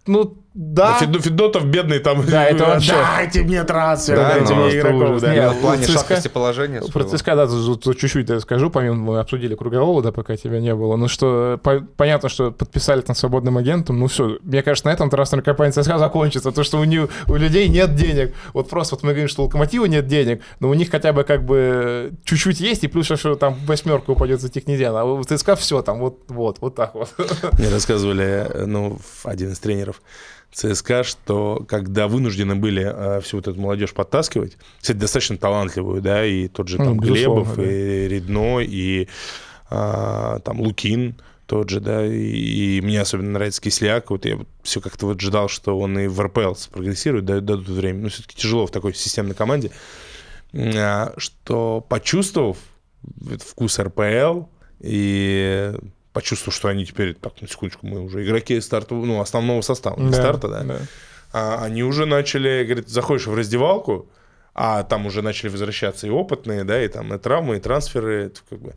Ну, 0.06 0.38
да. 0.62 1.00
Да, 1.00 1.06
Федо- 1.06 1.20
Федотов 1.22 1.66
бедный 1.66 2.00
там. 2.00 2.26
Да, 2.26 2.44
это 2.46 2.66
вообще- 2.68 2.92
Дайте 2.92 3.44
мне 3.44 3.64
трансфер, 3.64 4.18
Да, 4.18 4.34
дайте 4.36 4.54
ну, 4.54 4.66
мне 4.66 4.78
игроков. 4.78 5.10
ужас. 5.12 5.22
да. 5.22 5.34
Нет, 5.34 5.52
в 5.54 5.62
плане 5.62 5.84
ЦСКА 5.84 5.94
шаткости 6.00 6.28
положения. 6.28 6.82
Про. 6.82 7.04
ЦСКА, 7.06 7.36
да, 7.36 7.48
чуть-чуть 7.94 8.30
я 8.30 8.40
скажу, 8.42 8.70
помимо 8.70 8.96
мы 8.96 9.20
обсудили 9.20 9.56
Кругового, 9.56 10.02
да, 10.04 10.12
пока 10.12 10.36
тебя 10.36 10.60
не 10.60 10.76
было. 10.76 10.98
Ну 10.98 11.08
что, 11.08 11.58
по- 11.64 11.80
понятно, 11.96 12.28
что 12.28 12.52
подписали 12.52 13.00
там 13.02 13.16
свободным 13.16 13.58
агентом, 13.58 14.00
ну 14.00 14.08
все, 14.08 14.38
мне 14.44 14.62
кажется, 14.62 14.88
на 14.90 14.92
этом 14.94 15.10
трансферная 15.10 15.46
кампания 15.46 15.72
ЦСКА 15.72 15.98
закончится, 15.98 16.50
потому 16.50 16.66
что 16.66 16.78
у, 16.80 16.84
них, 16.84 17.08
у 17.28 17.36
людей 17.36 17.70
нет 17.70 17.96
денег. 17.96 18.34
Вот 18.54 18.70
просто 18.70 18.96
вот 18.96 19.04
мы 19.04 19.12
говорим, 19.12 19.30
что 19.30 19.44
у 19.44 19.46
Локомотива 19.46 19.86
нет 19.86 20.08
денег, 20.08 20.42
но 20.60 20.70
у 20.70 20.74
них 20.74 20.92
хотя 20.92 21.14
бы 21.14 21.24
как 21.24 21.46
бы 21.46 22.12
чуть-чуть 22.26 22.60
есть, 22.60 22.84
и 22.84 22.88
плюс, 22.88 23.06
что 23.06 23.36
там 23.36 23.54
в 23.54 23.66
восьмерку 23.66 24.12
упадет 24.12 24.42
за 24.42 24.50
Технезиан, 24.50 24.96
а 24.96 25.06
у 25.06 25.24
ЦСКА 25.24 25.56
все 25.56 25.82
там, 25.82 26.00
вот, 26.00 26.20
вот, 26.28 26.58
вот 26.60 26.76
так 26.76 26.96
вот. 26.96 27.10
Мне 27.58 27.70
рассказывали, 27.70 28.46
э, 28.50 28.66
ну, 28.66 29.00
один 29.24 29.52
из 29.54 29.60
тренеров 29.60 30.02
ЦСКА, 30.52 31.04
что 31.04 31.64
когда 31.68 32.08
вынуждены 32.08 32.56
были 32.56 32.84
э, 32.84 33.22
всю 33.22 33.38
вот 33.38 33.48
эту 33.48 33.60
молодежь 33.60 33.94
подтаскивать, 33.94 34.58
кстати, 34.82 34.98
достаточно 34.98 35.38
талантливую, 35.38 36.02
да, 36.02 36.26
и 36.26 36.48
тот 36.48 36.68
же 36.68 36.78
Ну, 36.78 36.86
там 36.86 37.00
безусловно, 37.00 37.44
Глебов, 37.44 37.56
да. 37.56 37.64
и 37.64 38.08
Редно, 38.08 38.60
и 38.60 39.08
а, 39.70 40.40
там 40.40 40.60
Лукин 40.60 41.16
тот 41.46 41.70
же, 41.70 41.80
да, 41.80 42.06
и, 42.06 42.78
и 42.78 42.82
мне 42.82 43.02
особенно 43.02 43.32
нравится 43.32 43.62
Кисляк, 43.62 44.12
вот 44.12 44.26
я 44.26 44.40
все 44.62 44.82
как-то 44.82 45.08
вот 45.08 45.20
ждал, 45.20 45.50
что 45.50 45.80
он 45.80 45.98
и 45.98 46.08
в 46.08 46.22
РПЛ 46.22 46.54
прогрессирует, 46.72 47.26
да, 47.26 47.40
дадут 47.40 47.68
время, 47.70 48.04
но 48.04 48.10
все-таки 48.10 48.36
тяжело 48.36 48.68
в 48.68 48.72
такой 48.72 48.94
системной 48.94 49.36
команде, 49.36 49.72
А, 50.54 51.14
что 51.18 51.86
почувствовав 51.88 52.58
вкус 53.46 53.80
РПЛ 53.80 54.44
и 54.80 55.74
почувствовав, 56.14 56.56
что 56.56 56.68
они 56.68 56.86
теперь, 56.86 57.14
так, 57.14 57.42
на 57.42 57.48
секундочку, 57.48 57.88
мы 57.88 58.02
уже 58.02 58.24
игроки 58.26 58.60
старта, 58.62 58.96
ну, 58.96 59.22
основного 59.22 59.62
состава, 59.62 60.00
не 60.00 60.14
старта, 60.14 60.48
да, 60.48 60.64
а, 61.32 61.64
они 61.64 61.84
уже 61.84 62.06
начали, 62.06 62.64
говорит, 62.64 62.90
заходишь 62.90 63.28
в 63.28 63.36
раздевалку, 63.36 64.10
а 64.56 64.84
там 64.84 65.06
уже 65.06 65.22
начали 65.22 65.50
возвращаться 65.50 66.08
и 66.08 66.10
опытные, 66.10 66.64
да, 66.64 66.84
и 66.84 66.88
там 66.88 67.14
и 67.14 67.18
травмы, 67.18 67.58
и 67.58 67.60
трансферы, 67.60 68.26
это 68.26 68.40
как 68.50 68.60
бы... 68.60 68.76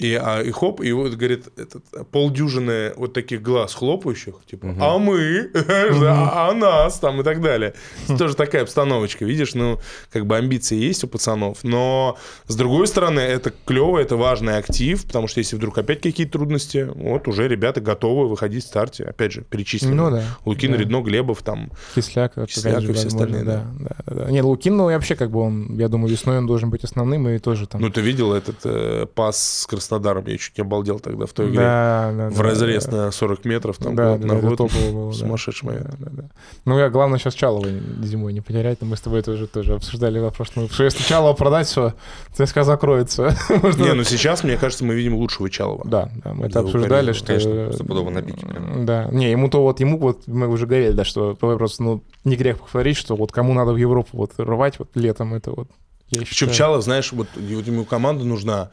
И, 0.00 0.14
а, 0.14 0.40
и 0.40 0.50
хоп, 0.50 0.80
и 0.80 0.92
вот, 0.92 1.12
говорит, 1.12 1.48
этот, 1.58 1.84
полдюжины 2.10 2.92
вот 2.96 3.12
таких 3.12 3.42
глаз 3.42 3.74
хлопающих, 3.74 4.34
типа, 4.50 4.68
Мгм. 4.68 4.82
а 4.82 4.98
мы, 4.98 5.50
а 5.54 6.48
а 6.48 6.54
нас 6.54 6.98
там 6.98 7.20
и 7.20 7.24
так 7.24 7.42
далее. 7.42 7.74
Тоже 8.18 8.34
такая 8.34 8.62
обстановочка, 8.62 9.26
видишь, 9.26 9.54
ну, 9.54 9.78
как 10.10 10.26
бы 10.26 10.36
амбиции 10.36 10.76
есть 10.76 11.04
у 11.04 11.08
пацанов, 11.08 11.58
но 11.64 12.16
с 12.46 12.56
другой 12.56 12.86
стороны, 12.86 13.20
это 13.20 13.52
клево, 13.66 13.98
это 13.98 14.16
важный 14.16 14.56
актив, 14.56 15.04
потому 15.04 15.28
что 15.28 15.40
если 15.40 15.56
вдруг 15.56 15.76
опять 15.76 16.00
какие-то 16.00 16.32
трудности, 16.32 16.90
вот 16.94 17.28
уже 17.28 17.46
ребята 17.46 17.82
готовы 17.82 18.26
выходить 18.28 18.64
в 18.64 18.68
старте, 18.68 19.04
опять 19.04 19.32
же, 19.32 19.42
перечислены. 19.42 19.94
Ну 19.94 20.10
да. 20.10 20.24
Лукин, 20.46 20.72
да. 20.72 20.78
Редно, 20.78 21.02
Глебов, 21.02 21.42
там, 21.42 21.70
Кисляк, 21.94 22.34
Кисляк 22.46 22.80
же, 22.80 22.90
и 22.90 22.94
все 22.94 23.08
остальные, 23.08 23.44
да. 23.44 23.66
Да, 23.78 23.96
да, 24.06 24.14
да. 24.14 24.30
Нет, 24.30 24.44
Лукин, 24.44 24.76
ну, 24.76 24.84
вообще, 24.84 25.14
как 25.14 25.30
бы 25.30 25.40
он, 25.40 25.78
я 25.78 25.88
думаю, 25.88 26.10
весной 26.10 26.38
он 26.38 26.46
должен 26.46 26.70
быть 26.70 26.84
основным 26.84 27.28
и 27.28 27.38
тоже 27.38 27.66
там... 27.66 27.80
ну, 27.82 27.90
ты 27.90 28.00
видел 28.00 28.32
этот 28.32 28.56
э, 28.64 29.06
пас 29.14 29.60
с 29.60 29.66
Краснодаром, 29.90 30.24
я 30.28 30.38
чуть 30.38 30.56
не 30.56 30.62
обалдел 30.62 31.00
тогда 31.00 31.26
в 31.26 31.32
той 31.32 31.48
игре. 31.48 31.58
да, 31.58 32.12
да, 32.16 32.30
В 32.30 32.36
да, 32.36 32.42
разрез 32.42 32.86
да. 32.86 33.06
на 33.06 33.10
40 33.10 33.44
метров, 33.44 33.76
там, 33.78 33.96
да, 33.96 34.12
год 34.12 34.20
да, 34.20 34.26
на 34.26 34.38
это 34.38 34.46
год. 34.46 34.72
было, 34.72 35.10
да. 35.10 35.18
Сумасшедший 35.18 35.68
момент. 35.68 35.90
Да, 35.98 36.10
да, 36.10 36.22
да. 36.22 36.28
Ну, 36.64 36.78
я, 36.78 36.90
главное, 36.90 37.18
сейчас 37.18 37.34
Чалова 37.34 37.66
зимой 38.02 38.32
не 38.32 38.40
потерять, 38.40 38.80
но 38.80 38.86
мы 38.86 38.96
с 38.96 39.00
тобой 39.00 39.22
тоже, 39.22 39.48
тоже 39.48 39.74
обсуждали 39.74 40.20
вопрос, 40.20 40.52
ну, 40.54 40.68
что 40.68 40.84
если 40.84 41.02
Чалова 41.02 41.34
продать, 41.34 41.66
все, 41.66 41.94
ЦСКА 42.34 42.62
закроется. 42.62 43.36
Не, 43.78 43.94
ну 43.94 44.04
сейчас, 44.04 44.44
мне 44.44 44.56
кажется, 44.56 44.84
мы 44.84 44.94
видим 44.94 45.16
лучшего 45.16 45.50
Чалова. 45.50 45.82
Да, 45.84 46.10
да, 46.22 46.34
мы 46.34 46.46
это 46.46 46.60
обсуждали, 46.60 47.12
что... 47.12 47.26
конечно, 47.26 47.72
стопудово 47.72 48.10
на 48.10 48.22
пике. 48.22 48.46
Да, 48.78 49.08
не, 49.10 49.30
ему-то 49.30 49.60
вот, 49.62 49.80
ему 49.80 49.98
вот, 49.98 50.26
мы 50.28 50.46
уже 50.48 50.66
говорили, 50.66 50.92
да, 50.92 51.04
что 51.04 51.34
просто, 51.34 51.82
ну, 51.82 52.04
не 52.24 52.36
грех 52.36 52.60
повторить, 52.60 52.96
что 52.96 53.16
вот 53.16 53.32
кому 53.32 53.54
надо 53.54 53.72
в 53.72 53.76
Европу 53.76 54.10
вот 54.12 54.32
рвать 54.38 54.78
вот 54.78 54.90
летом, 54.94 55.34
это 55.34 55.50
вот, 55.50 55.68
я 56.10 56.20
Причем 56.20 56.34
считаю... 56.34 56.54
Чалов, 56.54 56.84
знаешь, 56.84 57.12
вот, 57.12 57.28
вот 57.36 57.66
ему 57.66 57.84
команда 57.84 58.24
нужна. 58.24 58.70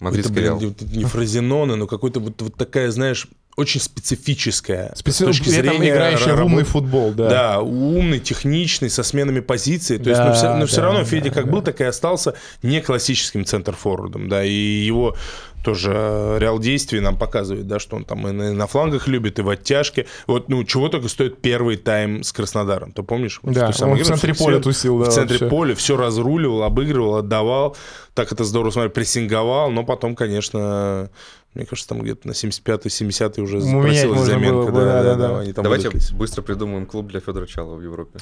Мадридский 0.00 0.34
какой-то, 0.34 0.44
Реал. 0.44 0.58
блин, 0.58 0.74
вот 0.78 0.90
не 0.90 1.04
Фразеноне, 1.04 1.74
но 1.76 1.86
какой-то 1.86 2.20
вот, 2.20 2.40
вот 2.42 2.54
такая, 2.54 2.90
знаешь, 2.90 3.28
очень 3.56 3.80
специфическая. 3.80 4.92
Специ- 4.96 5.12
с 5.12 5.18
точки 5.18 5.48
зрения 5.48 5.90
играющий 5.90 6.24
в 6.26 6.28
работы. 6.28 6.44
умный 6.44 6.64
футбол, 6.64 7.10
да. 7.12 7.28
Да. 7.30 7.60
умный, 7.60 8.20
техничный, 8.20 8.90
со 8.90 9.02
сменами 9.02 9.40
позиций. 9.40 9.98
То 9.98 10.10
есть, 10.10 10.20
Да, 10.20 10.28
но 10.28 10.34
все, 10.34 10.56
но 10.56 10.66
все 10.66 10.76
да, 10.76 10.82
равно 10.82 10.98
да, 11.00 11.04
Федя 11.06 11.30
как 11.30 11.46
да. 11.46 11.52
был, 11.52 11.62
так 11.62 11.80
и 11.80 11.84
остался 11.84 12.34
не 12.62 12.80
классическим 12.80 13.44
центр-форвардом, 13.44 14.28
да, 14.28 14.44
и 14.44 14.50
его 14.52 15.16
тоже 15.64 15.90
э, 15.92 16.38
реал 16.38 16.60
действий 16.60 17.00
нам 17.00 17.18
показывает, 17.18 17.66
да, 17.66 17.80
что 17.80 17.96
он 17.96 18.04
там 18.04 18.28
и 18.28 18.30
на, 18.30 18.66
флангах 18.68 19.08
любит, 19.08 19.40
и 19.40 19.42
в 19.42 19.48
оттяжке. 19.48 20.06
Вот, 20.28 20.48
ну, 20.48 20.62
чего 20.62 20.88
только 20.88 21.08
стоит 21.08 21.40
первый 21.42 21.76
тайм 21.76 22.22
с 22.22 22.32
Краснодаром, 22.32 22.92
ты 22.92 23.02
помнишь? 23.02 23.40
Вот 23.42 23.50
в 23.52 23.54
Да, 23.54 23.72
самой 23.72 23.92
он 23.92 23.96
в 23.98 24.00
игре 24.02 24.08
центре 24.10 24.32
всё- 24.32 24.44
поля 24.44 24.60
тусил, 24.60 24.98
да, 25.00 25.06
В 25.10 25.12
центре 25.14 25.38
вообще. 25.38 25.50
поля 25.50 25.74
все 25.74 25.96
разруливал, 25.96 26.62
обыгрывал, 26.62 27.16
отдавал. 27.16 27.76
Так 28.14 28.30
это 28.32 28.44
здорово 28.44 28.70
смотреть, 28.70 28.94
прессинговал, 28.94 29.70
но 29.72 29.82
потом, 29.82 30.14
конечно, 30.14 31.10
мне 31.56 31.66
кажется, 31.66 31.88
там 31.88 32.02
где-то 32.02 32.28
на 32.28 32.32
75-й, 32.32 32.88
70-й 32.88 33.42
уже 33.42 33.56
Ну, 33.58 33.80
запросилась 33.82 34.20
заменка. 34.20 34.52
было 34.54 34.66
бы, 34.70 34.72
да, 34.72 34.84
да, 34.84 35.02
да-да-да. 35.02 35.28
да, 35.34 35.40
они 35.40 35.52
там 35.52 35.62
Давайте 35.64 35.88
выдохлись. 35.88 36.10
быстро 36.12 36.42
придумаем 36.42 36.86
клуб 36.86 37.06
для 37.08 37.20
Федора 37.20 37.46
Чалова 37.46 37.76
в 37.76 37.82
Европе. 37.82 38.18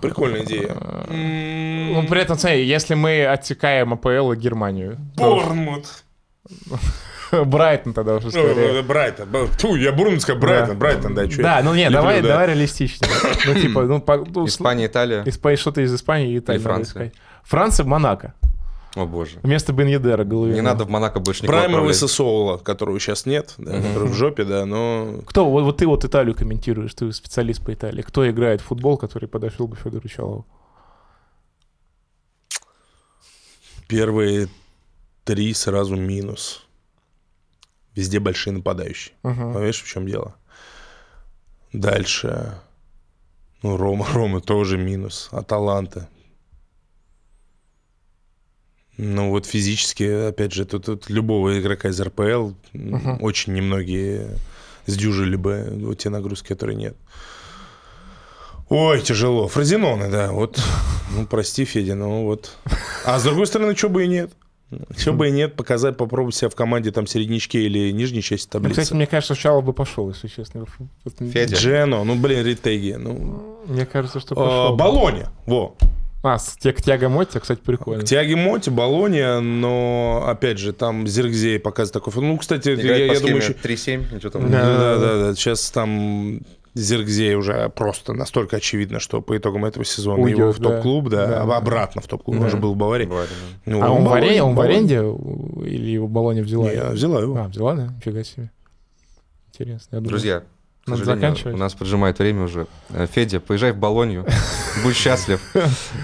Прикольная 0.00 0.44
идея. 0.44 0.74
Ну, 1.08 2.06
при 2.08 2.20
этом, 2.20 2.38
смотри, 2.38 2.64
если 2.66 2.94
мы 2.94 3.24
отсекаем 3.26 3.92
АПЛ 3.92 4.32
и 4.32 4.36
Германию, 4.36 4.98
Борнмут. 5.16 5.86
Брайтон 7.46 7.94
тогда 7.94 8.16
уже 8.16 8.30
скорее. 8.30 8.74
Ну, 8.74 8.82
Брайтон. 8.82 9.28
Фу, 9.58 9.74
я 9.76 9.92
Бурн 9.92 10.20
сказал 10.20 10.40
Брайтон, 10.40 10.78
Брайтон, 10.78 11.14
да, 11.14 11.30
что 11.30 11.42
Да, 11.42 11.60
ну 11.64 11.74
не, 11.74 11.84
Люблю, 11.84 11.98
давай, 11.98 12.20
да. 12.22 12.28
давай 12.28 12.46
реалистичнее. 12.48 13.10
Ну, 13.46 13.54
типа, 13.54 13.82
ну, 13.84 14.00
по- 14.02 14.18
ну, 14.18 14.46
Испания, 14.46 14.86
Италия. 14.86 15.22
Испания, 15.24 15.56
что-то 15.56 15.80
из 15.80 15.94
Испании 15.94 16.34
и 16.34 16.38
Италии. 16.38 16.60
И 16.60 16.62
Франция. 16.62 17.12
Франция, 17.42 17.86
Монако. 17.86 18.34
О 18.94 19.06
боже. 19.06 19.38
Вместо 19.42 19.72
Бен 19.72 19.86
Едера, 19.86 20.22
Головина. 20.24 20.56
Не 20.56 20.60
надо 20.60 20.84
в 20.84 20.90
Монако 20.90 21.18
больше 21.18 21.42
никого 21.44 21.56
Праймовый 21.58 21.90
отправлять. 21.92 21.96
Сосоула, 21.96 22.58
которого 22.58 23.00
сейчас 23.00 23.24
нет, 23.24 23.54
да, 23.56 23.72
Мгм. 23.72 23.82
который 23.88 24.08
в 24.10 24.14
жопе, 24.14 24.44
да, 24.44 24.66
но... 24.66 25.22
Кто, 25.26 25.48
вот, 25.50 25.62
вот 25.64 25.78
ты 25.78 25.86
вот 25.86 26.04
Италию 26.04 26.34
комментируешь, 26.34 26.92
ты 26.94 27.10
специалист 27.12 27.64
по 27.64 27.72
Италии. 27.72 28.02
Кто 28.02 28.28
играет 28.30 28.60
в 28.60 28.64
футбол, 28.64 28.98
который 28.98 29.28
подошел 29.28 29.66
бы 29.66 29.76
Федору 29.76 30.06
Чалову? 30.08 30.46
Первые 33.88 34.48
три 35.24 35.52
сразу 35.54 35.96
минус. 35.96 36.66
Везде 37.94 38.20
большие 38.20 38.54
нападающие. 38.54 39.14
Мгм. 39.22 39.52
Понимаешь, 39.52 39.82
в 39.82 39.86
чем 39.86 40.06
дело? 40.06 40.34
Дальше. 41.72 42.58
Ну, 43.62 43.76
Рома, 43.76 44.06
Рома 44.12 44.40
тоже 44.40 44.78
минус. 44.78 45.28
Аталанта. 45.30 46.08
Ну, 48.98 49.30
вот 49.30 49.46
физически, 49.46 50.28
опять 50.28 50.52
же, 50.52 50.64
тут, 50.66 50.84
тут 50.86 51.08
любого 51.10 51.58
игрока 51.58 51.88
из 51.88 52.00
РПЛ 52.00 52.50
Мгм. 52.72 53.18
очень 53.22 53.54
немногие 53.54 54.36
сдюжили 54.86 55.36
бы 55.36 55.68
вот 55.76 55.98
те 55.98 56.10
нагрузки, 56.10 56.48
которые 56.48 56.76
нет. 56.76 56.96
Ой, 58.68 59.00
тяжело. 59.02 59.48
Фразеноны, 59.48 60.10
да, 60.10 60.32
вот. 60.32 60.58
Ну, 61.14 61.26
прости, 61.26 61.66
Федя, 61.66 61.94
ну 61.94 62.24
вот. 62.24 62.56
А 63.04 63.18
с 63.18 63.22
другой 63.24 63.46
стороны, 63.46 63.76
что 63.76 63.90
бы 63.90 64.04
и 64.04 64.08
нет. 64.08 64.32
Что 64.96 65.12
бы 65.12 65.28
и 65.28 65.30
нет, 65.30 65.54
показать, 65.56 65.98
попробовать 65.98 66.34
себя 66.34 66.48
в 66.48 66.54
команде 66.54 66.90
там 66.90 67.06
середнячке 67.06 67.60
или 67.66 67.90
нижней 67.92 68.22
части 68.22 68.46
Ну, 68.46 68.52
таблицы. 68.60 68.80
кстати, 68.80 68.96
мне 68.96 69.06
кажется, 69.06 69.36
Чалов 69.36 69.62
бы 69.66 69.74
пошел, 69.74 70.08
если 70.08 70.28
честно. 70.28 70.64
Федя. 71.18 71.56
Джено, 71.56 72.02
ну, 72.04 72.14
блин, 72.16 72.46
Ритеги. 72.46 72.92
Ну, 72.98 73.58
Мне 73.66 73.84
кажется, 73.84 74.20
что 74.20 74.34
А, 74.34 74.36
пошел. 74.70 74.76
Болоня, 74.76 75.28
во. 75.44 75.76
А, 76.22 76.38
с 76.38 76.56
Тя- 76.56 76.72
Тяго 76.72 77.08
Мотти, 77.08 77.38
кстати, 77.40 77.60
прикольно. 77.60 78.02
К 78.02 78.06
Тиаге 78.06 78.36
Моти, 78.36 78.70
Болония, 78.70 79.40
но, 79.40 80.24
опять 80.28 80.58
же, 80.58 80.72
там 80.72 81.06
Зиргзей 81.06 81.58
показывает 81.58 81.92
такой... 82.04 82.22
Ну, 82.22 82.38
кстати, 82.38 82.68
я, 82.68 82.96
я 82.96 83.18
думаю, 83.20 83.38
еще... 83.38 83.52
3-7, 83.54 84.14
ничего 84.14 84.30
там. 84.30 84.50
Да. 84.50 84.62
Да, 84.62 84.78
да, 84.78 84.98
да, 84.98 85.26
да. 85.28 85.34
Сейчас 85.34 85.68
там 85.72 86.40
Зиргзей 86.74 87.34
уже 87.34 87.68
просто 87.70 88.12
настолько 88.12 88.58
очевидно, 88.58 89.00
что 89.00 89.20
по 89.20 89.36
итогам 89.36 89.64
этого 89.64 89.84
сезона 89.84 90.22
Уйдет, 90.22 90.38
его 90.38 90.52
в 90.52 90.58
топ-клуб, 90.58 91.08
да, 91.08 91.26
Да, 91.26 91.44
да. 91.44 91.56
обратно 91.56 92.00
в 92.00 92.06
топ-клуб, 92.06 92.36
Да. 92.38 92.44
он 92.44 92.50
же 92.50 92.56
был 92.56 92.74
в 92.74 92.76
Баварии. 92.76 93.06
Да. 93.06 93.24
Ну, 93.66 93.82
А 93.82 93.90
он, 93.90 94.02
в, 94.02 94.04
Болония, 94.04 94.30
аре- 94.30 94.42
он 94.42 94.54
в 94.54 94.60
аренде 94.60 94.96
или 94.98 95.90
его 95.90 96.06
Болония 96.06 96.44
взяла? 96.44 96.70
Не, 96.72 96.82
взяла 96.92 97.20
его. 97.20 97.36
А, 97.36 97.48
взяла, 97.48 97.74
да? 97.74 97.86
Нифига 97.96 98.22
себе. 98.22 98.50
Интересно. 99.52 99.88
я 99.96 99.98
думаю. 99.98 100.08
Друзья, 100.08 100.42
к 100.84 100.88
Надо 100.88 101.04
заканчивать. 101.04 101.54
у 101.54 101.58
нас 101.58 101.74
поджимает 101.74 102.18
время 102.18 102.42
уже. 102.42 102.66
Э, 102.90 103.06
Федя, 103.06 103.38
поезжай 103.38 103.70
в 103.70 103.76
Болонью, 103.76 104.26
будь 104.82 104.96
счастлив. 104.96 105.40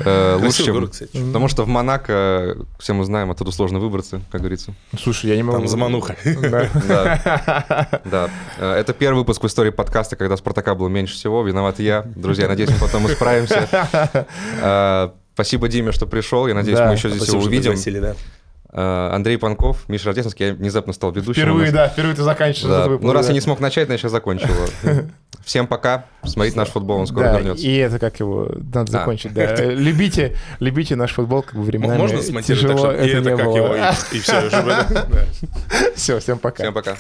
Э, 0.04 0.38
Лучше, 0.40 0.64
чем... 0.64 1.26
Потому 1.26 1.48
что 1.48 1.64
в 1.64 1.68
Монако, 1.68 2.56
все 2.78 2.92
мы 2.94 3.04
знаем, 3.04 3.30
оттуда 3.32 3.50
сложно 3.50 3.80
выбраться, 3.80 4.20
как 4.30 4.40
говорится. 4.40 4.74
Слушай, 4.96 5.30
я 5.30 5.36
не 5.36 5.42
могу... 5.42 5.58
Там 5.58 5.68
замануха. 5.68 6.16
Да. 6.84 8.30
Э, 8.58 8.74
Это 8.74 8.92
первый 8.92 9.18
выпуск 9.18 9.42
в 9.42 9.46
истории 9.46 9.70
подкаста, 9.70 10.14
когда 10.14 10.36
Спартака 10.36 10.76
было 10.76 10.88
меньше 10.88 11.14
всего. 11.14 11.42
Виноват 11.42 11.80
я. 11.80 12.04
Друзья, 12.14 12.46
надеюсь, 12.46 12.70
мы 12.70 12.78
потом 12.78 13.06
исправимся. 13.08 13.68
Э, 14.60 15.10
Спасибо 15.34 15.68
Диме, 15.68 15.92
что 15.92 16.06
пришел. 16.06 16.48
Я 16.48 16.54
надеюсь, 16.54 16.80
мы 16.80 16.92
еще 16.94 17.10
здесь 17.10 17.28
его 17.28 17.40
увидим. 17.40 17.74
Э, 18.70 19.10
Андрей 19.14 19.38
Панков, 19.38 19.88
Миша 19.88 20.06
Рождественский. 20.06 20.46
Я 20.48 20.52
внезапно 20.54 20.92
стал 20.92 21.10
ведущим. 21.10 21.40
Впервые, 21.42 21.72
да, 21.72 21.88
впервые 21.88 22.14
ты 22.14 22.22
заканчиваешь 22.22 22.68
Да. 22.70 22.78
этот 22.80 22.88
выпуск, 22.90 23.06
Ну, 23.06 23.12
раз 23.14 23.26
да. 23.26 23.30
я 23.32 23.34
не 23.34 23.40
смог 23.40 23.60
начать, 23.60 23.86
значит, 23.86 24.04
я 24.04 24.10
закончил 24.10 24.48
его. 24.48 25.02
Всем 25.44 25.66
пока. 25.66 26.04
Смотрите 26.22 26.58
наш 26.58 26.68
футбол, 26.68 26.98
он 27.00 27.06
скоро 27.06 27.24
Да, 27.24 27.38
вернется. 27.38 27.64
и 27.66 27.74
это 27.76 27.98
как 27.98 28.20
его, 28.20 28.46
надо 28.74 28.90
А. 28.90 28.98
закончить, 28.98 29.32
да. 29.32 29.54
Любите, 29.56 30.36
любите 30.60 30.96
наш 30.96 31.12
футбол, 31.14 31.40
как 31.42 31.54
бы 31.54 31.62
временами 31.62 31.96
Можно 31.98 32.20
смонтировать 32.20 32.66
так, 32.66 32.76
тяжело 32.76 32.92
чтобы 32.92 33.06
и 33.06 33.10
это 33.10 33.30
не 33.30 33.36
как 33.36 33.46
было. 33.46 33.56
его, 33.56 33.74
и- 33.76 34.16
и 34.16 34.20
все. 34.20 34.50
Все, 35.96 36.18
всем 36.20 36.38
пока. 36.38 36.62
Всем 36.64 36.74
пока. 36.74 36.96